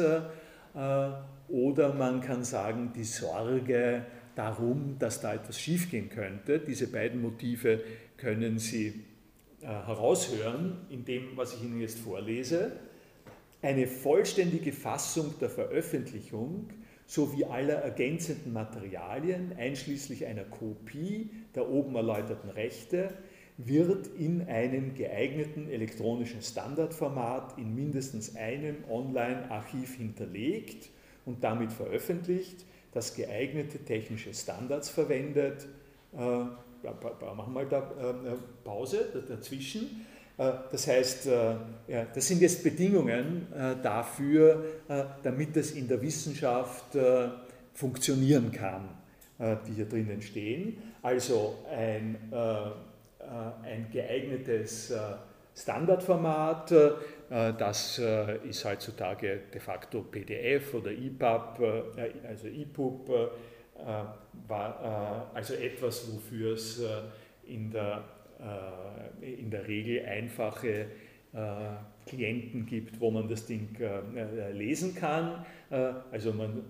oder 1.47 1.93
man 1.93 2.21
kann 2.21 2.43
sagen, 2.43 2.91
die 2.95 3.03
Sorge 3.03 4.05
darum, 4.35 4.97
dass 4.99 5.21
da 5.21 5.33
etwas 5.33 5.59
schiefgehen 5.59 6.09
könnte. 6.09 6.59
Diese 6.59 6.87
beiden 6.87 7.21
Motive 7.21 7.81
können 8.17 8.59
Sie 8.59 9.05
äh, 9.61 9.67
heraushören 9.67 10.77
in 10.89 11.05
dem, 11.05 11.35
was 11.35 11.55
ich 11.55 11.63
Ihnen 11.63 11.79
jetzt 11.79 11.99
vorlese. 11.99 12.73
Eine 13.61 13.87
vollständige 13.87 14.73
Fassung 14.73 15.35
der 15.39 15.49
Veröffentlichung 15.49 16.69
sowie 17.07 17.45
aller 17.45 17.75
ergänzenden 17.75 18.53
Materialien, 18.53 19.53
einschließlich 19.57 20.25
einer 20.25 20.43
Kopie 20.43 21.29
der 21.53 21.69
oben 21.69 21.95
erläuterten 21.95 22.49
Rechte, 22.49 23.13
wird 23.58 24.08
in 24.08 24.47
einem 24.47 24.95
geeigneten 24.95 25.70
elektronischen 25.70 26.41
Standardformat 26.41 27.58
in 27.58 27.74
mindestens 27.74 28.36
einem 28.36 28.78
Online-Archiv 28.89 29.95
hinterlegt 29.95 30.89
und 31.26 31.43
damit 31.43 31.72
veröffentlicht, 31.72 32.66
das 32.91 33.16
geeignete 33.16 33.80
technische 33.80 34.34
Standards 34.34 34.89
verwendet. 34.89 35.68
Äh, 36.14 36.18
machen 36.18 37.53
wir 37.53 37.66
da 37.66 37.80
äh, 37.80 38.36
Pause 38.64 39.24
dazwischen. 39.28 40.06
Äh, 40.38 40.51
das 40.72 40.88
heißt, 40.88 41.28
äh, 41.28 41.56
das 42.14 42.28
sind 42.28 42.41
jetzt 42.41 42.64
Bedingungen 42.64 43.47
äh, 43.53 43.76
dafür, 43.82 44.66
damit 45.24 45.58
es 45.58 45.72
in 45.72 45.88
der 45.88 46.01
Wissenschaft 46.01 46.97
funktionieren 47.74 48.51
kann, 48.51 48.89
die 49.68 49.74
hier 49.74 49.86
drinnen 49.86 50.22
stehen. 50.22 50.78
Also 51.01 51.56
ein, 51.72 52.18
ein 53.63 53.88
geeignetes 53.91 54.93
Standardformat, 55.55 56.71
das 57.30 57.99
ist 58.43 58.65
heutzutage 58.65 59.41
de 59.53 59.59
facto 59.59 60.01
PDF 60.01 60.73
oder 60.73 60.91
EPUB, 60.91 61.59
also 62.28 62.47
EPUB, 62.47 63.32
also 65.34 65.53
etwas, 65.53 66.13
wofür 66.13 66.53
es 66.53 66.84
in 67.47 67.71
der 67.71 68.03
äh, 68.39 69.34
in 69.39 69.49
der 69.49 69.65
Regel 69.65 70.05
einfache 70.05 70.67
äh, 70.67 70.86
Klienten 72.05 72.65
gibt, 72.65 72.99
wo 72.99 73.09
man 73.09 73.30
das 73.30 73.45
Ding 73.45 73.69
äh, 73.80 74.51
lesen 74.51 74.93
kann. 74.93 75.45
Also 76.11 76.32
man 76.32 76.63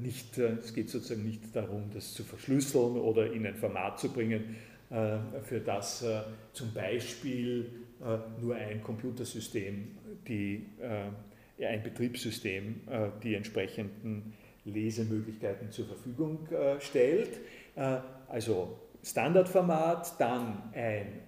nicht, 0.00 0.36
es 0.36 0.74
geht 0.74 0.90
sozusagen 0.90 1.24
nicht 1.24 1.56
darum, 1.56 1.90
das 1.94 2.12
zu 2.12 2.22
verschlüsseln 2.22 2.96
oder 2.96 3.32
in 3.32 3.46
ein 3.46 3.54
Format 3.54 3.98
zu 3.98 4.12
bringen, 4.12 4.56
für 4.90 5.60
das 5.60 6.04
zum 6.52 6.72
Beispiel 6.72 7.70
nur 8.40 8.54
ein 8.54 8.82
Computersystem, 8.82 9.98
die, 10.26 10.64
ein 11.60 11.82
Betriebssystem 11.82 12.80
die 13.22 13.34
entsprechenden 13.34 14.32
Lesemöglichkeiten 14.64 15.70
zur 15.70 15.86
Verfügung 15.86 16.48
stellt. 16.80 17.38
Also 18.28 18.78
Standardformat, 19.02 20.20
dann 20.20 20.62
ein, 20.74 21.20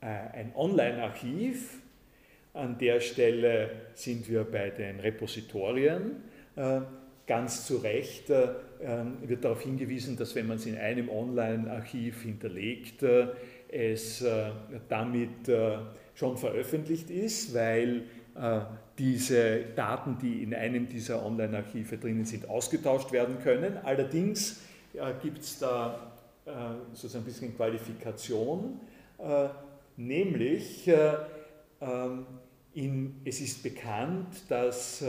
äh, 0.00 0.06
ein 0.06 0.52
Online-Archiv. 0.54 1.80
An 2.54 2.78
der 2.78 3.00
Stelle 3.00 3.70
sind 3.94 4.28
wir 4.28 4.44
bei 4.44 4.70
den 4.70 5.00
Repositorien. 5.00 6.22
Äh, 6.56 6.80
ganz 7.26 7.66
zu 7.66 7.78
Recht 7.78 8.30
äh, 8.30 8.48
wird 9.22 9.44
darauf 9.44 9.62
hingewiesen, 9.62 10.16
dass 10.16 10.34
wenn 10.34 10.46
man 10.46 10.56
es 10.56 10.66
in 10.66 10.76
einem 10.76 11.08
Online-Archiv 11.08 12.22
hinterlegt, 12.22 13.02
äh, 13.02 13.28
es 13.68 14.22
äh, 14.22 14.50
damit 14.88 15.48
äh, 15.48 15.78
schon 16.14 16.36
veröffentlicht 16.36 17.10
ist, 17.10 17.54
weil 17.54 18.02
diese 18.96 19.64
Daten, 19.74 20.16
die 20.22 20.44
in 20.44 20.54
einem 20.54 20.88
dieser 20.88 21.26
Online-Archive 21.26 21.98
drinnen 21.98 22.24
sind, 22.24 22.48
ausgetauscht 22.48 23.10
werden 23.10 23.40
können. 23.40 23.78
Allerdings 23.82 24.60
gibt 25.22 25.40
es 25.40 25.58
da 25.58 26.12
sozusagen 26.92 27.24
ein 27.24 27.26
bisschen 27.26 27.56
Qualifikation, 27.56 28.78
nämlich 29.96 30.86
äh, 30.86 31.14
ähm, 31.80 32.26
in, 32.74 33.22
es 33.24 33.40
ist 33.40 33.62
bekannt, 33.62 34.42
dass 34.48 35.04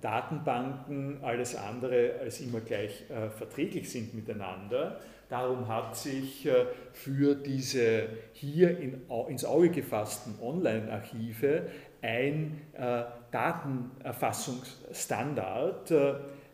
Datenbanken 0.00 1.22
alles 1.22 1.54
andere 1.54 2.14
als 2.20 2.40
immer 2.40 2.60
gleich 2.60 3.04
verträglich 3.36 3.90
sind 3.90 4.14
miteinander. 4.14 4.98
Darum 5.28 5.68
hat 5.68 5.94
sich 5.96 6.48
für 6.92 7.34
diese 7.34 8.08
hier 8.32 8.78
in, 8.78 9.02
ins 9.28 9.44
Auge 9.44 9.68
gefassten 9.70 10.34
Online-Archive 10.42 11.66
ein 12.02 12.62
Datenerfassungsstandard 13.30 15.92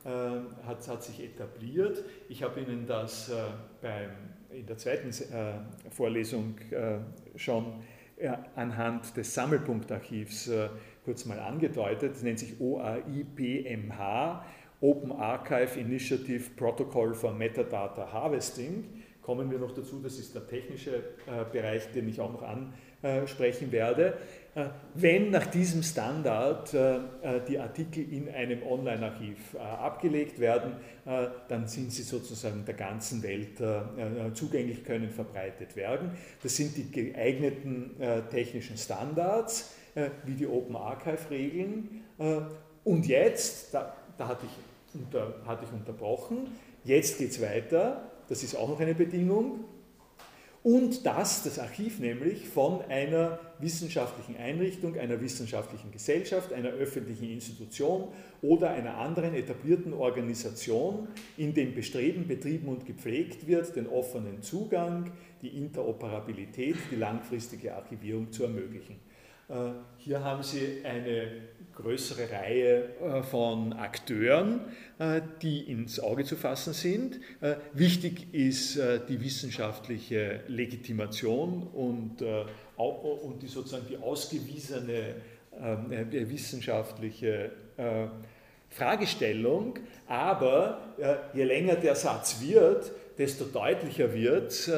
ähm, 0.05 0.46
hat, 0.66 0.88
hat 0.88 1.05
sich 1.05 1.22
etabliert. 1.22 2.03
Ich 2.28 2.42
habe 2.42 2.61
Ihnen 2.61 2.86
das 2.86 3.28
äh, 3.28 3.34
beim, 3.80 4.11
in 4.50 4.66
der 4.66 4.76
zweiten 4.76 5.11
äh, 5.11 5.90
Vorlesung 5.90 6.59
äh, 6.72 6.98
schon 7.38 7.74
anhand 8.55 9.16
des 9.16 9.35
Sammelpunktarchivs 9.35 10.51
kurz 11.05 11.25
mal 11.25 11.39
angedeutet. 11.39 12.12
Das 12.14 12.23
nennt 12.23 12.39
sich 12.39 12.61
OAIPMH, 12.61 14.45
Open 14.81 15.12
Archive 15.12 15.79
Initiative 15.79 16.51
Protocol 16.57 17.14
for 17.14 17.33
Metadata 17.33 18.12
Harvesting. 18.12 18.85
Kommen 19.20 19.51
wir 19.51 19.59
noch 19.59 19.73
dazu, 19.73 20.01
das 20.03 20.18
ist 20.18 20.35
der 20.35 20.47
technische 20.47 21.03
Bereich, 21.53 21.93
den 21.93 22.09
ich 22.09 22.20
auch 22.20 22.33
noch 22.33 22.43
ansprechen 23.03 23.70
werde. 23.70 24.18
Äh, 24.55 24.66
wenn 24.94 25.30
nach 25.30 25.46
diesem 25.46 25.82
Standard 25.82 26.74
äh, 26.74 26.96
äh, 26.96 27.00
die 27.48 27.59
Artikel 27.59 28.12
in 28.12 28.28
einem 28.28 28.62
Online-Archiv 28.62 29.57
abgelegt 29.57 30.38
werden, 30.38 30.74
dann 31.48 31.66
sind 31.66 31.92
sie 31.92 32.03
sozusagen 32.03 32.64
der 32.64 32.74
ganzen 32.74 33.22
Welt 33.22 33.61
zugänglich, 34.34 34.84
können 34.84 35.11
verbreitet 35.11 35.74
werden. 35.74 36.12
Das 36.42 36.57
sind 36.57 36.76
die 36.76 36.90
geeigneten 36.90 37.96
technischen 38.30 38.76
Standards, 38.76 39.74
wie 40.24 40.34
die 40.34 40.46
Open 40.46 40.76
Archive-Regeln. 40.76 42.03
Und 42.84 43.07
jetzt, 43.07 43.74
da, 43.74 43.96
da 44.16 44.28
hatte, 44.28 44.46
ich 44.46 45.00
unter, 45.00 45.34
hatte 45.44 45.64
ich 45.64 45.72
unterbrochen, 45.72 46.53
jetzt 46.84 47.18
geht 47.18 47.32
es 47.32 47.42
weiter, 47.42 48.09
das 48.28 48.44
ist 48.44 48.55
auch 48.55 48.68
noch 48.68 48.80
eine 48.80 48.94
Bedingung, 48.94 49.64
und 50.62 51.06
dass 51.06 51.42
das 51.42 51.58
Archiv 51.58 51.98
nämlich 51.98 52.48
von 52.48 52.82
einer 52.82 53.40
wissenschaftlichen 53.58 54.36
Einrichtung, 54.36 54.96
einer 54.96 55.20
wissenschaftlichen 55.20 55.90
Gesellschaft, 55.90 56.52
einer 56.52 56.68
öffentlichen 56.68 57.30
Institution 57.30 58.08
oder 58.42 58.70
einer 58.70 58.98
anderen 58.98 59.34
etablierten 59.34 59.92
Organisation 59.92 61.08
in 61.36 61.52
dem 61.52 61.74
Bestreben 61.74 62.28
betrieben 62.28 62.68
und 62.68 62.86
gepflegt 62.86 63.46
wird, 63.48 63.74
den 63.74 63.88
offenen 63.88 64.42
Zugang, 64.42 65.10
die 65.42 65.48
Interoperabilität, 65.48 66.76
die 66.92 66.96
langfristige 66.96 67.74
Archivierung 67.74 68.30
zu 68.30 68.44
ermöglichen. 68.44 69.00
Äh, 69.48 69.72
hier 69.98 70.22
haben 70.22 70.44
Sie 70.44 70.84
eine 70.84 71.42
größere 71.75 72.31
Reihe 72.31 72.85
äh, 73.01 73.23
von 73.23 73.73
Akteuren, 73.73 74.61
äh, 74.99 75.20
die 75.41 75.70
ins 75.70 76.01
Auge 76.01 76.25
zu 76.25 76.37
fassen 76.37 76.73
sind. 76.73 77.20
Wichtig 77.73 78.33
ist 78.33 78.79
die 79.09 79.20
wissenschaftliche 79.20 80.41
Legitimation 80.49 81.62
und, 81.62 82.18
die 82.20 83.47
sozusagen 83.47 83.87
die 83.89 83.97
ausgewiesene 83.97 85.14
wissenschaftliche 86.11 87.51
Fragestellung, 88.70 89.79
aber 90.07 90.95
je 91.35 91.45
länger 91.45 91.77
der 91.77 91.95
Satz 91.95 92.41
wird, 92.41 92.93
desto 93.18 93.45
deutlicher 93.45 94.14
wird, 94.14 94.70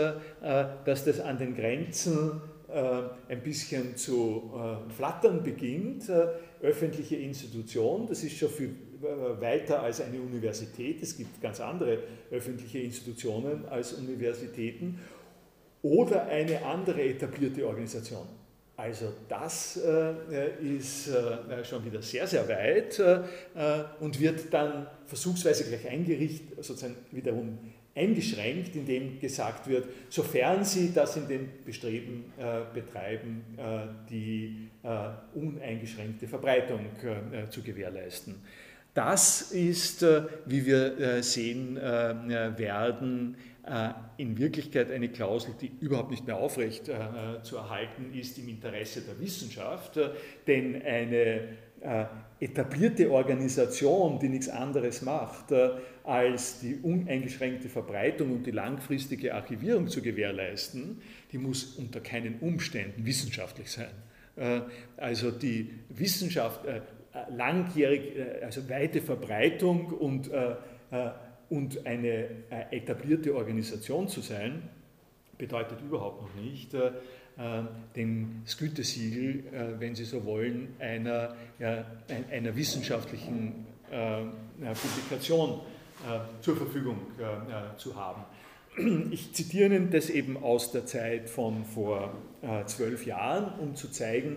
dass 0.84 1.04
das 1.04 1.20
an 1.20 1.38
den 1.38 1.54
Grenzen 1.54 2.40
äh, 2.40 2.53
ein 3.28 3.42
bisschen 3.42 3.96
zu 3.96 4.52
äh, 4.54 4.92
flattern 4.92 5.42
beginnt. 5.42 6.08
Äh, 6.08 6.26
öffentliche 6.62 7.16
Institution, 7.16 8.06
das 8.06 8.24
ist 8.24 8.36
schon 8.38 8.48
viel 8.48 8.74
weiter 9.38 9.82
als 9.82 10.00
eine 10.00 10.18
Universität. 10.18 11.02
Es 11.02 11.14
gibt 11.14 11.42
ganz 11.42 11.60
andere 11.60 11.98
öffentliche 12.30 12.78
Institutionen 12.78 13.66
als 13.66 13.92
Universitäten 13.92 14.98
oder 15.82 16.24
eine 16.24 16.64
andere 16.64 17.02
etablierte 17.02 17.66
Organisation. 17.66 18.26
Also 18.78 19.12
das 19.28 19.78
ist 20.62 21.10
schon 21.64 21.84
wieder 21.84 22.00
sehr, 22.00 22.26
sehr 22.26 22.48
weit 22.48 22.98
und 24.00 24.18
wird 24.18 24.54
dann 24.54 24.86
versuchsweise 25.04 25.64
gleich 25.64 25.86
eingerichtet, 25.86 26.64
sozusagen 26.64 26.96
wiederum 27.12 27.58
eingeschränkt, 27.94 28.74
indem 28.74 29.20
gesagt 29.20 29.68
wird, 29.68 29.86
sofern 30.08 30.64
Sie 30.64 30.92
das 30.92 31.16
in 31.16 31.28
den 31.28 31.48
Bestreben 31.64 32.32
äh, 32.36 32.62
betreiben, 32.74 33.44
äh, 33.56 34.10
die 34.10 34.68
äh, 34.82 35.38
uneingeschränkte 35.38 36.26
Verbreitung 36.26 36.80
äh, 36.80 37.48
zu 37.48 37.62
gewährleisten. 37.62 38.34
Das 38.94 39.52
ist, 39.52 40.02
äh, 40.02 40.22
wie 40.46 40.66
wir 40.66 40.98
äh, 40.98 41.22
sehen 41.22 41.76
werden, 41.76 43.36
in 44.18 44.36
Wirklichkeit 44.36 44.90
eine 44.90 45.08
Klausel, 45.08 45.54
die 45.58 45.72
überhaupt 45.80 46.10
nicht 46.10 46.26
mehr 46.26 46.36
aufrecht 46.36 46.90
zu 47.42 47.56
erhalten 47.56 48.12
ist 48.12 48.36
im 48.36 48.50
Interesse 48.50 49.00
der 49.00 49.18
Wissenschaft, 49.18 49.98
denn 50.46 50.82
eine 50.82 51.48
etablierte 52.40 53.10
Organisation, 53.10 54.18
die 54.18 54.28
nichts 54.28 54.50
anderes 54.50 55.00
macht, 55.00 55.46
als 56.04 56.60
die 56.60 56.76
uneingeschränkte 56.82 57.70
Verbreitung 57.70 58.32
und 58.32 58.46
die 58.46 58.50
langfristige 58.50 59.34
Archivierung 59.34 59.88
zu 59.88 60.02
gewährleisten, 60.02 61.00
die 61.32 61.38
muss 61.38 61.76
unter 61.76 62.00
keinen 62.00 62.38
Umständen 62.40 63.06
wissenschaftlich 63.06 63.70
sein. 63.70 63.90
Äh, 64.36 64.60
also 64.96 65.30
die 65.30 65.70
Wissenschaft, 65.88 66.66
äh, 66.66 66.80
langjährig, 67.30 68.16
äh, 68.16 68.44
also 68.44 68.68
weite 68.68 69.00
Verbreitung 69.00 69.86
und, 69.86 70.30
und 71.48 71.86
eine 71.86 72.28
etablierte 72.70 73.34
Organisation 73.34 74.08
zu 74.08 74.20
sein, 74.20 74.68
bedeutet 75.38 75.80
überhaupt 75.80 76.22
noch 76.22 76.34
nicht 76.42 76.72
den 77.96 78.42
Gütesiegel, 78.58 79.44
wenn 79.78 79.94
Sie 79.96 80.04
so 80.04 80.24
wollen, 80.24 80.68
einer, 80.78 81.34
einer 82.30 82.54
wissenschaftlichen 82.54 83.66
Publikation 83.90 85.60
zur 86.40 86.56
Verfügung 86.56 86.98
äh, 87.18 87.22
äh, 87.22 87.76
zu 87.76 87.96
haben. 87.96 88.24
Ich 89.10 89.32
zitiere 89.32 89.66
Ihnen 89.66 89.90
das 89.90 90.10
eben 90.10 90.36
aus 90.36 90.72
der 90.72 90.84
Zeit 90.84 91.30
von 91.30 91.64
vor 91.64 92.12
zwölf 92.66 93.06
Jahren, 93.06 93.52
um 93.60 93.76
zu 93.76 93.88
zeigen, 93.88 94.36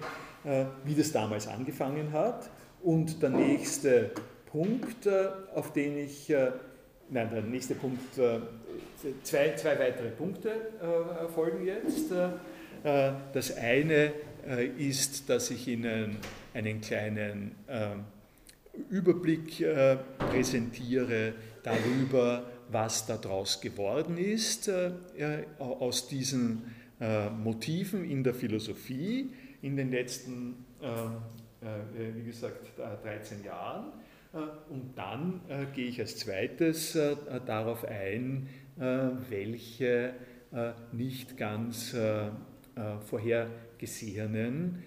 wie 0.83 0.93
das 0.93 1.11
damals 1.11 1.47
angefangen 1.47 2.11
hat. 2.11 2.51
Und 2.83 3.23
der 3.23 3.31
nächste 3.31 4.11
Punkt, 4.51 5.09
auf 5.55 5.73
den 5.73 5.97
ich, 5.97 6.31
nein, 7.09 7.29
der 7.31 7.41
nächste 7.41 7.73
Punkt, 7.73 8.13
zwei, 9.23 9.55
zwei 9.55 9.79
weitere 9.79 10.09
Punkte 10.09 10.51
folgen 11.33 11.65
jetzt. 11.65 12.11
Das 13.33 13.57
eine 13.57 14.13
ist, 14.77 15.31
dass 15.31 15.49
ich 15.49 15.67
Ihnen 15.67 16.17
einen 16.53 16.79
kleinen 16.79 17.55
Überblick 18.91 19.65
präsentiere 20.19 21.33
darüber, 21.67 22.45
was 22.69 23.05
daraus 23.05 23.59
geworden 23.61 24.17
ist 24.17 24.67
äh, 24.67 24.91
aus 25.59 26.07
diesen 26.07 26.75
äh, 26.99 27.29
Motiven 27.29 28.09
in 28.09 28.23
der 28.23 28.33
Philosophie 28.33 29.29
in 29.61 29.75
den 29.75 29.91
letzten, 29.91 30.65
äh, 30.81 30.95
wie 32.15 32.23
gesagt, 32.23 32.77
13 33.03 33.43
Jahren. 33.43 33.91
Und 34.69 34.95
dann 34.95 35.41
gehe 35.73 35.87
ich 35.87 35.99
als 35.99 36.17
zweites 36.17 36.97
darauf 37.47 37.83
ein, 37.85 38.47
welche 38.75 40.13
nicht 40.91 41.37
ganz 41.37 41.95
vorhergesehenen 43.07 44.83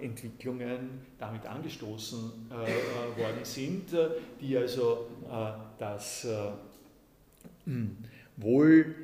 Entwicklungen 0.00 1.00
damit 1.18 1.44
angestoßen 1.46 2.48
worden 2.48 3.44
sind, 3.44 3.86
die 4.40 4.56
also 4.56 5.06
das 5.78 6.28
hm, 7.64 7.96
wohl 8.36 8.94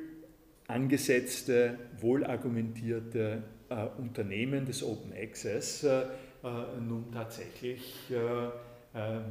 angesetzte, 0.67 1.77
wohl 1.99 2.25
argumentierte 2.25 3.43
Unternehmen 3.97 4.65
des 4.65 4.81
Open 4.81 5.11
Access 5.13 5.85
nun 6.79 7.11
tatsächlich 7.11 8.09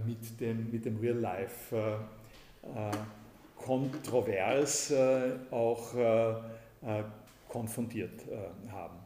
mit 0.06 0.40
dem, 0.40 0.70
mit 0.70 0.84
dem 0.84 0.98
Real 0.98 1.16
Life 1.16 1.98
kontrovers 3.56 4.92
auch 5.50 5.94
konfrontiert 7.48 8.24
haben. 8.70 8.98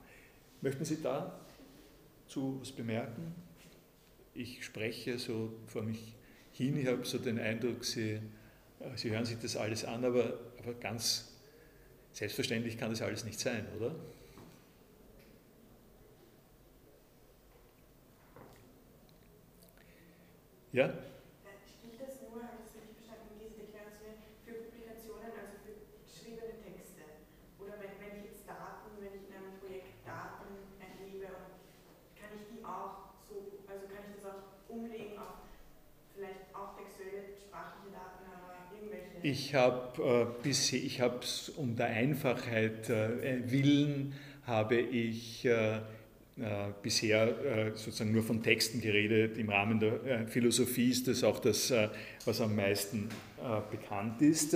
Möchten 0.61 0.85
Sie 0.85 1.01
dazu 2.35 2.59
was 2.61 2.73
bemerken? 2.73 3.35
Ich 4.35 4.65
spreche 4.65 5.19
so 5.19 5.53
vor 5.67 5.83
mich 5.83 6.15
hin. 6.53 6.77
Ich 6.77 6.87
habe 6.87 7.05
so 7.05 7.19
den 7.19 7.39
Eindruck, 7.39 7.85
Sie, 7.85 8.21
äh, 8.81 8.97
Sie 8.97 9.11
hören 9.11 9.25
sich 9.25 9.39
das 9.39 9.57
alles 9.57 9.85
an, 9.85 10.05
aber, 10.05 10.39
aber 10.59 10.75
ganz 10.75 11.33
selbstverständlich 12.13 12.77
kann 12.79 12.91
das 12.91 13.03
alles 13.03 13.25
nicht 13.25 13.39
sein, 13.39 13.67
oder? 13.77 13.95
Ja? 20.73 20.93
Ich 39.25 39.55
habe 39.55 40.29
äh, 40.45 40.49
ich 40.51 41.01
habe 41.01 41.21
um 41.57 41.77
der 41.77 41.87
Einfachheit 41.87 42.91
äh, 42.91 43.51
willen 43.51 44.13
habe 44.47 44.77
ich 44.77 45.47
äh, 45.47 45.77
äh 45.77 45.81
bisher 46.83 47.29
äh, 47.29 47.71
sozusagen 47.71 48.13
nur 48.13 48.23
von 48.23 48.43
Texten 48.43 48.83
geredet. 48.83 49.39
Im 49.39 49.49
Rahmen 49.49 49.81
der 49.81 50.05
äh, 50.05 50.27
Philosophie 50.27 50.91
ist 50.91 51.09
das 51.09 51.25
auch 51.25 51.39
das, 51.39 51.73
was 52.27 52.43
am 52.43 52.55
meisten 52.55 53.09
bekannt 53.71 54.21
ist, 54.21 54.55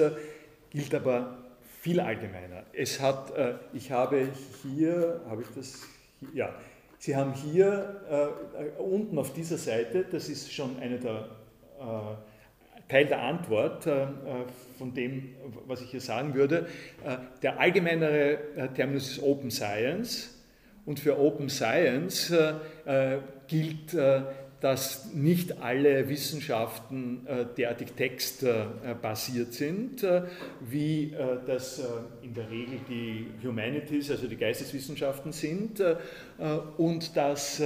gilt 0.69 0.95
aber 0.95 1.39
viel 1.81 2.01
allgemeiner. 2.01 2.65
Es 2.75 3.01
hat, 3.01 3.33
ich 3.73 3.91
habe 3.91 4.29
hier, 4.63 5.23
habe 5.31 5.43
ich 5.43 5.49
das, 5.55 5.81
ja, 6.35 6.55
Sie 6.99 7.17
haben 7.17 7.33
hier 7.33 8.75
unten 8.79 9.17
auf 9.19 9.33
dieser 9.33 9.57
Seite, 9.57 10.05
das 10.11 10.29
ist 10.29 10.53
schon 10.53 10.79
eine 10.79 10.99
der 10.99 11.31
Teil 12.89 13.07
der 13.07 13.21
Antwort 13.23 13.87
äh, 13.87 14.07
von 14.79 14.95
dem, 14.95 15.35
was 15.67 15.83
ich 15.83 15.91
hier 15.91 16.01
sagen 16.01 16.35
würde. 16.35 16.67
Äh, 17.05 17.19
der 17.43 17.61
allgemeinere 17.61 18.39
äh, 18.57 18.69
Terminus 18.69 19.11
ist 19.11 19.23
Open 19.23 19.51
Science 19.51 20.35
und 20.87 20.99
für 20.99 21.19
Open 21.19 21.51
Science 21.51 22.33
gilt, 23.47 23.95
dass 24.61 25.13
nicht 25.13 25.61
alle 25.61 26.09
Wissenschaften 26.09 27.27
derartig 27.59 27.93
textbasiert 27.93 29.53
sind, 29.53 30.07
wie 30.61 31.13
das 31.47 31.87
in 32.23 32.33
der 32.33 32.49
Regel 32.51 32.81
die 32.89 33.27
Humanities, 33.47 34.11
also 34.11 34.29
die 34.29 34.39
Geisteswissenschaften 34.39 35.33
sind, 35.33 35.83
und 36.79 37.15
dass 37.19 37.63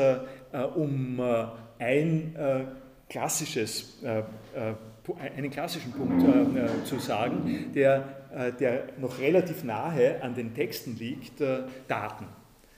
um 0.74 1.20
ein 1.78 2.66
klassisches 3.08 4.02
einen 5.18 5.50
klassischen 5.50 5.92
Punkt 5.92 6.22
äh, 6.22 6.64
äh, 6.64 6.84
zu 6.84 6.98
sagen, 6.98 7.72
der, 7.74 8.04
äh, 8.34 8.52
der 8.52 8.84
noch 8.98 9.18
relativ 9.18 9.64
nahe 9.64 10.22
an 10.22 10.34
den 10.34 10.54
Texten 10.54 10.96
liegt, 10.96 11.40
äh, 11.40 11.62
Daten. 11.88 12.26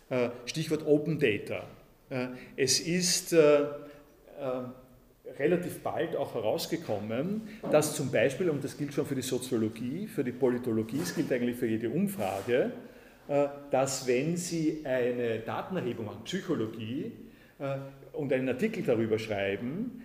Äh, 0.08 0.30
Stichwort 0.46 0.86
Open 0.86 1.18
Data. 1.18 1.64
Äh, 2.10 2.28
es 2.56 2.80
ist 2.80 3.34
relativ 5.38 5.80
bald 5.82 6.16
auch 6.16 6.34
herausgekommen, 6.34 7.42
dass 7.70 7.96
zum 7.96 8.10
Beispiel, 8.10 8.50
und 8.50 8.62
das 8.62 8.76
gilt 8.76 8.92
schon 8.92 9.06
für 9.06 9.14
die 9.14 9.22
Soziologie, 9.22 10.06
für 10.06 10.22
die 10.22 10.32
Politologie, 10.32 11.00
es 11.02 11.14
gilt 11.14 11.32
eigentlich 11.32 11.56
für 11.56 11.66
jede 11.66 11.88
Umfrage, 11.88 12.72
dass 13.70 14.06
wenn 14.06 14.36
Sie 14.36 14.82
eine 14.84 15.38
Datenerhebung 15.38 16.08
an 16.08 16.24
Psychologie 16.24 17.12
und 18.12 18.32
einen 18.32 18.48
Artikel 18.48 18.82
darüber 18.82 19.18
schreiben, 19.18 20.02
äh, 20.02 20.03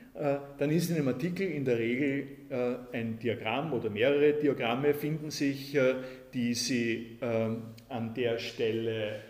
dann 0.58 0.70
ist 0.70 0.90
in 0.90 0.98
dem 0.98 1.08
Artikel 1.08 1.48
in 1.48 1.64
der 1.64 1.80
Regel 1.80 2.28
äh, 2.50 2.98
ein 2.98 3.20
Diagramm 3.20 3.72
oder 3.72 3.90
mehrere 3.90 4.34
Diagramme 4.34 4.94
finden 4.94 5.32
sich, 5.32 5.74
äh, 5.76 5.96
die 6.34 6.54
Sie 6.54 7.18
ähm, 7.22 7.62
an 7.88 8.14
der 8.14 8.38
Stelle 8.38 9.22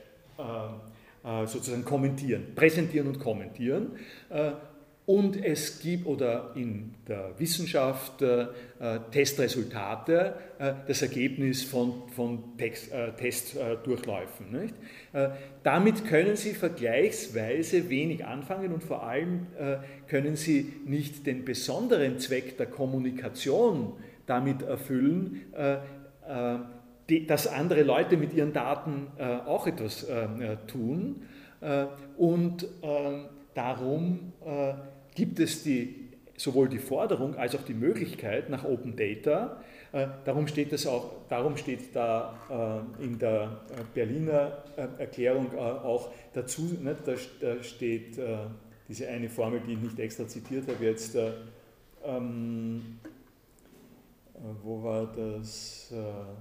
sozusagen 1.45 1.83
kommentieren, 1.83 2.55
präsentieren 2.55 3.07
und 3.09 3.19
kommentieren. 3.19 3.97
Und 5.09 5.43
es 5.43 5.79
gibt 5.79 6.05
oder 6.05 6.51
in 6.53 6.93
der 7.07 7.31
Wissenschaft 7.39 8.21
äh, 8.21 8.45
Testresultate, 9.09 10.35
äh, 10.59 10.73
das 10.87 11.01
Ergebnis 11.01 11.63
von, 11.63 12.03
von 12.15 12.55
Text, 12.59 12.93
äh, 12.93 13.13
Testdurchläufen. 13.13 14.71
Äh, 15.11 15.29
damit 15.63 16.05
können 16.05 16.35
Sie 16.35 16.53
vergleichsweise 16.53 17.89
wenig 17.89 18.23
anfangen 18.23 18.71
und 18.71 18.83
vor 18.83 19.01
allem 19.01 19.47
äh, 19.57 19.77
können 20.07 20.35
Sie 20.35 20.73
nicht 20.85 21.25
den 21.25 21.43
besonderen 21.43 22.19
Zweck 22.19 22.57
der 22.57 22.67
Kommunikation 22.67 23.93
damit 24.27 24.61
erfüllen, 24.61 25.41
äh, 25.53 25.77
die, 27.09 27.25
dass 27.25 27.47
andere 27.47 27.81
Leute 27.81 28.15
mit 28.15 28.31
ihren 28.31 28.53
Daten 28.53 29.07
auch 29.17 29.65
etwas 29.65 30.05
tun. 30.67 31.23
und 32.15 32.67
darum 33.55 34.33
gibt 35.19 35.39
es 35.41 35.63
die, 35.63 36.07
sowohl 36.37 36.69
die 36.69 36.79
Forderung 36.79 37.35
als 37.35 37.53
auch 37.53 37.63
die 37.63 37.73
Möglichkeit 37.73 38.49
nach 38.49 38.63
Open 38.63 38.95
Data, 38.95 39.61
äh, 39.91 40.07
darum 40.23 40.47
steht, 40.47 40.71
das 40.71 40.87
auch, 40.87 41.11
darum 41.27 41.57
steht 41.57 41.93
da 41.93 42.85
äh, 42.99 43.03
in 43.03 43.19
der 43.19 43.59
äh, 43.69 43.83
Berliner 43.93 44.63
Erklärung 44.97 45.53
auch 45.57 46.13
dazu, 46.33 46.77
ne, 46.81 46.95
da, 47.03 47.17
steht 47.61 48.17
diese 48.87 49.09
eine 49.09 49.29
Formel, 49.29 49.59
die 49.59 49.73
ich 49.73 49.79
nicht 49.79 49.99
extra 49.99 50.25
zitiert 50.25 50.69
habe 50.69 50.85
jetzt, 50.85 51.17
ähm, 52.05 52.97
wo 54.63 54.81
war 54.81 55.05
das? 55.07 55.91
Ähm, 55.91 56.37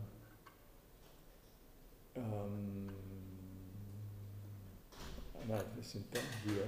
nein, 5.49 5.65
wir 5.75 5.83
sind 5.83 6.05
da 6.13 6.21
hier. 6.45 6.63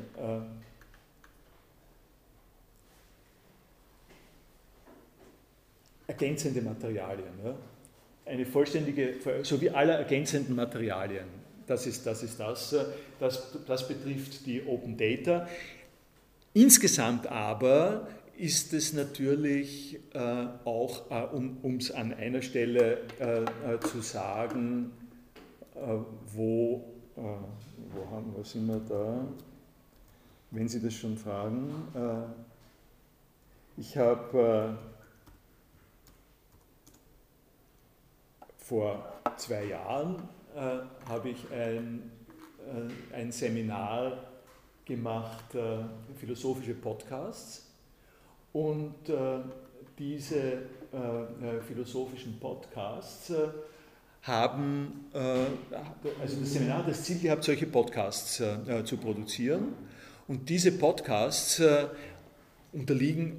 Ergänzende 6.11 6.61
Materialien. 6.61 7.32
Ja? 7.44 7.54
Eine 8.26 8.44
vollständige, 8.44 9.14
sowie 9.42 9.70
aller 9.70 9.94
ergänzenden 9.94 10.56
Materialien. 10.56 11.26
Das 11.66 11.86
ist 11.86 12.04
das. 12.04 12.22
Ist 12.22 12.40
das. 12.40 12.74
das, 13.20 13.56
das 13.66 13.86
betrifft 13.86 14.44
die 14.44 14.62
Open 14.66 14.96
Data. 14.96 15.48
Insgesamt 16.52 17.28
aber 17.28 18.08
ist 18.36 18.72
es 18.72 18.92
natürlich 18.92 20.00
äh, 20.14 20.46
auch, 20.64 21.11
äh, 21.11 21.26
um 21.36 21.76
es 21.76 21.92
an 21.92 22.12
einer 22.12 22.42
Stelle 22.42 23.02
äh, 23.20 23.42
äh 23.42 23.80
zu 23.80 24.00
sagen, 24.00 24.90
äh, 25.74 25.78
wo, 26.34 26.84
äh, 27.16 27.20
wo, 27.20 28.11
haben, 28.11 28.34
wo 28.34 28.42
sind 28.42 28.66
wir 28.66 28.80
da? 28.88 29.28
Wenn 30.50 30.66
Sie 30.66 30.82
das 30.82 30.94
schon 30.94 31.16
fragen. 31.16 31.70
ich 33.76 33.96
habe 33.96 34.76
vor 38.70 39.04
zwei 39.36 39.64
Jahren 39.64 40.22
äh, 40.54 41.08
habe 41.08 41.30
ich 41.30 41.44
ein, 41.52 42.08
äh, 43.12 43.16
ein 43.16 43.32
Seminar 43.32 44.12
gemacht, 44.84 45.56
äh, 45.56 45.78
philosophische 46.16 46.74
Podcasts. 46.74 47.66
Und 48.52 49.08
äh, 49.08 49.40
diese 49.98 50.36
äh, 50.38 50.52
äh, 50.96 51.60
philosophischen 51.66 52.38
Podcasts 52.38 53.32
haben, 54.22 55.06
also 55.14 56.40
das 56.40 56.52
Seminar 56.52 56.78
hat 56.78 56.88
das 56.88 57.02
Ziel 57.02 57.18
gehabt, 57.20 57.42
solche 57.42 57.66
Podcasts 57.66 58.42
zu 58.84 58.96
produzieren. 58.98 59.72
Und 60.28 60.46
diese 60.50 60.72
Podcasts 60.72 61.60
unterliegen, 62.72 63.36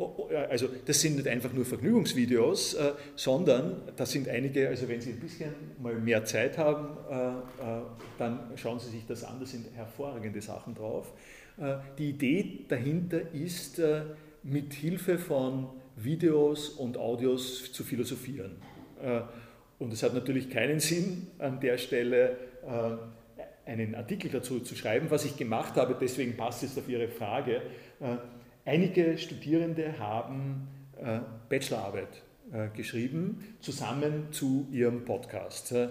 also 0.49 0.67
das 0.86 0.99
sind 0.99 1.15
nicht 1.15 1.27
einfach 1.27 1.53
nur 1.53 1.63
Vergnügungsvideos, 1.63 2.73
äh, 2.73 2.91
sondern 3.15 3.82
das 3.95 4.11
sind 4.11 4.27
einige, 4.27 4.67
also 4.67 4.89
wenn 4.89 4.99
Sie 4.99 5.11
ein 5.11 5.19
bisschen 5.19 5.53
mal 5.82 5.95
mehr 5.95 6.25
Zeit 6.25 6.57
haben, 6.57 6.97
äh, 7.09 7.29
äh, 7.29 7.82
dann 8.17 8.51
schauen 8.55 8.79
Sie 8.79 8.89
sich 8.89 9.05
das 9.07 9.23
an, 9.23 9.39
da 9.39 9.45
sind 9.45 9.67
hervorragende 9.73 10.41
Sachen 10.41 10.75
drauf. 10.75 11.13
Die 11.97 12.09
Idee 12.09 12.65
dahinter 12.69 13.34
ist, 13.34 13.79
mit 14.41 14.73
Hilfe 14.73 15.19
von 15.19 15.67
Videos 15.95 16.69
und 16.69 16.97
Audios 16.97 17.71
zu 17.71 17.84
philosophieren. 17.84 18.55
Und 19.77 19.93
es 19.93 20.01
hat 20.01 20.15
natürlich 20.15 20.49
keinen 20.49 20.79
Sinn, 20.79 21.27
an 21.38 21.59
der 21.59 21.77
Stelle 21.77 22.38
einen 23.65 23.93
Artikel 23.93 24.32
dazu 24.32 24.61
zu 24.61 24.75
schreiben. 24.75 25.11
Was 25.11 25.25
ich 25.25 25.38
gemacht 25.38 25.75
habe, 25.75 25.95
deswegen 25.99 26.36
passt 26.36 26.63
es 26.63 26.75
auf 26.77 26.89
Ihre 26.89 27.09
Frage, 27.09 27.61
Einige 28.66 29.18
Studierende 29.18 29.97
haben 29.97 30.68
äh, 30.99 31.20
Bachelorarbeit 31.49 32.22
äh, 32.53 32.68
geschrieben, 32.76 33.55
zusammen 33.59 34.28
zu 34.32 34.68
ihrem 34.72 35.03
Podcast. 35.03 35.72
Äh, 35.72 35.88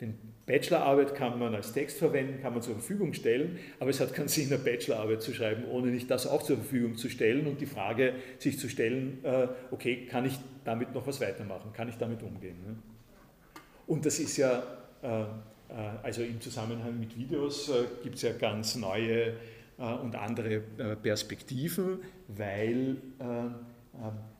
den 0.00 0.18
Bachelorarbeit 0.46 1.14
kann 1.14 1.38
man 1.38 1.54
als 1.54 1.72
Text 1.72 1.98
verwenden, 1.98 2.40
kann 2.40 2.54
man 2.54 2.62
zur 2.62 2.74
Verfügung 2.74 3.12
stellen, 3.12 3.58
aber 3.78 3.90
es 3.90 4.00
hat 4.00 4.14
keinen 4.14 4.28
Sinn, 4.28 4.46
eine 4.46 4.58
Bachelorarbeit 4.58 5.20
zu 5.20 5.34
schreiben, 5.34 5.64
ohne 5.70 5.88
nicht 5.88 6.10
das 6.10 6.26
auch 6.26 6.42
zur 6.42 6.56
Verfügung 6.56 6.96
zu 6.96 7.10
stellen 7.10 7.46
und 7.46 7.60
die 7.60 7.66
Frage 7.66 8.14
sich 8.38 8.58
zu 8.58 8.70
stellen, 8.70 9.18
äh, 9.22 9.48
okay, 9.70 10.06
kann 10.06 10.24
ich 10.24 10.38
damit 10.64 10.94
noch 10.94 11.06
was 11.06 11.20
weitermachen, 11.20 11.72
kann 11.74 11.90
ich 11.90 11.96
damit 11.96 12.22
umgehen? 12.22 12.56
Ne? 12.66 12.76
Und 13.86 14.06
das 14.06 14.18
ist 14.18 14.38
ja, 14.38 14.62
äh, 15.02 15.24
also 16.02 16.22
im 16.22 16.40
Zusammenhang 16.40 16.98
mit 16.98 17.18
Videos 17.18 17.70
gibt 18.02 18.16
es 18.16 18.22
ja 18.22 18.32
ganz 18.32 18.76
neue 18.76 19.34
und 19.76 20.14
andere 20.14 20.60
Perspektiven 21.02 21.98
weil, 22.28 22.96
äh, 23.18 23.24
äh, 23.24 23.50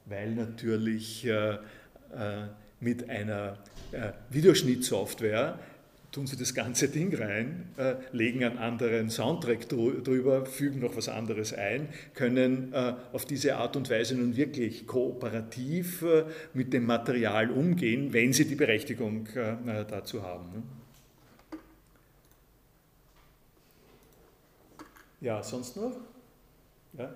weil 0.06 0.34
natürlich 0.34 1.26
äh, 1.26 1.58
mit 2.80 3.08
einer 3.08 3.58
Videoschnittsoftware 4.30 5.58
tun 6.14 6.28
sie 6.28 6.36
das 6.36 6.54
ganze 6.54 6.88
Ding 6.88 7.12
rein, 7.16 7.68
äh, 7.76 7.96
legen 8.12 8.44
einen 8.44 8.58
anderen 8.58 9.10
Soundtrack 9.10 9.68
drüber, 9.68 10.46
fügen 10.46 10.78
noch 10.78 10.96
was 10.96 11.08
anderes 11.08 11.52
ein, 11.52 11.88
können 12.14 12.72
äh, 12.72 12.94
auf 13.12 13.24
diese 13.24 13.56
Art 13.56 13.74
und 13.76 13.90
Weise 13.90 14.14
nun 14.14 14.36
wirklich 14.36 14.86
kooperativ 14.86 16.02
äh, 16.02 16.24
mit 16.52 16.72
dem 16.72 16.86
Material 16.86 17.50
umgehen, 17.50 18.12
wenn 18.12 18.32
sie 18.32 18.46
die 18.46 18.54
Berechtigung 18.54 19.28
dazu 19.88 20.22
haben. 20.22 20.44
Ne? 20.52 20.62
Ja, 25.20 25.42
sonst 25.42 25.76
noch? 25.76 25.96
Ja? 26.92 27.12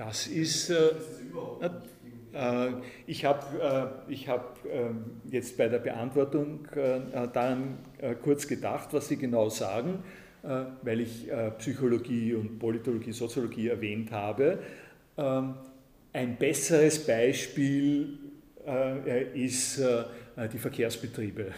Das 0.00 0.26
ist, 0.28 0.70
äh, 0.70 0.92
äh, 2.32 2.72
ich 3.06 3.26
habe 3.26 4.00
äh, 4.08 4.16
hab, 4.16 4.58
äh, 4.64 4.94
jetzt 5.30 5.58
bei 5.58 5.68
der 5.68 5.78
Beantwortung 5.78 6.66
äh, 6.74 7.28
daran 7.30 7.76
kurz 8.22 8.48
gedacht, 8.48 8.88
was 8.92 9.08
Sie 9.08 9.18
genau 9.18 9.50
sagen, 9.50 10.02
weil 10.42 11.00
ich 11.00 11.28
Psychologie 11.58 12.32
und 12.32 12.58
Politologie, 12.58 13.12
Soziologie 13.12 13.68
erwähnt 13.68 14.10
habe. 14.10 14.60
Ähm, 15.18 15.56
ein 16.14 16.38
besseres 16.38 17.06
Beispiel 17.06 18.18
ist 19.34 19.82
die 20.52 20.58
Verkehrsbetriebe. 20.58 21.52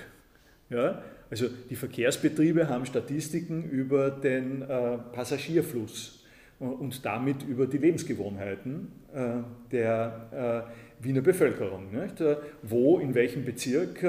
Also 1.31 1.47
die 1.71 1.77
Verkehrsbetriebe 1.77 2.69
haben 2.69 2.87
Statistiken 2.87 3.63
über 3.71 4.11
den 4.11 4.65
Passagierfluss 5.13 6.22
und 6.63 7.05
damit 7.05 7.43
über 7.43 7.67
die 7.67 7.79
Lebensgewohnheiten 7.79 8.93
äh, 9.13 9.43
der 9.73 10.69
äh, 10.71 11.05
Wiener 11.05 11.21
Bevölkerung. 11.21 11.91
Nicht? 11.91 12.21
Äh, 12.21 12.37
wo, 12.63 12.99
in 12.99 13.15
welchem 13.15 13.45
Bezirk 13.45 14.01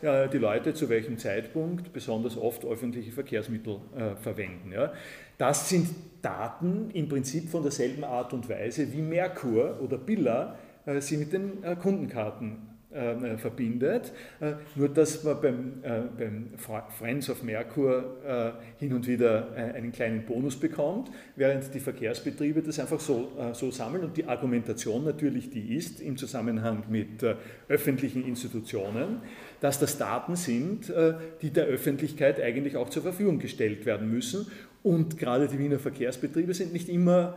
die 0.00 0.38
Leute 0.38 0.74
zu 0.74 0.88
welchem 0.88 1.18
Zeitpunkt 1.18 1.92
besonders 1.92 2.36
oft 2.36 2.64
öffentliche 2.64 3.12
Verkehrsmittel 3.12 3.80
verwenden. 4.20 4.72
Das 5.36 5.68
sind 5.68 5.88
Daten 6.22 6.90
im 6.92 7.08
Prinzip 7.08 7.48
von 7.48 7.62
derselben 7.62 8.04
Art 8.04 8.32
und 8.32 8.48
Weise, 8.48 8.92
wie 8.92 9.02
Merkur 9.02 9.80
oder 9.80 9.98
Billa 9.98 10.56
sie 11.00 11.16
mit 11.16 11.32
den 11.32 11.62
Kundenkarten 11.80 12.77
äh, 12.90 13.36
verbindet. 13.36 14.12
Äh, 14.40 14.52
nur 14.74 14.88
dass 14.88 15.22
man 15.22 15.40
beim, 15.40 15.72
äh, 15.82 16.00
beim, 16.16 16.50
Friends 16.98 17.28
of 17.28 17.42
Merkur 17.42 18.16
äh, 18.26 18.82
hin 18.82 18.94
und 18.94 19.06
wieder 19.06 19.54
äh, 19.56 19.76
einen 19.76 19.92
kleinen 19.92 20.24
Bonus 20.24 20.56
bekommt, 20.56 21.10
während 21.36 21.74
die 21.74 21.80
Verkehrsbetriebe 21.80 22.62
das 22.62 22.78
einfach 22.78 23.00
so, 23.00 23.32
äh, 23.38 23.54
so 23.54 23.70
sammeln 23.70 24.04
und 24.04 24.16
die 24.16 24.24
Argumentation 24.24 25.04
natürlich 25.04 25.50
die 25.50 25.76
ist 25.76 26.00
im 26.00 26.16
Zusammenhang 26.16 26.84
mit 26.88 27.22
öffentlichen 27.68 28.26
Institutionen, 28.26 29.20
dass 29.60 29.78
das 29.78 29.98
Daten 29.98 30.36
sind, 30.36 30.92
die 31.42 31.50
der 31.50 31.66
Öffentlichkeit 31.66 32.40
eigentlich 32.40 32.76
auch 32.76 32.88
zur 32.90 33.02
Verfügung 33.02 33.38
gestellt 33.38 33.86
werden 33.86 34.10
müssen. 34.10 34.46
Und 34.82 35.18
gerade 35.18 35.48
die 35.48 35.58
Wiener 35.58 35.78
Verkehrsbetriebe 35.78 36.54
sind 36.54 36.72
nicht 36.72 36.88
immer 36.88 37.36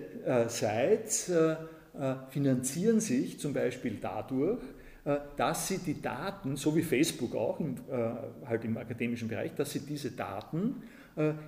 Seite 0.48 1.70
äh, 1.94 2.16
finanzieren 2.30 3.02
sich 3.02 3.38
zum 3.40 3.54
Beispiel 3.54 3.98
dadurch, 4.00 4.62
äh, 5.04 5.18
dass 5.36 5.68
sie 5.68 5.80
die 5.80 6.02
Daten, 6.02 6.56
so 6.56 6.74
wie 6.76 6.84
Facebook 6.84 7.36
auch 7.36 7.60
im, 7.60 7.76
äh, 7.92 8.48
halt 8.48 8.64
im 8.64 8.78
akademischen 8.78 9.28
Bereich, 9.28 9.54
dass 9.56 9.72
sie 9.72 9.82
diese 9.82 10.12
Daten, 10.12 10.84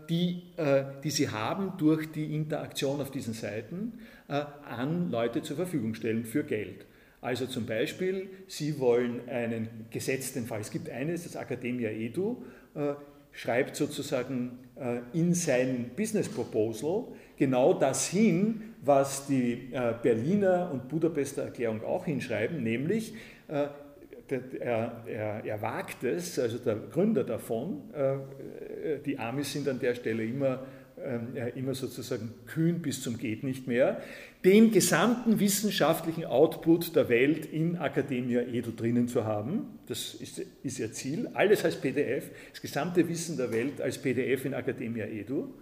die, 0.10 0.44
die 1.06 1.10
sie 1.10 1.30
haben 1.30 1.78
durch 1.78 2.12
die 2.12 2.36
Interaktion 2.36 3.00
auf 3.00 3.12
diesen 3.12 3.34
Seiten, 3.34 3.94
an 4.28 5.10
Leute 5.10 5.42
zur 5.42 5.56
Verfügung 5.56 5.94
stellen 5.94 6.26
für 6.26 6.44
Geld. 6.44 6.86
Also 7.24 7.46
zum 7.48 7.66
Beispiel, 7.66 8.30
Sie 8.48 8.80
wollen 8.80 9.28
einen 9.30 9.88
gesetzten 9.90 10.46
Fall, 10.46 10.62
es 10.62 10.70
gibt 10.70 10.90
eines, 10.90 11.24
das 11.24 11.36
Academia 11.36 11.90
Edu, 11.90 12.44
schreibt 13.32 13.76
sozusagen 13.76 14.60
in 15.14 15.34
sein 15.34 15.92
Business 15.96 16.28
Proposal 16.28 17.06
genau 17.38 17.74
das 17.74 18.08
hin, 18.08 18.74
was 18.82 19.28
die 19.28 19.70
äh, 19.72 19.94
Berliner 20.02 20.70
und 20.72 20.88
Budapester 20.88 21.44
Erklärung 21.44 21.84
auch 21.84 22.06
hinschreiben, 22.06 22.62
nämlich 22.64 23.14
äh, 23.48 23.68
er, 24.60 25.04
er, 25.06 25.46
er, 25.46 25.62
wagt 25.62 26.04
es, 26.04 26.40
also 26.40 26.58
der 26.58 26.76
Gründer 26.76 27.24
davon, 27.24 27.82
äh, 27.94 29.00
die 29.06 29.20
Amis 29.20 29.52
sind 29.52 29.68
an 29.68 29.80
der 29.80 29.96
Stelle 29.96 30.26
immer, 30.26 30.66
immer 31.56 31.76
sozusagen 31.76 32.34
kühn 32.46 32.82
bis 32.82 33.02
zum 33.02 33.18
geht 33.18 33.44
nicht 33.44 33.68
mehr, 33.68 34.02
den 34.46 34.72
gesamten 34.72 35.40
wissenschaftlichen 35.40 36.26
Output 36.26 36.96
der 36.96 37.10
Welt 37.10 37.46
in 37.46 37.76
Academia 37.76 38.42
Edu 38.42 38.72
drinnen 38.72 39.08
zu 39.08 39.26
haben. 39.26 39.80
Das 39.88 40.14
ist, 40.14 40.42
ist 40.64 40.80
ihr 40.80 40.92
Ziel. 40.92 41.30
Alles 41.34 41.64
als 41.64 41.76
PDF, 41.76 42.30
das 42.52 42.62
gesamte 42.62 43.08
Wissen 43.08 43.38
der 43.38 43.52
Welt 43.52 43.82
als 43.82 43.98
PDF 43.98 44.46
in 44.46 44.54
Academia 44.54 45.06
Edu. 45.06 45.54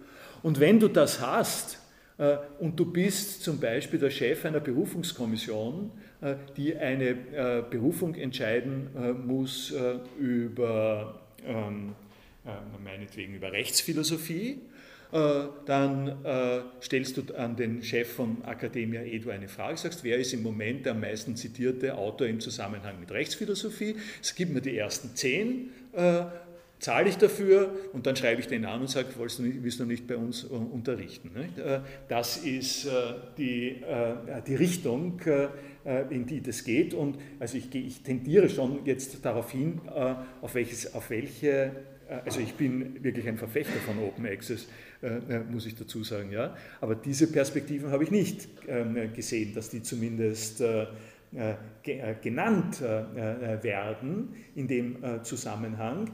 Und 0.42 0.58
wenn 0.58 0.80
du 0.80 0.88
das 0.88 1.20
hast, 1.20 1.78
äh, 2.18 2.36
und 2.58 2.78
du 2.78 2.84
bist 2.84 3.42
zum 3.42 3.58
Beispiel 3.58 3.98
der 3.98 4.10
Chef 4.10 4.44
einer 4.44 4.60
Berufungskommission, 4.60 5.90
äh, 6.20 6.34
die 6.56 6.76
eine 6.76 7.10
äh, 7.10 7.62
Berufung 7.68 8.14
entscheiden 8.14 8.88
muss 9.26 9.74
über, 10.18 11.20
ähm, 11.44 11.94
meinetwegen 12.84 13.34
über 13.34 13.52
Rechtsphilosophie. 13.52 14.60
Dann 15.12 16.16
stellst 16.80 17.18
du 17.18 17.34
an 17.34 17.54
den 17.54 17.82
Chef 17.82 18.12
von 18.12 18.42
Academia 18.46 19.02
Edu 19.02 19.28
eine 19.28 19.46
Frage, 19.46 19.76
sagst, 19.76 20.04
wer 20.04 20.16
ist 20.16 20.32
im 20.32 20.42
Moment 20.42 20.86
der 20.86 20.92
am 20.92 21.00
meisten 21.00 21.36
zitierte 21.36 21.98
Autor 21.98 22.28
im 22.28 22.40
Zusammenhang 22.40 22.98
mit 22.98 23.10
Rechtsphilosophie? 23.10 23.96
Es 24.22 24.34
gibt 24.34 24.54
mir 24.54 24.62
die 24.62 24.76
ersten 24.76 25.14
zehn 25.14 25.70
zahle 26.82 27.08
ich 27.08 27.16
dafür 27.16 27.74
und 27.92 28.06
dann 28.06 28.16
schreibe 28.16 28.40
ich 28.40 28.48
den 28.48 28.64
an 28.64 28.80
und 28.80 28.90
sage, 28.90 29.08
willst 29.16 29.38
du 29.38 29.44
nicht, 29.44 29.62
willst 29.62 29.80
du 29.80 29.84
nicht 29.84 30.06
bei 30.06 30.16
uns 30.16 30.44
äh, 30.44 30.48
unterrichten? 30.48 31.30
Äh, 31.36 31.80
das 32.08 32.38
ist 32.38 32.86
äh, 32.86 32.90
die, 33.38 33.82
die 34.46 34.54
Richtung, 34.56 35.20
in 36.10 36.26
die 36.26 36.40
das 36.40 36.64
geht 36.64 36.94
und 36.94 37.18
also 37.38 37.56
ich, 37.56 37.74
ich 37.74 38.02
tendiere 38.02 38.48
schon 38.48 38.84
jetzt 38.84 39.24
darauf 39.24 39.50
hin, 39.50 39.80
auf, 40.40 40.54
welches, 40.54 40.94
auf 40.94 41.10
welche, 41.10 41.72
also 42.24 42.40
ich 42.40 42.54
bin 42.54 43.02
wirklich 43.02 43.26
ein 43.26 43.36
Verfechter 43.36 43.78
von 43.84 43.98
Open 43.98 44.26
Access, 44.26 44.68
muss 45.50 45.66
ich 45.66 45.74
dazu 45.74 46.04
sagen, 46.04 46.30
ja, 46.30 46.56
aber 46.80 46.94
diese 46.94 47.26
Perspektiven 47.26 47.90
habe 47.90 48.04
ich 48.04 48.10
nicht 48.10 48.48
ähm, 48.68 49.12
gesehen, 49.12 49.52
dass 49.54 49.68
die 49.68 49.82
zumindest 49.82 50.60
äh, 50.60 50.86
äh, 51.84 52.14
genannt 52.20 52.82
äh, 52.82 53.62
werden 53.62 54.34
in 54.54 54.68
dem 54.68 54.96
Zusammenhang 55.22 56.10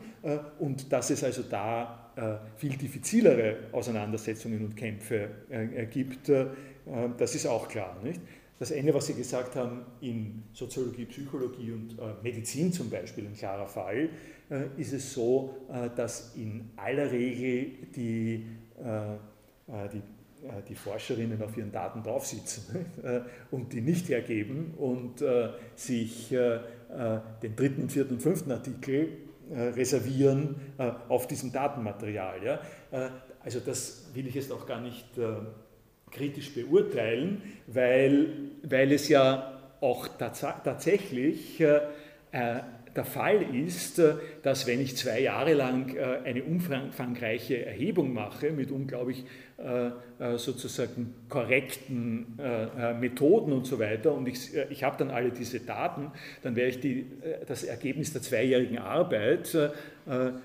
und 0.60 0.92
dass 0.92 1.10
es 1.10 1.24
also 1.24 1.42
da 1.42 2.12
viel 2.56 2.76
diffizilere 2.76 3.56
Auseinandersetzungen 3.72 4.64
und 4.64 4.76
Kämpfe 4.76 5.28
gibt, 5.90 6.30
das 7.18 7.34
ist 7.34 7.46
auch 7.46 7.68
klar. 7.68 7.96
Nicht? 8.02 8.20
Das 8.58 8.72
eine, 8.72 8.94
was 8.94 9.06
Sie 9.06 9.14
gesagt 9.14 9.56
haben, 9.56 9.82
in 10.00 10.42
Soziologie, 10.52 11.06
Psychologie 11.06 11.72
und 11.72 11.96
Medizin 12.22 12.72
zum 12.72 12.90
Beispiel, 12.90 13.26
ein 13.26 13.34
klarer 13.34 13.66
Fall, 13.66 14.08
ist 14.76 14.92
es 14.92 15.12
so, 15.12 15.54
dass 15.96 16.34
in 16.36 16.70
aller 16.76 17.10
Regel 17.10 17.72
die, 17.94 18.46
die 19.92 20.02
äh, 20.42 20.62
die 20.68 20.76
Forscherinnen 20.76 21.42
auf 21.42 21.56
ihren 21.56 21.72
Daten 21.72 22.02
draufsitzen 22.02 22.86
äh, 23.02 23.20
und 23.50 23.72
die 23.72 23.80
nicht 23.80 24.08
hergeben 24.08 24.74
und 24.76 25.20
äh, 25.20 25.48
sich 25.74 26.28
den 26.28 27.54
dritten, 27.54 27.90
vierten, 27.90 28.18
fünften 28.18 28.50
Artikel 28.50 29.08
reservieren 29.50 30.56
auf 31.10 31.26
diesem 31.26 31.52
Datenmaterial. 31.52 32.60
Also 33.42 33.60
das 33.60 34.08
will 34.14 34.26
ich 34.26 34.34
jetzt 34.34 34.50
auch 34.50 34.66
gar 34.66 34.80
nicht 34.80 35.06
kritisch 36.10 36.54
beurteilen, 36.54 37.42
weil, 37.66 38.28
weil 38.62 38.90
es 38.92 39.10
ja 39.10 39.60
auch 39.82 40.08
tatsächlich 40.18 41.62
der 42.94 43.04
Fall 43.04 43.54
ist, 43.54 44.00
dass 44.42 44.66
wenn 44.66 44.80
ich 44.80 44.96
zwei 44.96 45.20
Jahre 45.20 45.54
lang 45.54 45.96
eine 46.24 46.42
umfangreiche 46.42 47.64
Erhebung 47.64 48.12
mache 48.12 48.50
mit 48.50 48.70
unglaublich 48.70 49.24
äh, 49.58 49.90
äh, 50.20 50.38
sozusagen 50.38 51.14
korrekten 51.28 52.38
äh, 52.38 52.94
Methoden 52.94 53.52
und 53.52 53.66
so 53.66 53.80
weiter 53.80 54.14
und 54.14 54.28
ich, 54.28 54.50
ich 54.70 54.84
habe 54.84 54.96
dann 54.98 55.10
alle 55.10 55.32
diese 55.32 55.58
Daten, 55.58 56.12
dann 56.42 56.54
werde 56.54 56.70
ich 56.70 56.80
die, 56.80 57.06
das 57.44 57.64
Ergebnis 57.64 58.12
der 58.12 58.22
zweijährigen 58.22 58.78
Arbeit 58.78 59.56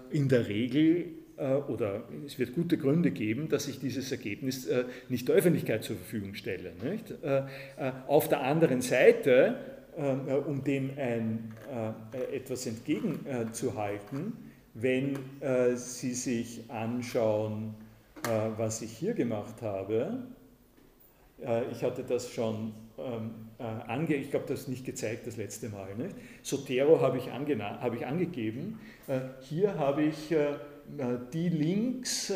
in 0.09 0.29
der 0.29 0.47
Regel 0.47 1.05
oder 1.67 2.03
es 2.25 2.37
wird 2.37 2.53
gute 2.53 2.77
Gründe 2.77 3.11
geben, 3.11 3.49
dass 3.49 3.67
ich 3.67 3.79
dieses 3.79 4.11
Ergebnis 4.11 4.69
nicht 5.09 5.27
der 5.27 5.35
Öffentlichkeit 5.35 5.83
zur 5.83 5.95
Verfügung 5.95 6.35
stelle. 6.35 6.73
Auf 8.07 8.29
der 8.29 8.41
anderen 8.41 8.81
Seite, 8.81 9.55
um 9.95 10.63
dem 10.63 10.91
ein, 10.97 11.53
etwas 12.31 12.65
entgegenzuhalten, 12.65 14.33
wenn 14.73 15.17
Sie 15.75 16.13
sich 16.13 16.69
anschauen, 16.69 17.75
äh, 18.25 18.57
was 18.57 18.81
ich 18.81 18.91
hier 18.91 19.13
gemacht 19.13 19.61
habe, 19.61 20.23
äh, 21.41 21.69
ich 21.71 21.83
hatte 21.83 22.03
das 22.03 22.29
schon 22.29 22.73
ähm, 22.97 23.31
äh, 23.59 23.63
ange, 23.63 24.15
ich 24.15 24.31
glaube, 24.31 24.45
das 24.47 24.69
nicht 24.69 24.85
gezeigt 24.85 25.27
das 25.27 25.35
letzte 25.35 25.67
Mal. 25.67 25.93
Nicht? 25.95 26.15
Sotero 26.41 27.01
habe 27.01 27.17
ich, 27.17 27.29
hab 27.29 27.93
ich 27.93 28.05
angegeben. 28.05 28.79
hier 29.41 29.77
habe 29.77 30.03
ich 30.03 30.33
die 31.33 31.49
Links, 31.49 32.31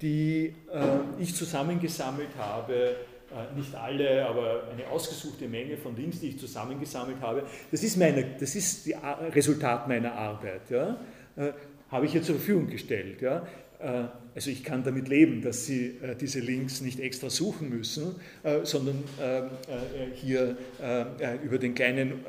die 0.00 0.54
ich 1.18 1.34
zusammengesammelt 1.34 2.30
habe, 2.38 2.96
nicht 3.56 3.74
alle, 3.74 4.26
aber 4.26 4.64
eine 4.72 4.86
ausgesuchte 4.88 5.48
Menge 5.48 5.76
von 5.76 5.96
Links, 5.96 6.20
die 6.20 6.28
ich 6.28 6.38
zusammengesammelt 6.38 7.20
habe. 7.20 7.44
Das 7.70 7.82
ist, 7.82 7.96
meine, 7.96 8.24
das 8.38 8.54
ist 8.54 8.90
das 8.90 9.34
Resultat 9.34 9.88
meiner 9.88 10.12
Arbeit. 10.12 10.70
Ja? 10.70 10.98
habe 11.92 12.06
ich 12.06 12.12
hier 12.12 12.22
zur 12.22 12.36
Verfügung 12.36 12.68
gestellt. 12.68 13.20
Ja? 13.20 13.46
Äh, 13.78 14.04
also 14.34 14.50
ich 14.50 14.64
kann 14.64 14.82
damit 14.82 15.08
leben, 15.08 15.42
dass 15.42 15.66
Sie 15.66 15.98
äh, 16.02 16.16
diese 16.16 16.40
Links 16.40 16.80
nicht 16.80 16.98
extra 16.98 17.28
suchen 17.28 17.68
müssen, 17.68 18.16
äh, 18.42 18.60
sondern 18.64 19.04
ähm, 19.20 19.50
hier 20.14 20.56
über 21.44 21.58
den 21.58 21.74
kleinen 21.74 22.24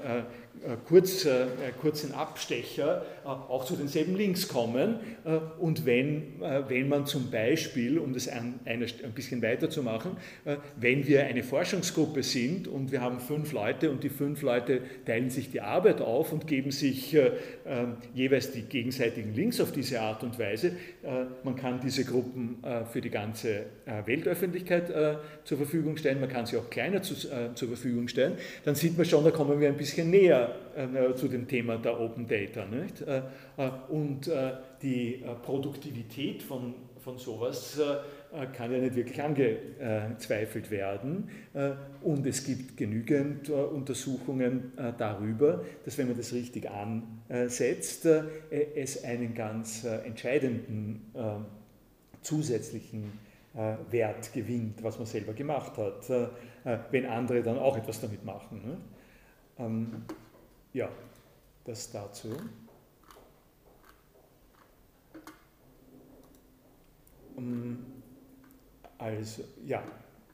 kurz, 0.88 1.28
kurzen 1.82 2.14
Abstecher 2.14 3.06
auch 3.24 3.66
zu 3.66 3.76
denselben 3.76 4.16
Links 4.16 4.48
kommen. 4.48 5.00
Und 5.60 5.86
wenn, 5.86 6.40
wenn 6.68 6.90
man 6.90 7.06
zum 7.06 7.32
Beispiel, 7.32 7.98
um 8.00 8.14
das 8.14 8.28
ein, 8.28 8.60
ein 8.66 8.86
bisschen 9.14 9.42
weiterzumachen, 9.42 10.18
wenn 10.78 11.08
wir 11.08 11.26
eine 11.26 11.44
Forschungsgruppe 11.44 12.24
sind 12.24 12.68
und 12.68 12.92
wir 12.92 13.02
haben 13.02 13.20
fünf 13.20 13.52
Leute 13.52 13.92
und 13.92 14.04
die 14.04 14.10
fünf 14.10 14.42
Leute 14.42 14.82
teilen 15.06 15.30
sich 15.30 15.52
die 15.52 15.62
Arbeit 15.62 16.02
auf 16.02 16.34
und 16.34 16.48
geben 16.48 16.72
sich 16.72 17.16
jeweils 18.14 18.52
die 18.52 18.64
gegenseitigen 18.64 19.34
Links 19.34 19.60
auf 19.62 19.72
diese 19.72 20.02
Art 20.02 20.24
und 20.24 20.40
Weise, 20.40 20.74
man 21.44 21.56
kann 21.56 21.80
diese 21.82 22.06
Gruppen 22.06 22.58
für 22.92 23.02
die 23.02 23.10
ganze 23.10 23.66
Weltöffentlichkeit 24.06 24.94
zur 25.44 25.58
Verfügung 25.58 25.98
stellen, 25.98 26.20
man 26.20 26.30
kann 26.30 26.46
sie 26.46 26.58
auch 26.58 26.70
kleiner 26.70 27.02
zu, 27.02 27.16
zur 27.16 27.68
Verfügung 27.68 28.08
stellen, 28.08 28.38
dann 28.66 28.76
sieht 28.76 28.98
man 28.98 29.06
schon, 29.06 29.24
da 29.24 29.32
kommen 29.32 29.60
wir 29.60 29.68
ein 29.68 29.78
bisschen 29.78 30.10
näher 30.10 30.53
äh, 30.76 31.14
zu 31.16 31.28
dem 31.28 31.48
Thema 31.48 31.78
der 31.78 32.00
Open 32.00 32.28
Data. 32.28 32.64
Äh, 32.64 33.22
äh, 33.58 33.72
und 33.90 34.30
die 34.82 35.24
Produktivität 35.44 36.44
von, 36.44 36.74
von 37.04 37.18
sowas 37.18 37.80
kann 38.54 38.72
ja 38.72 38.80
nicht 38.80 38.96
wirklich 38.96 39.22
angezweifelt 39.22 40.70
werden. 40.72 41.30
Und 42.02 42.26
es 42.26 42.44
gibt 42.44 42.76
genügend 42.76 43.50
Untersuchungen 43.50 44.74
darüber, 44.98 45.64
dass 45.86 45.98
wenn 45.98 46.08
man 46.08 46.18
das 46.18 46.34
richtig 46.34 46.70
ansetzt, 46.70 48.06
es 48.50 49.04
einen 49.06 49.34
ganz 49.34 49.86
entscheidenden 49.86 51.14
zusätzlichen 52.22 53.12
Wert 53.90 54.34
gewinnt, 54.34 54.84
was 54.84 54.98
man 54.98 55.06
selber 55.06 55.32
gemacht 55.32 55.78
hat, 55.78 56.10
wenn 56.92 57.06
andere 57.06 57.42
dann 57.42 57.58
auch 57.58 57.78
etwas 57.78 58.02
damit 58.02 58.26
machen. 58.26 58.82
Ja, 60.74 60.90
das 61.66 61.92
dazu. 61.92 62.36
Also, 68.98 69.44
ja, 69.66 69.84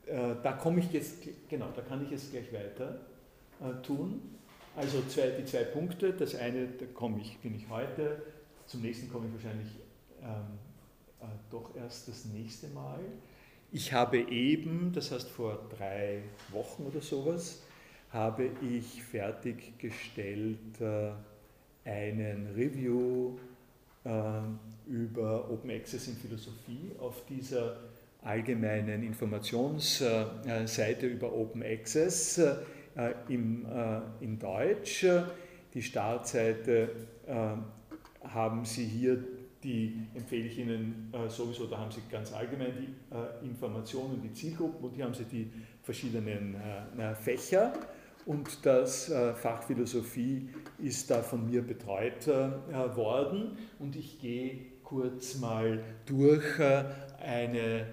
äh, 0.06 0.36
da 0.42 0.54
komme 0.54 0.80
ich 0.80 0.92
jetzt, 0.92 1.18
genau, 1.50 1.70
da 1.76 1.82
kann 1.82 2.04
ich 2.06 2.12
jetzt 2.12 2.32
gleich 2.32 2.54
weiter 2.54 3.02
äh, 3.60 3.82
tun. 3.82 4.22
Also 4.76 5.02
zwei, 5.10 5.32
die 5.32 5.46
zwei 5.46 5.64
Punkte. 5.64 6.14
Das 6.14 6.36
eine, 6.36 6.68
da 6.68 6.86
komme 6.86 7.20
ich, 7.20 7.38
bin 7.40 7.56
ich 7.56 7.68
heute, 7.70 8.22
zum 8.66 8.82
nächsten 8.82 9.12
komme 9.12 9.28
ich 9.28 9.34
wahrscheinlich 9.34 9.72
ähm, 10.22 10.60
äh, 11.20 11.26
doch 11.52 11.76
erst 11.76 12.08
das 12.08 12.26
nächste 12.26 12.68
Mal. 12.70 13.00
Ich 13.72 13.92
habe 13.94 14.20
eben, 14.20 14.94
das 14.94 15.12
heißt 15.12 15.28
vor 15.30 15.68
drei 15.78 16.24
Wochen 16.52 16.84
oder 16.84 17.02
sowas, 17.02 17.62
habe 18.12 18.50
ich 18.62 19.02
fertiggestellt 19.04 20.82
äh, 20.82 21.12
einen 21.86 22.48
Review 22.56 23.38
äh, 24.04 24.42
über 24.88 25.50
Open 25.50 25.72
Access 25.72 26.08
in 26.08 26.16
Philosophie 26.16 26.92
auf 27.00 27.24
dieser 27.26 27.78
allgemeinen 28.24 29.04
Informationsseite 29.04 31.08
über 31.08 31.34
Open 31.34 31.64
Access 31.64 32.38
äh, 32.40 32.56
in 33.30 33.66
Deutsch. 34.40 35.06
Die 35.74 35.82
Startseite 35.82 36.90
haben 38.24 38.66
Sie 38.66 38.86
hier, 38.86 39.24
die 39.64 40.06
empfehle 40.16 40.48
ich 40.48 40.58
Ihnen 40.58 41.14
sowieso, 41.30 41.68
da 41.68 41.78
haben 41.78 41.92
Sie 41.92 42.02
ganz 42.12 42.34
allgemein 42.34 42.74
die 42.74 42.94
Informationen, 43.48 44.20
die 44.22 44.34
Zielgruppen 44.34 44.84
und 44.84 44.96
hier 44.96 45.06
haben 45.06 45.14
Sie 45.14 45.24
die 45.26 45.50
verschiedenen 45.84 46.58
Fächer 47.22 47.72
und 48.26 48.66
das 48.66 49.10
äh, 49.10 49.34
Fach 49.34 49.64
Philosophie 49.64 50.50
ist 50.78 51.10
da 51.10 51.22
von 51.22 51.50
mir 51.50 51.62
betreut 51.62 52.28
äh, 52.28 52.96
worden 52.96 53.58
und 53.80 53.96
ich 53.96 54.20
gehe 54.20 54.60
kurz 54.84 55.38
mal 55.38 55.84
durch 56.06 56.60
äh, 56.60 56.84
eine 57.24 57.86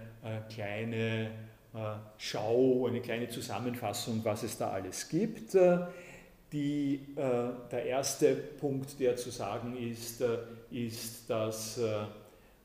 kleine 0.50 1.30
Schau, 2.16 2.86
eine 2.86 3.02
kleine 3.02 3.28
Zusammenfassung, 3.28 4.22
was 4.24 4.42
es 4.44 4.56
da 4.56 4.70
alles 4.70 5.10
gibt. 5.10 5.54
Die, 6.52 7.00
der 7.14 7.84
erste 7.84 8.34
Punkt, 8.34 8.98
der 8.98 9.14
zu 9.16 9.28
sagen 9.28 9.76
ist, 9.76 10.24
ist, 10.70 11.28
dass 11.28 11.78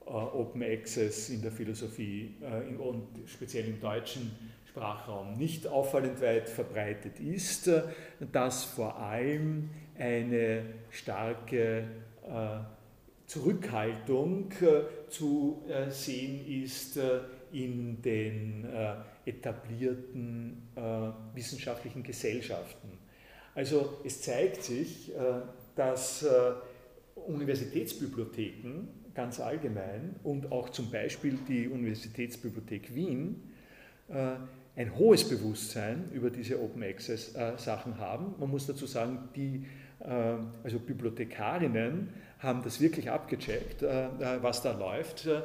Open 0.06 0.64
Access 0.64 1.30
in 1.30 1.42
der 1.42 1.52
Philosophie 1.52 2.36
und 2.80 3.06
speziell 3.28 3.68
im 3.68 3.82
Deutschen 3.82 4.32
Sprachraum 4.72 5.34
nicht 5.34 5.68
auffallend 5.68 6.22
weit 6.22 6.48
verbreitet 6.48 7.20
ist, 7.20 7.70
dass 8.32 8.64
vor 8.64 8.98
allem 9.00 9.70
eine 9.98 10.64
starke 10.90 11.84
äh, 12.24 12.60
Zurückhaltung 13.26 14.52
äh, 14.62 15.10
zu 15.10 15.64
äh, 15.68 15.90
sehen 15.90 16.64
ist 16.64 16.98
in 17.52 18.02
den 18.02 18.66
etablierten 19.26 20.70
wissenschaftlichen 21.34 22.02
Gesellschaften. 22.02 22.98
Also 23.54 24.00
es 24.06 24.22
zeigt 24.22 24.64
sich, 24.64 25.12
dass 25.76 26.26
Universitätsbibliotheken 27.16 28.88
ganz 29.14 29.42
allgemein 29.42 30.16
und 30.24 30.54
auch 30.54 30.70
zum 30.70 30.90
Beispiel 30.90 31.38
die 31.46 31.68
Universitätsbibliothek 31.68 32.96
Wien 32.96 33.52
ein 34.76 34.96
hohes 34.96 35.28
Bewusstsein 35.28 36.10
über 36.14 36.30
diese 36.30 36.62
Open 36.62 36.84
Access 36.84 37.36
äh, 37.36 37.58
Sachen 37.58 37.98
haben. 37.98 38.36
Man 38.40 38.50
muss 38.50 38.68
dazu 38.68 38.86
sagen, 38.86 39.30
die 39.36 39.66
äh, 40.00 40.36
also 40.64 40.80
Bibliothekarinnen 40.80 42.10
haben 42.42 42.64
das 42.64 42.82
wirklich 42.82 43.10
abgecheckt, 43.10 43.84
äh, 43.84 44.06
äh 44.06 44.10
was 44.42 44.64
da 44.64 44.72
läuft. 44.72 45.28
Äh, 45.28 45.42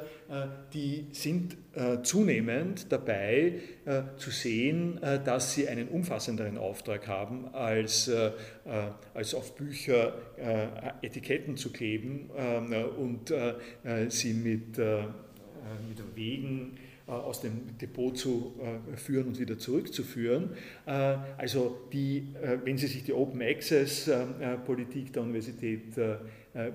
die 0.73 1.07
sind 1.11 1.55
äh, 1.75 2.01
zunehmend 2.01 2.91
dabei 2.91 3.59
zu 4.17 4.31
sehen, 4.31 4.99
dass 5.23 5.53
sie 5.53 5.67
einen 5.69 5.87
umfassenderen 5.87 6.57
Auftrag 6.57 7.07
haben, 7.07 7.53
als, 7.53 8.11
als 9.13 9.33
auf 9.33 9.55
Bücher 9.55 10.13
Etiketten 11.01 11.55
zu 11.55 11.71
kleben 11.71 12.29
und 12.97 13.33
sie 14.09 14.33
mit, 14.33 14.77
mit 14.77 16.15
Wegen 16.15 16.77
aus 17.07 17.39
dem 17.39 17.77
Depot 17.77 18.17
zu 18.17 18.53
äh, 18.59 18.97
führen 18.97 19.27
und 19.27 19.39
wieder 19.39 19.57
zurückzuführen. 19.57 20.51
Äh, 20.85 20.91
also 21.37 21.77
die, 21.93 22.27
wenn 22.63 22.77
Sie 22.77 22.87
sich 22.87 23.03
die 23.03 23.13
Open 23.13 23.41
Access 23.41 24.09
Politik 24.65 25.13
der 25.13 25.23
Universität 25.23 25.95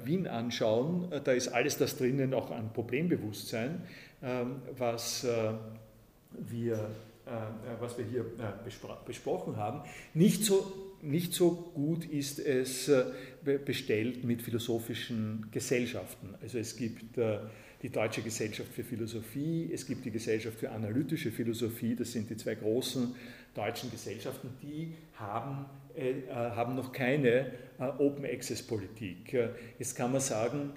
Wien 0.05 0.27
anschauen, 0.27 1.09
da 1.25 1.33
ist 1.33 1.49
alles 1.49 1.77
das 1.77 1.97
drinnen 1.97 2.35
auch 2.35 2.51
an 2.51 2.73
Problembewusstsein, 2.73 3.83
ähm, 4.23 4.63
was 4.79 5.27
wir, 6.33 6.91
was 7.81 7.99
wir 7.99 8.05
hier 8.05 8.25
besprochen 9.07 9.57
haben. 9.57 9.83
Nicht 10.15 10.45
so, 10.45 10.73
nicht 11.03 11.35
so 11.35 11.51
gut 11.75 12.05
ist 12.05 12.39
es 12.39 12.91
bestellt 13.65 14.25
mit 14.25 14.41
philosophischen 14.43 15.49
Gesellschaften. 15.51 16.35
Also 16.41 16.59
es 16.59 16.77
gibt 16.77 17.19
die 17.83 17.91
Deutsche 17.91 18.23
Gesellschaft 18.23 18.73
für 18.73 18.85
Philosophie, 18.85 19.71
es 19.73 19.87
gibt 19.87 20.05
die 20.05 20.11
Gesellschaft 20.11 20.59
für 20.59 20.71
analytische 20.71 21.33
Philosophie, 21.33 21.97
das 21.97 22.13
sind 22.13 22.31
die 22.31 22.37
zwei 22.37 22.55
großen 22.55 23.15
deutschen 23.55 23.91
Gesellschaften, 23.91 24.51
die 24.63 24.95
haben, 25.15 25.67
äh, 25.97 26.11
äh 26.11 26.31
haben 26.31 26.77
noch 26.77 26.93
keine 26.93 27.53
äh, 27.79 27.85
Open 27.99 28.25
Access 28.25 28.63
Politik. 28.63 29.35
Äh, 29.35 29.51
jetzt 29.79 29.97
kann 29.97 30.13
man 30.13 30.21
sagen, 30.21 30.75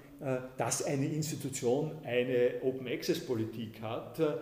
dass 0.56 0.82
eine 0.84 1.06
Institution 1.06 1.92
eine 2.04 2.62
Open 2.62 2.88
Access 2.88 3.20
Politik 3.20 3.82
hat, 3.82 4.18
äh, 4.18 4.32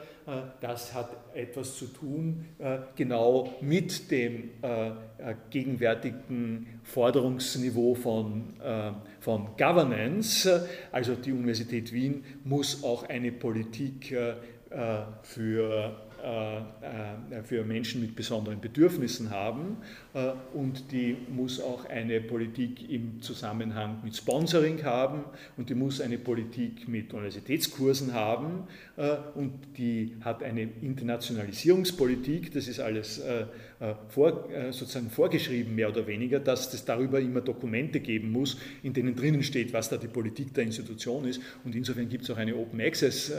das 0.61 0.95
hat 0.95 1.11
etwas 1.35 1.77
zu 1.77 1.87
tun 1.87 2.47
genau 2.95 3.53
mit 3.61 4.11
dem 4.11 4.51
gegenwärtigen 5.51 6.81
Forderungsniveau 6.85 7.95
von, 7.95 8.55
von 9.21 9.49
Governance. 9.59 10.69
Also 10.93 11.15
die 11.17 11.33
Universität 11.33 11.93
Wien 11.93 12.25
muss 12.45 12.85
auch 12.85 13.09
eine 13.09 13.33
Politik 13.33 14.15
für 15.23 15.73
äh, 15.73 15.87
äh, 15.87 15.91
für 17.45 17.65
Menschen 17.65 18.01
mit 18.01 18.17
besonderen 18.17 18.61
Bedürfnissen 18.61 19.31
haben. 19.31 19.77
Äh, 20.15 20.33
und 20.55 20.93
die 20.93 21.17
muss 21.29 21.61
auch 21.61 21.85
eine 21.87 22.21
Politik 22.21 22.91
im 22.91 23.21
Zusammenhang 23.21 24.01
mit 24.03 24.17
Sponsoring 24.17 24.85
haben. 24.85 25.25
Und 25.57 25.71
die 25.71 25.75
muss 25.75 26.01
eine 26.01 26.19
Politik 26.19 26.89
mit 26.89 27.13
Universitätskursen 27.13 28.13
haben. 28.13 28.65
Und 29.35 29.53
die 29.77 30.17
hat 30.21 30.43
eine 30.43 30.63
Internationalisierungspolitik, 30.63 32.53
das 32.53 32.69
ist 32.69 32.81
alles 32.81 33.21
vor, 34.09 34.49
sozusagen 34.71 35.11
vorgeschrieben, 35.11 35.75
mehr 35.75 35.89
oder 35.89 36.07
weniger, 36.07 36.41
dass 36.41 36.73
es 36.73 36.85
darüber 36.85 37.21
immer 37.21 37.41
Dokumente 37.41 38.01
geben 38.01 38.31
muss, 38.31 38.57
in 38.83 38.93
denen 38.93 39.15
drinnen 39.15 39.43
steht, 39.43 39.73
was 39.73 39.89
da 39.89 39.97
die 39.97 40.09
Politik 40.09 40.55
der 40.55 40.65
Institution 40.65 41.25
ist 41.25 41.41
und 41.65 41.75
insofern 41.75 42.09
gibt 42.09 42.25
es 42.25 42.31
auch 42.31 42.37
eine 42.37 42.55
Open 42.57 42.81
Access 42.81 43.33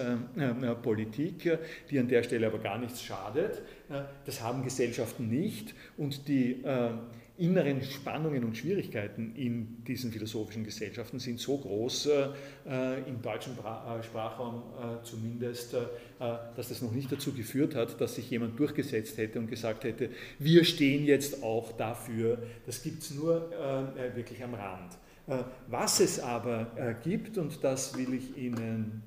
Politik, 0.82 1.58
die 1.89 2.00
an 2.00 2.08
der 2.08 2.24
Stelle 2.24 2.48
aber 2.48 2.60
gar 2.60 2.78
nichts 2.78 3.04
schadet. 3.04 3.62
Äh, 3.89 4.04
das 4.26 4.41
haben 4.41 4.64
Gesellschaften 4.64 5.30
nicht 5.30 5.74
und 5.98 6.28
die, 6.28 6.64
äh, 6.64 6.89
inneren 7.38 7.81
Spannungen 7.81 8.45
und 8.45 8.55
Schwierigkeiten 8.55 9.36
in 9.36 9.83
diesen 9.83 10.11
philosophischen 10.11 10.63
Gesellschaften 10.63 11.19
sind 11.19 11.39
so 11.39 11.57
groß, 11.57 12.07
äh, 12.07 12.99
im 13.07 13.21
deutschen 13.21 13.55
Bra 13.55 13.99
äh, 13.99 14.03
Sprachraum 14.03 14.63
äh, 14.79 15.03
zumindest, 15.03 15.73
äh, 15.73 15.79
dass 16.19 16.69
das 16.69 16.81
noch 16.81 16.91
nicht 16.91 17.11
dazu 17.11 17.33
geführt 17.33 17.75
hat, 17.75 17.99
dass 17.99 18.15
sich 18.15 18.29
jemand 18.29 18.57
durchgesetzt 18.57 19.17
hätte 19.17 19.39
und 19.39 19.47
gesagt 19.47 19.83
hätte, 19.83 20.09
wir 20.39 20.63
stehen 20.63 21.05
jetzt 21.05 21.43
auch 21.43 21.73
dafür. 21.73 22.38
Das 22.65 22.81
gibt 22.81 23.03
es 23.03 23.11
nur 23.11 23.51
äh, 23.51 24.15
wirklich 24.15 24.41
am 24.41 24.53
Rand. 24.53 24.93
Äh, 25.27 25.43
was 25.67 25.99
es 25.99 26.19
aber 26.19 26.95
gibt, 27.03 27.38
und 27.38 27.63
das 27.63 27.97
will 27.97 28.13
ich 28.13 28.38
Ihnen 28.38 29.03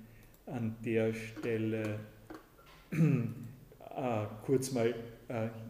an 0.46 0.76
der 0.84 1.14
Stelle 1.14 2.00
kurz 4.44 4.72
mal 4.72 4.88
äh, 4.88 4.94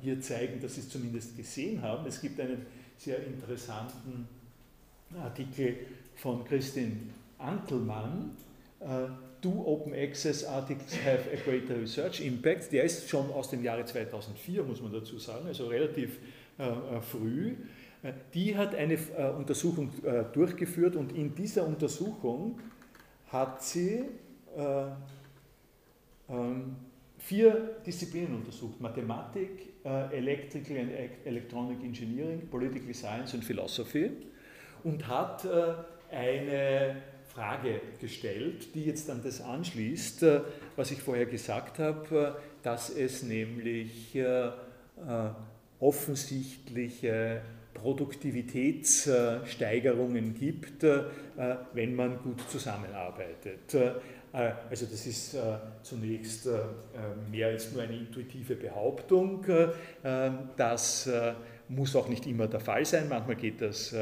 hier 0.00 0.20
zeigen, 0.20 0.60
dass 0.60 0.76
Sie 0.76 0.82
es 0.82 0.88
zumindest 0.88 1.36
gesehen 1.36 1.82
haben. 1.82 2.06
Es 2.06 2.20
gibt 2.20 2.38
einen 2.40 2.64
sehr 2.96 3.24
interessanten 3.24 4.28
Artikel 5.20 5.76
von 6.14 6.44
Christine 6.44 6.96
Antelmann, 7.38 8.36
äh, 8.80 9.08
Do 9.40 9.64
Open 9.66 9.94
Access 9.94 10.44
Articles 10.44 10.96
have 11.04 11.30
a 11.32 11.36
greater 11.36 11.80
research 11.80 12.20
impact? 12.20 12.72
Der 12.72 12.82
ist 12.84 13.08
schon 13.08 13.30
aus 13.30 13.50
dem 13.50 13.62
Jahre 13.62 13.84
2004, 13.84 14.64
muss 14.64 14.82
man 14.82 14.92
dazu 14.92 15.18
sagen, 15.18 15.46
also 15.46 15.68
relativ 15.68 16.18
äh, 16.58 17.00
früh. 17.00 17.54
Die 18.32 18.56
hat 18.56 18.76
eine 18.76 18.96
Untersuchung 19.36 19.90
durchgeführt 20.32 20.94
und 20.94 21.10
in 21.16 21.34
dieser 21.34 21.66
Untersuchung 21.66 22.60
hat 23.26 23.60
sie 23.60 24.04
ähm, 26.28 26.76
vier 27.18 27.76
Disziplinen 27.84 28.34
untersucht: 28.34 28.80
Mathematik, 28.80 29.68
äh, 29.84 30.16
Electrical 30.16 30.78
and 30.78 30.90
Electronic 31.24 31.82
Engineering, 31.82 32.48
Political 32.48 32.94
Science 32.94 33.34
und 33.34 33.44
Philosophy 33.44 34.10
und 34.84 35.06
hat 35.06 35.44
äh, 35.44 36.14
eine 36.14 37.02
Frage 37.26 37.80
gestellt, 38.00 38.74
die 38.74 38.84
jetzt 38.84 39.10
an 39.10 39.20
das 39.22 39.40
anschließt, 39.40 40.22
äh, 40.22 40.40
was 40.76 40.90
ich 40.90 41.02
vorher 41.02 41.26
gesagt 41.26 41.78
habe, 41.78 42.36
dass 42.62 42.90
es 42.90 43.22
nämlich 43.22 44.18
offensichtliche 45.78 47.42
Produktivitätssteigerungen 47.80 50.34
gibt, 50.34 50.84
wenn 51.72 51.94
man 51.94 52.18
gut 52.22 52.42
zusammenarbeitet. 52.50 53.74
Äh, 54.32 54.52
also 54.68 54.86
das 54.86 55.06
ist 55.06 55.34
äh, 55.34 55.38
zunächst 55.82 56.46
äh, 56.46 56.58
mehr 57.30 57.48
als 57.48 57.72
nur 57.72 57.82
eine 57.82 57.96
intuitive 57.96 58.56
Behauptung. 58.56 59.44
Das 60.56 61.08
muss 61.68 61.96
auch 61.96 62.08
nicht 62.08 62.26
immer 62.26 62.46
der 62.46 62.60
Fall 62.60 62.84
sein, 62.84 63.08
manchmal 63.08 63.36
geht 63.36 63.60
das, 63.60 63.94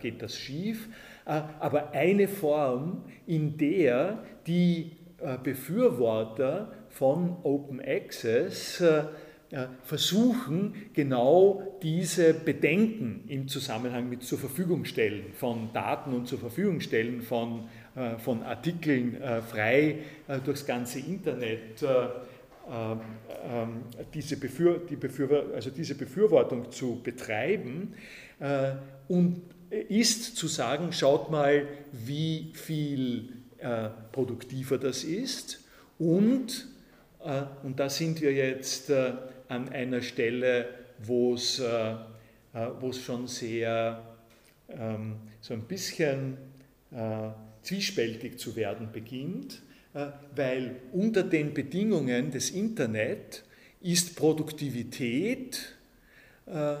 geht 0.00 0.22
das 0.22 0.36
schief. 0.36 0.88
Aber 1.24 1.92
eine 1.92 2.28
Form, 2.28 3.04
in 3.26 3.56
der 3.56 4.22
die 4.46 4.92
Befürworter 5.42 6.72
von 6.88 7.36
Open 7.42 7.80
Access 7.80 8.82
versuchen, 9.82 10.74
genau 10.94 11.78
diese 11.82 12.34
Bedenken 12.34 13.24
im 13.26 13.48
Zusammenhang 13.48 14.08
mit 14.08 14.22
zur 14.22 14.38
Verfügung 14.38 14.84
stellen 14.84 15.32
von 15.34 15.72
Daten 15.72 16.12
und 16.12 16.28
zur 16.28 16.38
Verfügung 16.38 16.80
stellen 16.80 17.20
von 17.20 17.68
äh, 17.96 18.18
von 18.18 18.44
Artikeln 18.44 19.20
äh, 19.20 19.42
frei 19.42 19.98
äh, 20.28 20.38
durchs 20.44 20.64
ganze 20.64 21.00
Internet 21.00 21.82
ähm, 21.82 23.00
diese, 24.14 24.36
Befür 24.36 24.80
die 24.88 24.94
Befür 24.94 25.46
also 25.54 25.70
diese 25.70 25.96
Befürwortung 25.96 26.70
zu 26.70 27.00
betreiben 27.02 27.94
und 29.08 29.42
ist 29.88 30.36
zu 30.36 30.46
sagen, 30.46 30.92
schaut 30.92 31.30
mal, 31.30 31.66
wie 31.92 32.52
viel 32.54 33.32
produktiver 34.12 34.78
das 34.78 35.04
ist 35.04 35.64
und, 35.98 36.68
und 37.64 37.80
da 37.80 37.90
sind 37.90 38.20
wir 38.22 38.32
jetzt 38.32 38.92
an 39.50 39.68
einer 39.68 40.00
Stelle, 40.00 40.68
wo 40.98 41.34
es, 41.34 41.60
wo 41.60 42.88
es 42.88 42.98
schon 43.02 43.26
sehr 43.26 44.02
ähm, 44.68 45.16
so 45.40 45.54
ein 45.54 45.62
bisschen 45.62 46.38
zwiespältig 47.62 48.38
zu 48.38 48.56
werden 48.56 48.90
beginnt, 48.92 49.62
äh, 49.94 50.06
weil 50.34 50.76
unter 50.92 51.22
den 51.22 51.52
Bedingungen 51.54 52.30
des 52.30 52.50
Internet 52.50 53.44
ist 53.80 54.16
Produktivität 54.16 55.74
äh, 56.46 56.76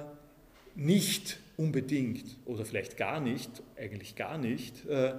nicht 0.76 1.38
unbedingt 1.56 2.24
oder 2.46 2.64
vielleicht 2.64 2.96
gar 2.96 3.20
nicht, 3.20 3.50
eigentlich 3.76 4.16
gar 4.16 4.38
nicht, 4.38 4.86
äh, 4.86 5.14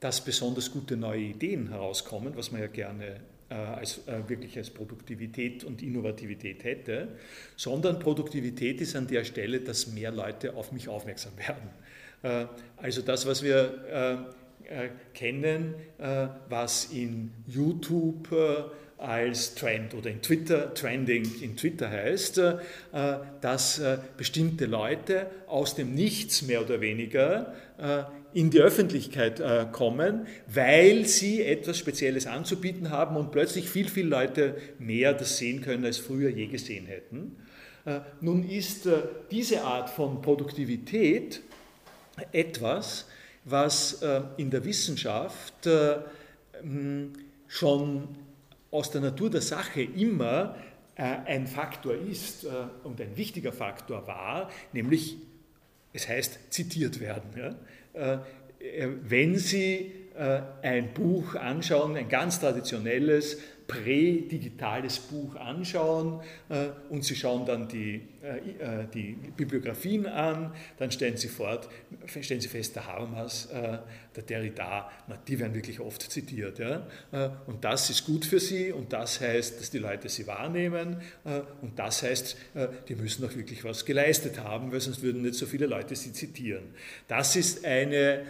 dass 0.00 0.24
besonders 0.24 0.70
gute 0.70 0.96
neue 0.96 1.20
Ideen 1.20 1.68
herauskommen, 1.68 2.36
was 2.36 2.50
man 2.50 2.60
ja 2.60 2.66
gerne 2.66 3.20
als, 3.48 4.00
wirklich 4.26 4.56
als 4.56 4.70
Produktivität 4.70 5.64
und 5.64 5.82
Innovativität 5.82 6.64
hätte, 6.64 7.08
sondern 7.56 7.98
Produktivität 7.98 8.80
ist 8.80 8.96
an 8.96 9.06
der 9.06 9.24
Stelle, 9.24 9.60
dass 9.60 9.86
mehr 9.88 10.10
Leute 10.10 10.54
auf 10.56 10.72
mich 10.72 10.88
aufmerksam 10.88 11.32
werden. 12.22 12.50
Also 12.76 13.02
das, 13.02 13.26
was 13.26 13.42
wir 13.42 14.26
äh, 14.66 14.88
kennen, 15.12 15.74
äh, 15.98 16.26
was 16.48 16.86
in 16.86 17.32
YouTube 17.46 18.32
äh, 18.32 18.62
als 18.96 19.54
Trend 19.54 19.92
oder 19.92 20.08
in 20.08 20.22
Twitter, 20.22 20.72
Trending 20.72 21.30
in 21.42 21.54
Twitter 21.56 21.90
heißt, 21.90 22.40
dass 23.40 23.82
bestimmte 24.16 24.66
Leute 24.66 25.26
aus 25.46 25.74
dem 25.74 25.94
Nichts 25.94 26.42
mehr 26.42 26.62
oder 26.62 26.80
weniger 26.80 27.52
in 28.34 28.50
die 28.50 28.60
Öffentlichkeit 28.60 29.40
kommen, 29.72 30.26
weil 30.52 31.06
sie 31.06 31.42
etwas 31.42 31.78
Spezielles 31.78 32.26
anzubieten 32.26 32.90
haben 32.90 33.16
und 33.16 33.30
plötzlich 33.30 33.70
viel, 33.70 33.88
viel 33.88 34.06
Leute 34.06 34.56
mehr 34.78 35.14
das 35.14 35.38
sehen 35.38 35.62
können, 35.62 35.84
als 35.84 35.98
früher 35.98 36.28
je 36.30 36.46
gesehen 36.46 36.86
hätten. 36.86 37.36
Nun 38.20 38.48
ist 38.48 38.88
diese 39.30 39.62
Art 39.62 39.88
von 39.88 40.20
Produktivität 40.20 41.42
etwas, 42.32 43.06
was 43.44 44.02
äh, 44.02 44.22
in 44.36 44.50
der 44.50 44.64
Wissenschaft 44.64 45.66
äh, 45.66 45.98
schon 47.46 48.08
aus 48.70 48.90
der 48.90 49.00
Natur 49.00 49.30
der 49.30 49.42
Sache 49.42 49.82
immer 49.82 50.56
äh, 50.96 51.02
ein 51.02 51.46
Faktor 51.46 51.94
ist 51.94 52.46
und 52.82 53.00
ein 53.00 53.16
wichtiger 53.16 53.52
Faktor 53.52 54.06
war, 54.06 54.50
nämlich 54.72 55.16
es 55.92 56.08
heißt 56.08 56.52
zitiert 56.52 56.98
werden. 57.00 57.56
Wenn 57.94 59.36
Sie 59.36 59.92
ein 60.62 60.92
Buch 60.94 61.34
anschauen, 61.34 61.96
ein 61.96 62.08
ganz 62.08 62.40
traditionelles, 62.40 63.38
prädigitales 63.66 64.98
Buch 64.98 65.36
anschauen 65.36 66.20
äh, 66.48 66.68
und 66.90 67.04
Sie 67.04 67.16
schauen 67.16 67.46
dann 67.46 67.68
die, 67.68 68.02
äh, 68.24 68.82
äh, 68.82 68.86
die 68.92 69.16
Bibliografien 69.36 70.06
an, 70.06 70.54
dann 70.78 70.90
stellen 70.90 71.18
Sie, 71.18 71.28
fort, 71.28 71.68
stellen 72.06 72.40
Sie 72.40 72.48
fest, 72.48 72.74
der 72.74 72.86
Harmas, 72.86 73.48
der 73.50 74.22
Derrida, 74.22 74.90
die 75.28 75.38
werden 75.38 75.54
wirklich 75.54 75.80
oft 75.80 76.02
zitiert. 76.10 76.58
Ja? 76.58 76.86
Und 77.46 77.64
das 77.64 77.90
ist 77.90 78.06
gut 78.06 78.24
für 78.24 78.40
Sie 78.40 78.72
und 78.72 78.92
das 78.92 79.20
heißt, 79.20 79.60
dass 79.60 79.70
die 79.70 79.78
Leute 79.78 80.08
sie 80.08 80.26
wahrnehmen 80.26 81.00
und 81.60 81.78
das 81.78 82.02
heißt, 82.02 82.36
die 82.88 82.94
müssen 82.94 83.24
auch 83.24 83.34
wirklich 83.34 83.64
was 83.64 83.84
geleistet 83.84 84.38
haben, 84.38 84.72
weil 84.72 84.80
sonst 84.80 85.02
würden 85.02 85.22
nicht 85.22 85.34
so 85.34 85.46
viele 85.46 85.66
Leute 85.66 85.94
sie 85.94 86.12
zitieren. 86.12 86.64
Das 87.08 87.36
ist 87.36 87.64
eine 87.64 88.24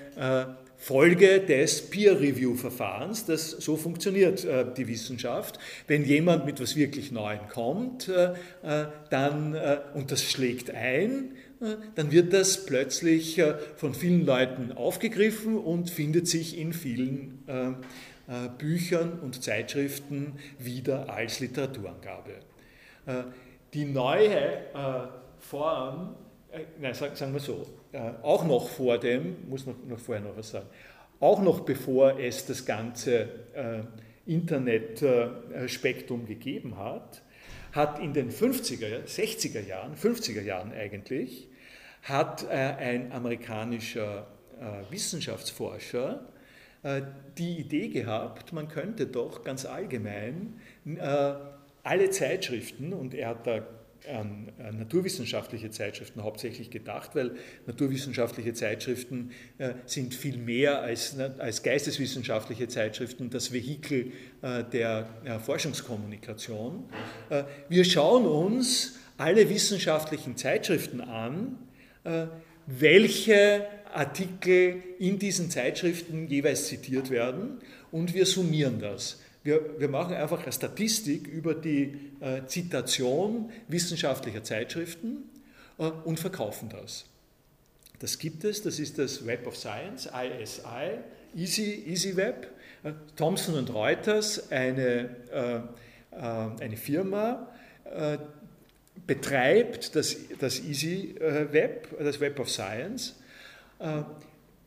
Folge 0.84 1.40
des 1.40 1.88
Peer-Review-Verfahrens, 1.88 3.24
das 3.24 3.52
so 3.52 3.74
funktioniert 3.74 4.44
äh, 4.44 4.66
die 4.76 4.86
Wissenschaft. 4.86 5.58
Wenn 5.86 6.04
jemand 6.04 6.44
mit 6.44 6.60
was 6.60 6.76
wirklich 6.76 7.10
Neuem 7.10 7.48
kommt, 7.48 8.08
äh, 8.08 8.34
äh 8.62 8.86
dann, 9.08 9.54
äh, 9.54 9.78
und 9.94 10.10
das 10.10 10.22
schlägt 10.22 10.70
ein, 10.70 11.32
äh, 11.60 11.76
dann 11.94 12.12
wird 12.12 12.32
das 12.32 12.66
plötzlich 12.66 13.38
äh, 13.38 13.54
von 13.76 13.94
vielen 13.94 14.24
Leuten 14.24 14.72
aufgegriffen 14.72 15.58
und 15.58 15.90
findet 15.90 16.28
sich 16.28 16.58
in 16.58 16.72
vielen 16.72 17.40
Büchern 18.56 19.18
und 19.20 19.44
Zeitschriften 19.44 20.38
wieder 20.58 21.12
als 21.12 21.40
Literaturangabe. 21.40 22.36
Die 23.74 23.84
neue 23.84 25.10
Form, 25.40 26.16
nein, 26.80 26.94
sagen 26.94 27.34
wir 27.34 27.40
so, 27.40 27.66
äh, 27.94 28.12
auch 28.22 28.44
noch 28.44 28.68
vor 28.68 28.98
dem, 28.98 29.48
muss 29.48 29.66
noch, 29.66 29.76
noch 29.86 30.00
vorher 30.00 30.24
noch 30.24 30.36
was 30.36 30.50
sagen, 30.50 30.66
auch 31.20 31.40
noch 31.40 31.60
bevor 31.60 32.18
es 32.18 32.44
das 32.44 32.66
ganze 32.66 33.28
äh, 33.54 33.82
Internetspektrum 34.26 36.26
gegeben 36.26 36.76
hat, 36.76 37.22
hat 37.74 37.98
in 37.98 38.12
den 38.12 38.30
50er, 38.30 39.04
60er 39.04 39.60
Jahren, 39.60 39.96
50er 39.96 40.42
Jahren 40.42 40.72
eigentlich, 40.72 41.48
hat 42.02 42.44
äh, 42.44 42.54
ein 42.54 43.12
amerikanischer 43.12 44.26
äh, 44.60 44.92
Wissenschaftsforscher 44.92 46.24
äh, 46.82 47.02
die 47.36 47.58
Idee 47.58 47.88
gehabt, 47.88 48.52
man 48.52 48.68
könnte 48.68 49.06
doch 49.06 49.42
ganz 49.42 49.64
allgemein 49.64 50.60
alle 51.82 52.10
Zeitschriften, 52.10 52.92
und 52.92 53.14
er 53.14 53.28
hat 53.28 53.46
da 53.46 53.66
an, 54.08 54.52
naturwissenschaftliche 54.72 55.70
Zeitschriften 55.70 56.22
hauptsächlich 56.22 56.70
gedacht, 56.70 57.14
weil 57.14 57.32
naturwissenschaftliche 57.66 58.52
Zeitschriften 58.52 59.30
äh, 59.58 59.74
sind 59.86 60.14
viel 60.14 60.36
mehr 60.36 60.82
als, 60.82 61.18
als 61.38 61.62
geisteswissenschaftliche 61.62 62.68
Zeitschriften 62.68 63.30
das 63.30 63.52
Vehikel 63.52 64.12
äh, 64.42 64.64
der 64.64 65.08
Forschungskommunikation. 65.44 66.84
Äh, 67.30 67.44
wir 67.68 67.84
schauen 67.84 68.26
uns 68.26 68.98
alle 69.16 69.48
wissenschaftlichen 69.48 70.36
Zeitschriften 70.36 71.00
an, 71.00 71.56
welche 72.66 73.64
Artikel 73.92 74.82
in 74.98 75.20
diesen 75.20 75.50
Zeitschriften 75.50 76.26
jeweils 76.26 76.66
zitiert 76.66 77.10
werden 77.10 77.58
und 77.92 78.12
wir 78.12 78.26
summieren 78.26 78.80
das. 78.80 79.20
Wir, 79.44 79.78
wir 79.78 79.88
machen 79.88 80.14
einfach 80.14 80.42
eine 80.42 80.52
Statistik 80.52 81.28
über 81.28 81.54
die 81.54 81.98
äh, 82.20 82.46
Zitation 82.46 83.52
wissenschaftlicher 83.68 84.42
Zeitschriften 84.42 85.30
äh, 85.78 85.84
und 85.84 86.18
verkaufen 86.18 86.70
das. 86.70 87.04
Das 87.98 88.18
gibt 88.18 88.42
es, 88.44 88.62
das 88.62 88.78
ist 88.78 88.98
das 88.98 89.26
Web 89.26 89.46
of 89.46 89.56
Science, 89.56 90.08
ISI, 90.08 90.62
Easy, 91.36 91.84
Easy 91.86 92.16
Web. 92.16 92.48
Äh, 92.84 92.92
Thomson 93.16 93.56
und 93.56 93.72
Reuters, 93.72 94.50
eine, 94.50 95.10
äh, 95.30 95.56
äh, 95.56 96.62
eine 96.62 96.76
Firma, 96.78 97.48
äh, 97.84 98.16
betreibt 99.06 99.94
das, 99.94 100.16
das 100.38 100.60
Easy 100.60 101.16
Web, 101.18 101.88
das 101.98 102.20
Web 102.20 102.38
of 102.38 102.48
Science. 102.48 103.16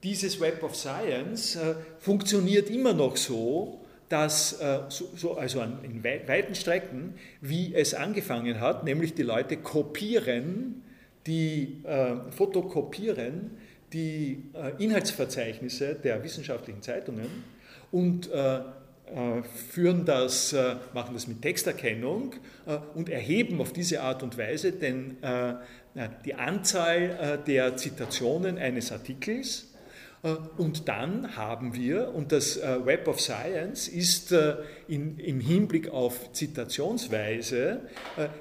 Dieses 0.04 0.40
Web 0.42 0.62
of 0.62 0.76
Science 0.76 1.58
funktioniert 1.98 2.70
immer 2.70 2.94
noch 2.94 3.16
so, 3.16 3.87
dass 4.10 4.62
äh, 4.62 4.82
so, 4.90 5.10
so, 5.16 5.38
also 5.38 5.62
in 5.62 6.04
weiten 6.04 6.56
Strecken, 6.56 7.16
wie 7.42 7.76
es 7.76 7.94
angefangen 7.94 8.60
hat, 8.60 8.84
nämlich 8.84 9.14
die 9.14 9.24
Leute 9.24 9.58
kopieren, 9.58 10.84
die 11.26 11.82
äh, 11.84 12.32
fotokopieren 12.32 13.52
die 13.94 14.44
äh, 14.54 14.84
Inhaltsverzeichnisse 14.84 15.96
der 15.96 16.24
wissenschaftlichen 16.24 16.82
Zeitungen 16.82 17.44
und 17.92 18.30
äh, 18.32 18.58
äh, 18.58 18.62
führen 19.72 20.04
das, 20.04 20.52
äh, 20.52 20.76
machen 20.94 21.14
das 21.14 21.28
mit 21.28 21.42
Texterkennung 21.42 22.34
und 22.96 23.08
erheben 23.08 23.62
auf 23.62 23.72
diese 23.72 24.02
Art 24.02 24.24
und 24.24 24.38
Weise 24.38 24.74
den, 24.74 25.16
die 26.26 26.34
Anzahl 26.36 27.40
der 27.48 27.78
Zitationen 27.78 28.58
eines 28.58 28.92
Artikels 28.92 29.67
und 30.58 30.88
dann 30.88 31.36
haben 31.36 31.74
wir, 31.74 32.14
und 32.14 32.32
das 32.32 32.58
äh, 32.58 32.86
Web 32.86 33.08
of 33.08 33.20
Science 33.22 33.88
ist 33.88 34.32
äh, 34.32 34.56
in, 34.88 35.20
im 35.20 35.40
Hinblick 35.40 35.90
auf 35.90 36.32
Zitationsweise, 36.34 37.82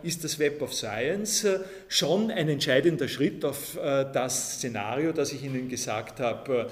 ist 0.03 0.25
das 0.25 0.39
Web 0.39 0.63
of 0.63 0.73
Science 0.73 1.47
schon 1.89 2.31
ein 2.31 2.49
entscheidender 2.49 3.09
Schritt 3.09 3.45
auf 3.45 3.77
das 3.77 4.55
Szenario, 4.55 5.13
das 5.13 5.33
ich 5.33 5.43
Ihnen 5.43 5.69
gesagt 5.69 6.21
habe 6.21 6.71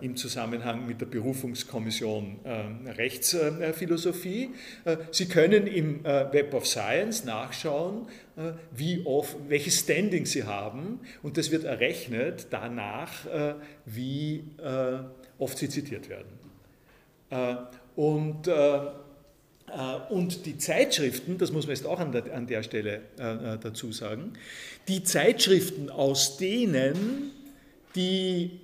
im 0.00 0.16
Zusammenhang 0.16 0.86
mit 0.86 1.00
der 1.00 1.06
Berufungskommission 1.06 2.38
Rechtsphilosophie. 2.96 4.50
Sie 5.10 5.26
können 5.26 5.66
im 5.66 6.04
Web 6.04 6.54
of 6.54 6.66
Science 6.66 7.24
nachschauen, 7.24 8.06
äh, 8.06 8.25
wie 8.74 9.02
oft, 9.06 9.36
welches 9.48 9.80
Standing 9.80 10.26
sie 10.26 10.44
haben 10.44 11.00
und 11.22 11.38
das 11.38 11.50
wird 11.50 11.64
errechnet 11.64 12.48
danach, 12.50 13.26
äh, 13.26 13.54
wie 13.86 14.44
äh, 14.62 14.98
oft 15.38 15.56
sie 15.56 15.68
zitiert 15.68 16.08
werden. 16.08 16.46
Und, 17.96 18.48
und 20.10 20.46
die 20.46 20.58
Zeitschriften, 20.58 21.38
das 21.38 21.50
muss 21.50 21.66
man 21.66 21.74
jetzt 21.74 21.84
auch 21.84 21.98
an 21.98 22.12
der, 22.12 22.32
an 22.32 22.46
der 22.46 22.62
Stelle 22.62 23.00
dazu 23.16 23.90
sagen, 23.90 24.34
die 24.86 25.02
Zeitschriften, 25.02 25.90
aus 25.90 26.36
denen 26.36 27.32
die 27.96 28.60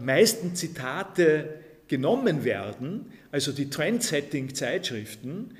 meisten 0.00 0.56
Zitate 0.56 1.60
genommen 1.86 2.42
werden, 2.42 3.12
also 3.30 3.52
die 3.52 3.70
Trendsetting-Zeitschriften, 3.70 5.56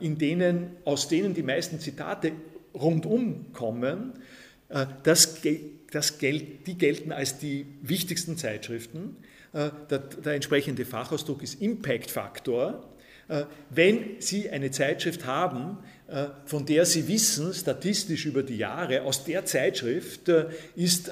in 0.00 0.16
denen, 0.16 0.70
aus 0.86 1.08
denen 1.08 1.34
die 1.34 1.42
meisten 1.42 1.78
Zitate 1.78 2.32
rundum 2.74 3.52
kommen, 3.52 4.12
äh, 4.68 4.86
das, 5.02 5.40
das 5.90 6.18
gelt, 6.18 6.66
die 6.66 6.78
gelten 6.78 7.12
als 7.12 7.38
die 7.38 7.66
wichtigsten 7.82 8.36
Zeitschriften. 8.36 9.16
Äh, 9.52 9.70
der, 9.90 9.98
der 9.98 10.34
entsprechende 10.34 10.84
Fachausdruck 10.84 11.42
ist 11.42 11.60
Impact-Faktor. 11.60 12.88
Äh, 13.28 13.44
wenn 13.70 14.16
Sie 14.18 14.50
eine 14.50 14.70
Zeitschrift 14.70 15.26
haben, 15.26 15.78
von 16.44 16.66
der 16.66 16.84
Sie 16.84 17.08
wissen, 17.08 17.54
statistisch 17.54 18.26
über 18.26 18.42
die 18.42 18.58
Jahre, 18.58 19.00
aus 19.04 19.24
der 19.24 19.46
Zeitschrift 19.46 20.28
ist 20.76 21.10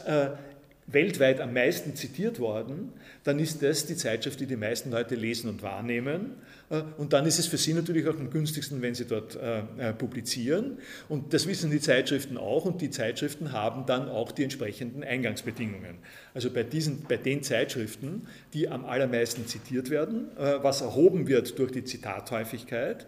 weltweit 0.87 1.41
am 1.41 1.55
meisten 1.55 1.97
zitiert 1.97 2.39
worden, 2.39 2.93
dann 3.25 3.39
ist 3.39 3.63
das 3.63 3.87
die 3.87 3.97
Zeitschrift, 3.97 4.41
die 4.41 4.47
die 4.47 4.57
meisten 4.57 4.91
Leute 4.91 5.15
lesen 5.15 5.49
und 5.49 5.63
wahrnehmen. 5.63 6.33
Äh, 6.71 6.83
und 6.97 7.13
dann 7.13 7.27
ist 7.27 7.39
es 7.39 7.47
für 7.47 7.59
Sie 7.59 7.75
natürlich 7.75 8.07
auch 8.09 8.19
am 8.19 8.31
günstigsten, 8.31 8.81
wenn 8.81 8.95
Sie 8.95 9.05
dort 9.05 9.37
äh, 9.37 9.61
äh, 9.79 9.93
publizieren. 9.93 10.79
Und 11.09 11.35
das 11.35 11.47
wissen 11.47 11.71
die 11.71 11.81
Zeitschriften 11.81 12.39
auch. 12.39 12.65
Und 12.65 12.81
die 12.81 12.91
Zeitschriften 12.91 13.53
haben 13.53 13.85
dann 13.87 14.09
auch 14.09 14.33
die 14.33 14.45
entsprechenden 14.45 15.05
Eingangsbedingungen. 15.05 15.99
Also 16.33 16.51
bei, 16.51 16.63
diesen, 16.63 17.03
bei 17.03 17.17
den 17.17 17.43
Zeitschriften, 17.43 18.27
die 18.55 18.69
am 18.69 18.85
allermeisten 18.85 19.47
zitiert 19.47 19.91
werden, 19.91 20.29
was 20.37 20.81
erhoben 20.81 21.27
wird 21.27 21.59
durch 21.59 21.73
die 21.73 21.83
Zitathäufigkeit, 21.83 23.05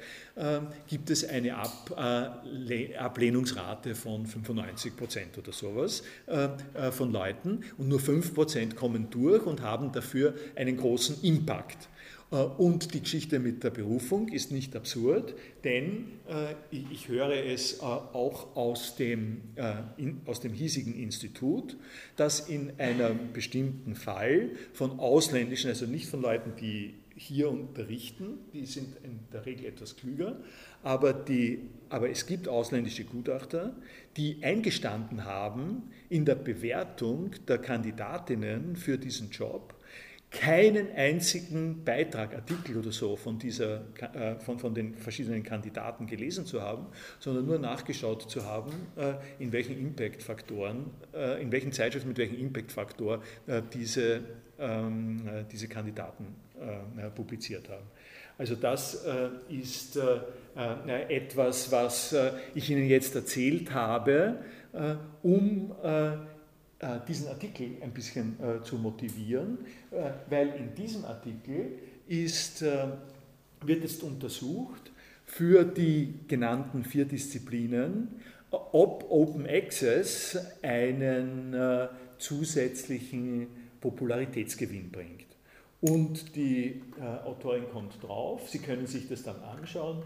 gibt 0.88 1.10
es 1.10 1.28
eine 1.28 1.56
Ab, 1.56 1.96
Ablehnungsrate 2.98 3.94
von 3.94 4.26
95 4.26 4.96
Prozent 4.96 5.38
oder 5.38 5.52
sowas 5.52 6.02
von 6.90 7.12
Leuten. 7.12 7.60
Und 7.78 7.88
nur 7.88 8.00
5 8.00 8.34
Prozent 8.34 8.74
kommen 8.74 9.08
durch 9.10 9.46
und 9.46 9.62
haben 9.62 9.92
dafür 9.92 10.34
einen 10.56 10.76
großen 10.76 11.22
Impact. 11.22 11.88
Äh, 12.32 12.36
und 12.36 12.94
die 12.94 13.00
Geschichte 13.00 13.38
mit 13.38 13.62
der 13.62 13.70
Berufung 13.70 14.28
ist 14.28 14.50
nicht 14.50 14.74
absurd, 14.74 15.34
denn 15.62 16.06
äh, 16.28 16.54
ich 16.70 17.08
höre 17.08 17.44
es 17.44 17.74
äh, 17.74 17.82
auch 17.82 18.56
aus 18.56 18.96
dem, 18.96 19.42
aus 20.26 20.40
dem 20.40 20.52
hiesigen 20.52 20.94
Institut, 20.94 21.76
dass 22.16 22.48
in 22.48 22.72
einem 22.78 23.32
bestimmten 23.32 23.94
Fall 23.94 24.50
von 24.72 24.98
ausländischen, 24.98 25.68
also 25.68 25.86
nicht 25.86 26.08
von 26.08 26.22
Leuten, 26.22 26.52
die 26.60 26.94
hier 27.14 27.50
unterrichten, 27.50 28.38
die 28.52 28.66
sind 28.66 28.96
in 29.04 29.20
der 29.32 29.44
Regel 29.44 29.66
etwas 29.66 29.96
klüger, 29.96 30.40
aber, 30.82 31.12
die, 31.12 31.60
aber 31.88 32.10
es 32.10 32.26
gibt 32.26 32.48
ausländische 32.48 33.04
Gutachter, 33.04 33.76
die 34.16 34.38
eingestanden 34.42 35.24
haben 35.24 35.90
in 36.08 36.24
der 36.24 36.34
Bewertung 36.34 37.32
der 37.46 37.58
Kandidatinnen 37.58 38.76
für 38.76 38.98
diesen 38.98 39.30
Job, 39.30 39.74
keinen 40.32 40.90
einzigen 40.96 41.84
Beitrag, 41.84 42.34
Artikel 42.34 42.78
oder 42.78 42.90
so 42.90 43.16
von, 43.16 43.38
dieser, 43.38 43.82
äh, 44.14 44.36
von, 44.40 44.58
von 44.58 44.74
den 44.74 44.94
verschiedenen 44.94 45.42
Kandidaten 45.42 46.06
gelesen 46.06 46.46
zu 46.46 46.62
haben, 46.62 46.86
sondern 47.20 47.46
nur 47.46 47.58
nachgeschaut 47.58 48.30
zu 48.30 48.44
haben, 48.46 48.72
äh, 48.96 49.14
in 49.38 49.52
welchen 49.52 49.78
Impact-Faktoren, 49.78 50.90
äh, 51.14 51.42
in 51.42 51.52
welchen 51.52 51.70
Zeitschriften 51.70 52.08
mit 52.08 52.18
welchem 52.18 52.38
Impact-Faktor 52.38 53.22
diese, 53.72 54.20
ähm, 54.58 55.22
diese 55.50 55.68
Kandidaten 55.68 56.34
publiziert 57.14 57.68
haben. 57.68 57.86
Also 58.38 58.54
das 58.54 59.04
ist 59.48 59.98
etwas, 61.08 61.72
was 61.72 62.16
ich 62.54 62.70
Ihnen 62.70 62.86
jetzt 62.86 63.16
erzählt 63.16 63.74
habe, 63.74 64.36
um 65.22 65.74
äh, 65.82 66.12
diesen 67.06 67.28
Artikel 67.28 67.76
ein 67.80 67.92
bisschen 67.92 68.36
äh, 68.40 68.62
zu 68.62 68.76
motivieren, 68.76 69.58
äh, 69.90 70.10
weil 70.28 70.48
in 70.48 70.74
diesem 70.74 71.04
Artikel 71.04 71.78
ist, 72.08 72.62
wird 72.62 73.82
jetzt 73.82 74.02
untersucht 74.02 74.90
für 75.24 75.64
die 75.64 76.14
genannten 76.26 76.84
vier 76.84 77.04
Disziplinen, 77.04 78.08
ob 78.50 79.06
Open 79.08 79.46
Access 79.46 80.36
einen 80.62 81.56
zusätzlichen 82.18 83.46
Popularitätsgewinn 83.80 84.90
bringt. 84.90 85.26
Und 85.80 86.36
die 86.36 86.82
Autorin 87.24 87.64
kommt 87.72 88.02
drauf, 88.02 88.50
Sie 88.50 88.58
können 88.58 88.86
sich 88.86 89.08
das 89.08 89.22
dann 89.22 89.40
anschauen. 89.42 90.02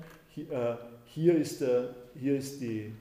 Hier 1.06 1.34
ist, 1.34 1.62
der, 1.62 1.94
hier 2.14 2.36
ist 2.36 2.60
die 2.60 2.92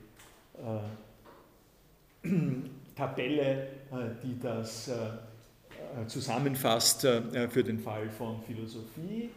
Tabelle, 2.96 3.68
äh, 3.92 4.24
die 4.24 4.40
das 4.40 4.88
äh, 4.88 4.94
äh, 4.94 6.08
zusammenfasst 6.08 7.02
für 7.02 7.64
den 7.64 7.80
Fall 7.80 8.10
von 8.10 8.42
Philosophie. 8.42 9.30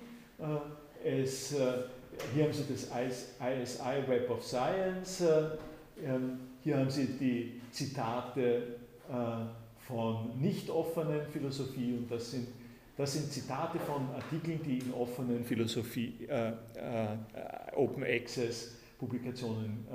Es, 1.04 1.54
hier 2.34 2.44
haben 2.44 2.52
Sie 2.52 2.64
das 2.68 2.84
ISI 2.84 4.08
Web 4.08 4.30
of 4.30 4.44
Science, 4.44 5.22
ähm, 6.02 6.38
hier 6.62 6.78
haben 6.78 6.90
Sie 6.90 7.06
die 7.06 7.60
Zitate 7.72 8.78
von 9.86 10.38
nicht 10.38 10.68
offenen 10.70 11.22
Philosophie 11.32 11.94
und 11.94 12.10
das 12.10 12.30
sind, 12.30 12.48
das 12.96 13.14
sind 13.14 13.32
Zitate 13.32 13.78
von 13.80 14.08
Artikeln, 14.14 14.60
die 14.64 14.78
in 14.78 14.92
offenen 14.92 15.44
Philosophie, 15.44 16.26
äh, 16.28 16.48
äh, 16.48 17.74
Open 17.74 18.04
Access 18.04 18.74
Publikationen 18.98 19.86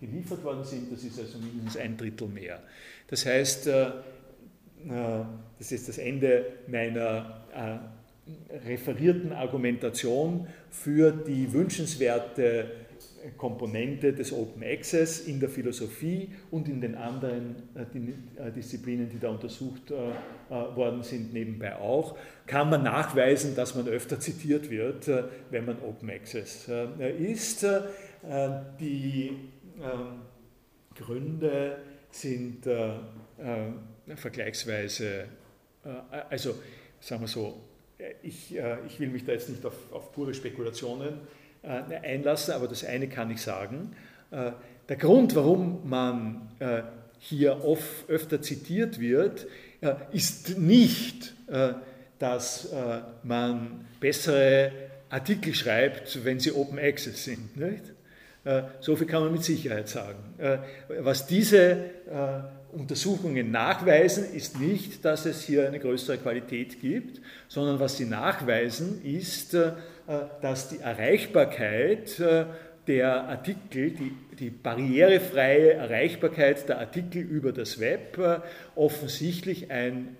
geliefert 0.00 0.42
worden 0.42 0.64
sind. 0.64 0.90
Das 0.90 1.04
ist 1.04 1.20
also 1.20 1.38
mindestens 1.38 1.76
ein 1.76 1.96
Drittel 1.96 2.26
mehr. 2.26 2.62
Das 3.08 3.24
heißt, 3.24 3.66
das 3.66 5.72
ist 5.72 5.88
das 5.88 5.98
Ende 5.98 6.44
meiner 6.66 7.44
referierten 8.66 9.32
Argumentation 9.32 10.46
für 10.70 11.12
die 11.12 11.52
wünschenswerte 11.52 12.70
Komponente 13.36 14.12
des 14.12 14.32
Open 14.32 14.62
Access 14.62 15.20
in 15.20 15.40
der 15.40 15.48
Philosophie 15.48 16.30
und 16.50 16.68
in 16.68 16.80
den 16.80 16.94
anderen 16.94 17.56
äh, 17.74 18.48
äh, 18.48 18.52
Disziplinen, 18.52 19.08
die 19.08 19.18
da 19.18 19.30
untersucht 19.30 19.90
äh, 19.90 20.76
worden 20.76 21.02
sind, 21.02 21.32
nebenbei 21.32 21.76
auch, 21.76 22.16
kann 22.46 22.70
man 22.70 22.84
nachweisen, 22.84 23.56
dass 23.56 23.74
man 23.74 23.88
öfter 23.88 24.20
zitiert 24.20 24.70
wird, 24.70 25.10
wenn 25.50 25.64
man 25.64 25.82
Open 25.82 26.10
Access 26.10 26.70
ist. 27.18 27.66
Die 28.80 29.30
ähm, 29.78 30.20
Gründe 30.94 31.76
sind 32.10 32.68
vergleichsweise, 34.16 35.24
also 36.30 36.54
sagen 37.00 37.22
wir 37.22 37.28
so, 37.28 37.60
ich, 38.22 38.56
ich 38.86 39.00
will 39.00 39.08
mich 39.08 39.24
da 39.24 39.32
jetzt 39.32 39.48
nicht 39.48 39.64
auf, 39.64 39.74
auf 39.92 40.12
pure 40.12 40.34
Spekulationen 40.34 41.20
äh, 41.66 41.96
einlassen, 41.96 42.54
aber 42.54 42.68
das 42.68 42.84
eine 42.84 43.08
kann 43.08 43.28
ich 43.30 43.42
sagen. 43.42 43.90
Äh, 44.30 44.52
der 44.88 44.96
Grund, 44.96 45.34
warum 45.34 45.88
man 45.88 46.48
äh, 46.60 46.82
hier 47.18 47.64
oft, 47.64 48.08
öfter 48.08 48.40
zitiert 48.40 49.00
wird, 49.00 49.46
ist 50.12 50.58
nicht, 50.58 51.34
dass 52.18 52.68
man 53.22 53.86
bessere 54.00 54.72
Artikel 55.08 55.54
schreibt, 55.54 56.24
wenn 56.24 56.38
sie 56.40 56.52
Open 56.52 56.78
Access 56.78 57.24
sind. 57.24 57.56
Nicht? 57.56 57.82
So 58.80 58.94
viel 58.94 59.06
kann 59.06 59.24
man 59.24 59.32
mit 59.32 59.42
Sicherheit 59.42 59.88
sagen. 59.88 60.18
Was 61.00 61.26
diese 61.26 61.90
Untersuchungen 62.76 63.50
nachweisen, 63.50 64.32
ist 64.34 64.60
nicht, 64.60 65.04
dass 65.04 65.24
es 65.24 65.42
hier 65.42 65.66
eine 65.66 65.80
größere 65.80 66.18
Qualität 66.18 66.80
gibt, 66.80 67.20
sondern 67.48 67.80
was 67.80 67.96
sie 67.96 68.04
nachweisen, 68.04 69.02
ist, 69.02 69.54
äh, 69.54 69.72
dass 70.42 70.68
die 70.68 70.80
Erreichbarkeit 70.80 72.20
äh, 72.20 72.44
der 72.86 73.28
Artikel, 73.28 73.90
die, 73.90 74.12
die 74.38 74.50
barrierefreie 74.50 75.72
Erreichbarkeit 75.72 76.68
der 76.68 76.78
Artikel 76.78 77.22
über 77.22 77.52
das 77.52 77.80
Web 77.80 78.18
äh, 78.18 78.40
offensichtlich 78.74 79.70
ein 79.70 80.16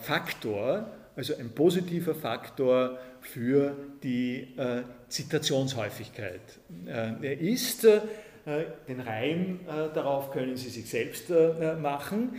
Faktor, 0.00 0.90
also 1.16 1.34
ein 1.36 1.50
positiver 1.50 2.14
Faktor 2.14 2.98
für 3.20 3.74
die 4.02 4.54
Zitationshäufigkeit 5.08 6.40
ist. 7.40 7.84
Den 7.84 9.00
Reim 9.00 9.60
darauf 9.94 10.30
können 10.30 10.56
Sie 10.56 10.68
sich 10.68 10.88
selbst 10.88 11.30
machen 11.80 12.38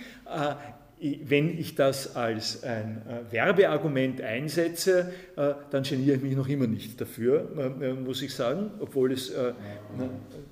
wenn 1.00 1.60
ich 1.60 1.76
das 1.76 2.16
als 2.16 2.64
ein 2.64 3.04
äh, 3.08 3.32
Werbeargument 3.32 4.22
einsetze, 4.22 5.14
äh, 5.36 5.54
dann 5.70 5.84
geniere 5.84 6.16
ich 6.16 6.24
mich 6.24 6.36
noch 6.36 6.48
immer 6.48 6.66
nicht 6.66 7.00
dafür, 7.00 7.78
äh, 7.82 7.94
muss 7.94 8.22
ich 8.24 8.34
sagen, 8.34 8.72
obwohl 8.80 9.12
es 9.12 9.32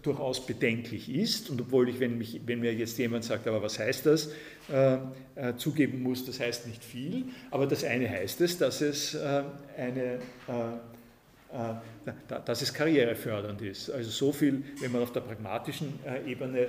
durchaus 0.03 0.45
bedenklich 0.45 1.14
ist 1.14 1.49
und 1.49 1.61
obwohl 1.61 1.89
ich, 1.89 1.99
wenn, 1.99 2.18
mich, 2.18 2.41
wenn 2.45 2.60
mir 2.60 2.73
jetzt 2.73 2.97
jemand 2.97 3.23
sagt, 3.23 3.47
aber 3.47 3.61
was 3.61 3.80
heißt 3.80 4.06
das, 4.06 4.31
zugeben 5.57 6.01
muss, 6.01 6.25
das 6.25 6.39
heißt 6.39 6.65
nicht 6.67 6.83
viel, 6.83 7.25
aber 7.51 7.67
das 7.67 7.83
eine 7.83 8.09
heißt 8.09 8.41
es, 8.41 8.57
dass 8.57 8.81
es 8.81 9.15
eine 9.77 10.19
dass 12.45 12.61
es 12.61 12.73
karrierefördernd 12.73 13.61
ist. 13.61 13.91
Also 13.91 14.09
so 14.09 14.31
viel, 14.31 14.63
wenn 14.81 14.91
man 14.91 15.03
auf 15.03 15.11
der 15.11 15.21
pragmatischen 15.21 15.99
Ebene 16.25 16.67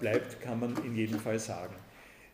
bleibt, 0.00 0.40
kann 0.40 0.60
man 0.60 0.74
in 0.84 0.96
jedem 0.96 1.20
Fall 1.20 1.38
sagen. 1.38 1.74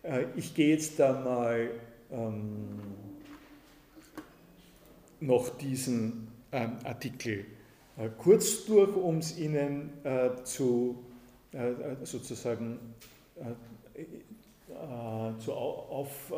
Äh, 0.03 0.25
ich 0.37 0.55
gehe 0.55 0.71
jetzt 0.71 0.99
da 0.99 1.13
mal 1.13 1.71
ähm, 2.11 2.81
noch 5.21 5.59
diesen 5.59 6.29
ähm, 6.53 6.77
Artikel 6.85 7.45
äh, 7.99 8.09
kurz 8.19 8.65
durch, 8.65 8.95
um 8.97 9.19
es 9.19 9.39
Ihnen 9.39 9.91
äh, 10.05 10.43
zu 10.45 11.05
äh, 11.53 11.73
sozusagen 12.05 12.79
äh, 13.37 14.01
äh, 14.01 14.07
zu, 15.39 15.53
auf 15.53 16.33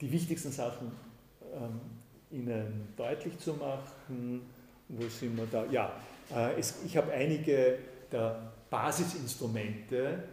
die 0.00 0.10
wichtigsten 0.10 0.50
Sachen 0.50 0.90
ähm, 1.54 1.80
Ihnen 2.30 2.88
deutlich 2.96 3.38
zu 3.38 3.54
machen. 3.54 4.42
Wo 4.88 5.06
sind 5.08 5.36
wir 5.36 5.46
da? 5.50 5.64
Ja, 5.70 5.92
es, 6.58 6.76
ich 6.86 6.96
habe 6.96 7.12
einige 7.12 7.78
der 8.10 8.52
Basisinstrumente 8.70 10.24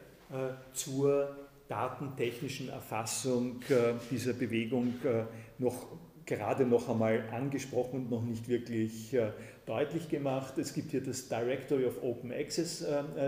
zur 0.74 1.36
datentechnischen 1.68 2.70
Erfassung 2.70 3.62
äh, 3.70 3.94
dieser 4.10 4.34
Bewegung 4.34 4.94
äh, 5.04 5.24
noch 5.58 5.88
gerade 6.26 6.66
noch 6.66 6.90
einmal 6.90 7.24
angesprochen 7.32 8.02
und 8.02 8.12
noch 8.12 8.24
nicht 8.24 8.48
wirklich 8.48 9.14
äh, 9.14 9.32
deutlich 9.66 10.10
gemacht. 10.10 10.58
Es 10.58 10.74
gibt 10.74 10.92
hier 10.92 11.04
das 11.04 11.28
Directory 11.28 11.86
of 11.86 12.02
Open 12.04 12.32
Access 12.32 12.86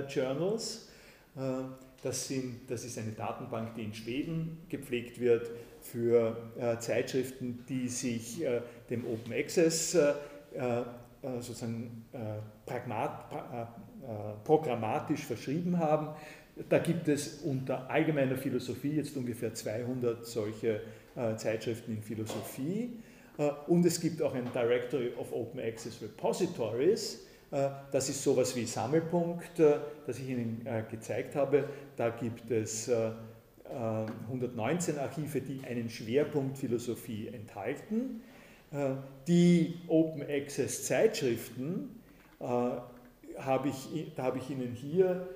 Journals. 0.10 0.88
Das, 2.04 2.28
sind, 2.28 2.70
das 2.70 2.86
ist 2.86 2.98
eine 2.98 3.12
Datenbank, 3.12 3.76
die 3.76 3.84
in 3.84 3.94
Schweden 3.94 4.60
gepflegt 4.70 5.20
wird 5.20 5.50
für 5.82 6.38
Zeitschriften, 6.80 7.66
die 7.68 7.88
sich 7.90 8.42
dem 8.90 9.06
Open 9.06 9.34
Access 9.34 9.98
sozusagen 11.40 12.06
pragmat, 12.66 13.26
programmatisch 14.44 15.26
verschrieben 15.26 15.78
haben. 15.78 16.10
Da 16.68 16.80
gibt 16.80 17.08
es 17.08 17.42
unter 17.44 17.90
allgemeiner 17.90 18.36
Philosophie 18.36 18.96
jetzt 18.96 19.16
ungefähr 19.16 19.54
200 19.54 20.26
solche 20.26 20.82
äh, 21.16 21.36
Zeitschriften 21.38 21.96
in 21.96 22.02
Philosophie. 22.02 23.00
Äh, 23.38 23.50
und 23.68 23.86
es 23.86 24.02
gibt 24.02 24.22
auch 24.22 24.34
ein 24.34 24.52
Directory 24.54 25.14
of 25.18 25.32
Open 25.32 25.62
Access 25.62 26.02
Repositories. 26.02 27.26
Äh, 27.52 27.70
das 27.92 28.10
ist 28.10 28.24
sowas 28.24 28.56
wie 28.56 28.66
Sammelpunkt, 28.66 29.60
äh, 29.60 29.80
das 30.06 30.20
ich 30.20 30.30
Ihnen 30.30 30.66
äh, 30.66 30.84
gezeigt 30.90 31.36
habe. 31.36 31.70
Da 31.96 32.10
gibt 32.10 32.50
es 32.52 32.90
119 33.70 34.96
äh, 34.96 35.00
Archive, 35.00 35.42
die 35.42 35.62
einen 35.66 35.90
Schwerpunkt 35.90 36.58
Philosophie 36.58 37.28
enthalten. 37.28 38.22
Die 39.28 39.80
Open 39.88 40.22
Access 40.30 40.86
Zeitschriften 40.86 42.00
da 42.38 42.88
habe 43.38 43.68
ich 43.68 44.50
Ihnen 44.52 44.74
hier 44.76 45.28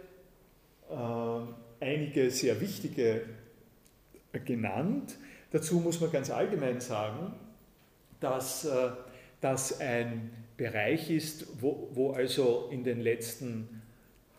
einige 1.79 2.29
sehr 2.29 2.61
wichtige 2.61 3.23
genannt. 4.45 5.17
Dazu 5.51 5.79
muss 5.79 5.99
man 5.99 6.11
ganz 6.11 6.29
allgemein 6.29 6.79
sagen, 6.79 7.33
dass 8.19 8.65
äh, 8.65 8.91
das 9.41 9.79
ein 9.79 10.31
Bereich 10.57 11.09
ist, 11.09 11.47
wo, 11.61 11.89
wo 11.93 12.11
also 12.11 12.69
in 12.71 12.83
den 12.83 13.01
letzten 13.01 13.81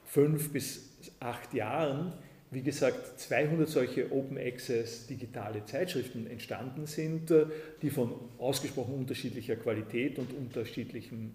fünf 0.04 0.52
bis 0.52 0.90
acht 1.20 1.52
Jahren, 1.54 2.12
wie 2.50 2.62
gesagt, 2.62 3.18
200 3.18 3.68
solche 3.68 4.12
Open 4.12 4.38
Access 4.38 5.08
digitale 5.08 5.64
Zeitschriften 5.64 6.28
entstanden 6.28 6.86
sind, 6.86 7.30
äh, 7.30 7.46
die 7.82 7.90
von 7.90 8.12
ausgesprochen 8.38 8.94
unterschiedlicher 8.94 9.56
Qualität 9.56 10.18
und 10.18 10.32
unterschiedlichem 10.32 11.32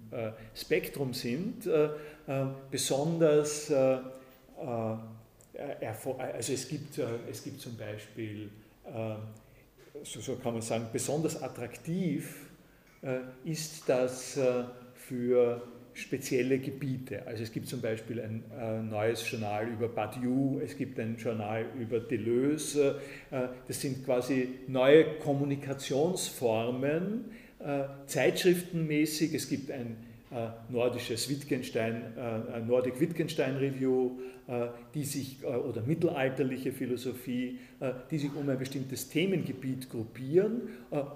Spektrum 0.55 1.13
sind. 1.13 1.69
Besonders 2.71 3.71
äh, 5.49 6.17
also 6.17 6.53
es 6.53 6.67
gibt, 6.67 6.97
äh, 6.97 7.05
es 7.29 7.43
gibt 7.43 7.59
zum 7.59 7.75
Beispiel, 7.75 8.49
äh, 8.85 9.15
so 10.03 10.35
kann 10.35 10.53
man 10.53 10.61
sagen, 10.61 10.87
besonders 10.91 11.41
attraktiv 11.41 12.48
ist 13.43 13.83
das 13.87 14.39
für 14.93 15.61
spezielle 15.93 16.59
Gebiete. 16.59 17.25
Also 17.27 17.43
es 17.43 17.51
gibt 17.51 17.67
zum 17.67 17.81
Beispiel 17.81 18.21
ein 18.21 18.89
neues 18.89 19.29
Journal 19.29 19.67
über 19.67 19.89
Badiou, 19.89 20.61
es 20.63 20.77
gibt 20.77 20.97
ein 20.99 21.17
Journal 21.17 21.65
über 21.79 21.99
Deleuze. 21.99 23.01
das 23.29 23.81
sind 23.81 24.05
quasi 24.05 24.59
neue 24.67 25.17
Kommunikationsformen, 25.19 27.25
zeitschriftenmäßig. 28.05 29.33
Es 29.33 29.49
gibt 29.49 29.71
ein 29.71 29.97
nordisches 30.69 31.29
Wittgenstein, 31.29 32.13
Nordic 32.67 32.99
Wittgenstein 32.99 33.55
Review, 33.57 34.17
äh, 34.49 34.69
die 34.95 35.03
sich, 35.03 35.43
äh, 35.43 35.45
oder 35.45 35.83
mittelalterliche 35.83 36.71
Philosophie, 36.71 37.59
äh, 37.79 37.91
die 38.09 38.17
sich 38.17 38.31
um 38.33 38.49
ein 38.49 38.57
bestimmtes 38.57 39.07
Themengebiet 39.07 39.91
gruppieren 39.91 40.61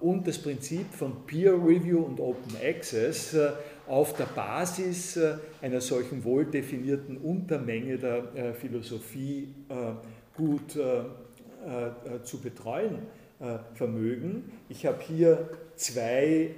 und 0.01 0.27
das 0.27 0.37
Prinzip 0.37 0.85
von 0.93 1.25
Peer 1.25 1.53
Review 1.53 2.01
und 2.01 2.19
Open 2.19 2.55
Access 2.63 3.35
auf 3.87 4.15
der 4.15 4.25
Basis 4.25 5.19
einer 5.63 5.81
solchen 5.81 6.23
wohl 6.23 6.45
definierten 6.45 7.17
Untermenge 7.17 7.97
der 7.97 8.53
Philosophie 8.53 9.47
gut 10.35 10.77
zu 12.23 12.37
betreuen 12.39 12.99
vermögen. 13.73 14.51
Ich 14.69 14.85
habe 14.85 15.01
hier 15.01 15.49
zwei 15.75 16.51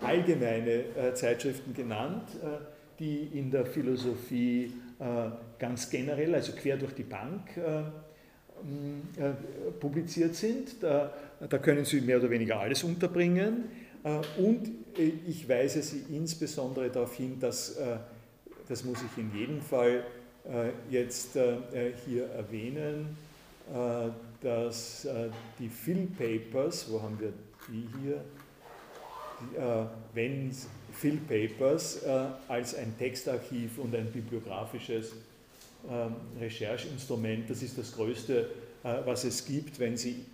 allgemeine 0.00 0.84
Zeitschriften 1.14 1.74
genannt 1.74 2.28
die 3.02 3.30
in 3.34 3.50
der 3.50 3.66
Philosophie 3.66 4.72
ganz 5.58 5.90
generell, 5.90 6.34
also 6.34 6.52
quer 6.52 6.76
durch 6.76 6.94
die 6.94 7.02
Bank, 7.02 7.40
publiziert 9.80 10.36
sind. 10.36 10.80
Da, 10.80 11.12
da, 11.48 11.58
können 11.58 11.84
Sie 11.84 12.00
mehr 12.00 12.18
oder 12.18 12.30
weniger 12.30 12.60
alles 12.60 12.84
unterbringen. 12.84 13.64
Und 14.38 14.70
ich 15.26 15.48
weise 15.48 15.82
Sie 15.82 16.04
insbesondere 16.14 16.90
darauf 16.90 17.16
hin, 17.16 17.40
dass, 17.40 17.76
das 18.68 18.84
muss 18.84 18.98
ich 19.02 19.20
in 19.20 19.36
jedem 19.36 19.60
Fall 19.60 20.04
jetzt 20.88 21.36
hier 22.06 22.26
erwähnen, 22.26 23.16
dass 24.40 25.08
die 25.58 25.68
Phil 25.68 26.06
Papers, 26.06 26.86
wo 26.88 27.02
haben 27.02 27.18
wir 27.18 27.32
die 27.68 27.88
hier, 28.00 28.24
wenn 30.14 30.50
Phil 30.92 31.18
Papers 31.18 32.04
als 32.48 32.74
ein 32.74 32.96
Textarchiv 32.98 33.78
und 33.78 33.94
ein 33.94 34.10
bibliografisches 34.12 35.12
ähm, 35.90 36.14
Rechercheinstrument, 36.40 37.50
das 37.50 37.62
ist 37.62 37.78
das 37.78 37.92
Größte, 37.92 38.50
was 38.82 39.24
es 39.24 39.44
gibt, 39.44 39.78
wenn 39.78 39.96
Sie, 39.96 40.24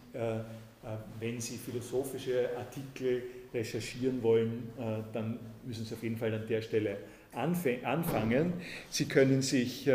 wenn 1.20 1.40
Sie 1.40 1.56
philosophische 1.58 2.48
Artikel 2.56 3.22
recherchieren 3.52 4.22
wollen, 4.22 4.70
dann 5.12 5.38
müssen 5.66 5.84
Sie 5.84 5.94
auf 5.94 6.02
jeden 6.02 6.16
Fall 6.16 6.32
an 6.32 6.46
der 6.48 6.62
Stelle 6.62 6.96
anfangen. 7.34 8.54
Sie 8.88 9.04
können 9.04 9.42
sich 9.42 9.88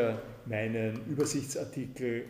meinen 0.46 1.04
Übersichtsartikel 1.08 2.26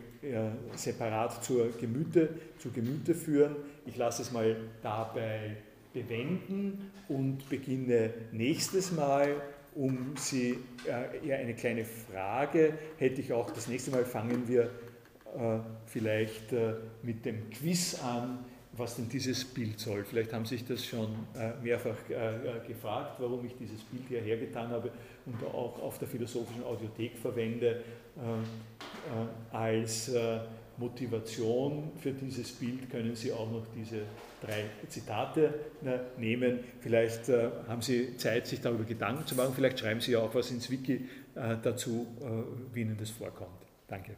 separat 0.74 1.44
zur 1.44 1.76
Gemüte, 1.78 2.30
zu 2.58 2.70
Gemüte 2.70 3.14
führen. 3.14 3.56
Ich 3.84 3.98
lasse 3.98 4.22
es 4.22 4.32
mal 4.32 4.56
dabei 4.82 5.56
bewenden 5.94 6.90
und 7.08 7.48
beginne 7.48 8.12
nächstes 8.32 8.92
Mal, 8.92 9.40
um 9.74 10.14
Sie, 10.16 10.58
äh, 10.86 11.26
eher 11.26 11.38
eine 11.38 11.54
kleine 11.54 11.84
Frage 11.84 12.74
hätte 12.98 13.20
ich 13.20 13.32
auch, 13.32 13.50
das 13.50 13.68
nächste 13.68 13.90
Mal 13.90 14.04
fangen 14.04 14.46
wir 14.46 14.64
äh, 14.64 15.58
vielleicht 15.86 16.52
äh, 16.52 16.74
mit 17.02 17.24
dem 17.24 17.50
Quiz 17.50 18.00
an, 18.02 18.44
was 18.76 18.96
denn 18.96 19.08
dieses 19.08 19.44
Bild 19.44 19.78
soll. 19.78 20.04
Vielleicht 20.04 20.32
haben 20.32 20.44
Sie 20.44 20.56
sich 20.56 20.66
das 20.66 20.84
schon 20.84 21.08
äh, 21.36 21.52
mehrfach 21.62 21.96
äh, 22.10 22.14
äh, 22.14 22.66
gefragt, 22.66 23.16
warum 23.18 23.44
ich 23.46 23.56
dieses 23.56 23.80
Bild 23.82 24.02
hierher 24.08 24.36
getan 24.36 24.68
habe 24.68 24.90
und 25.26 25.42
auch 25.44 25.80
auf 25.80 25.98
der 25.98 26.08
Philosophischen 26.08 26.64
Audiothek 26.64 27.16
verwende 27.16 27.82
als 29.50 30.12
Motivation 30.78 31.92
für 31.96 32.12
dieses 32.12 32.52
Bild 32.52 32.90
können 32.90 33.14
Sie 33.14 33.32
auch 33.32 33.50
noch 33.50 33.66
diese 33.76 34.02
drei 34.40 34.64
Zitate 34.88 35.54
nehmen. 36.18 36.60
Vielleicht 36.80 37.28
haben 37.68 37.82
Sie 37.82 38.16
Zeit, 38.16 38.46
sich 38.46 38.60
darüber 38.60 38.84
Gedanken 38.84 39.26
zu 39.26 39.34
machen. 39.34 39.52
Vielleicht 39.54 39.78
schreiben 39.78 40.00
Sie 40.00 40.16
auch 40.16 40.34
was 40.34 40.50
ins 40.50 40.70
Wiki 40.70 41.08
dazu, 41.34 42.06
wie 42.72 42.80
Ihnen 42.82 42.96
das 42.96 43.10
vorkommt. 43.10 43.62
Danke. 43.88 44.16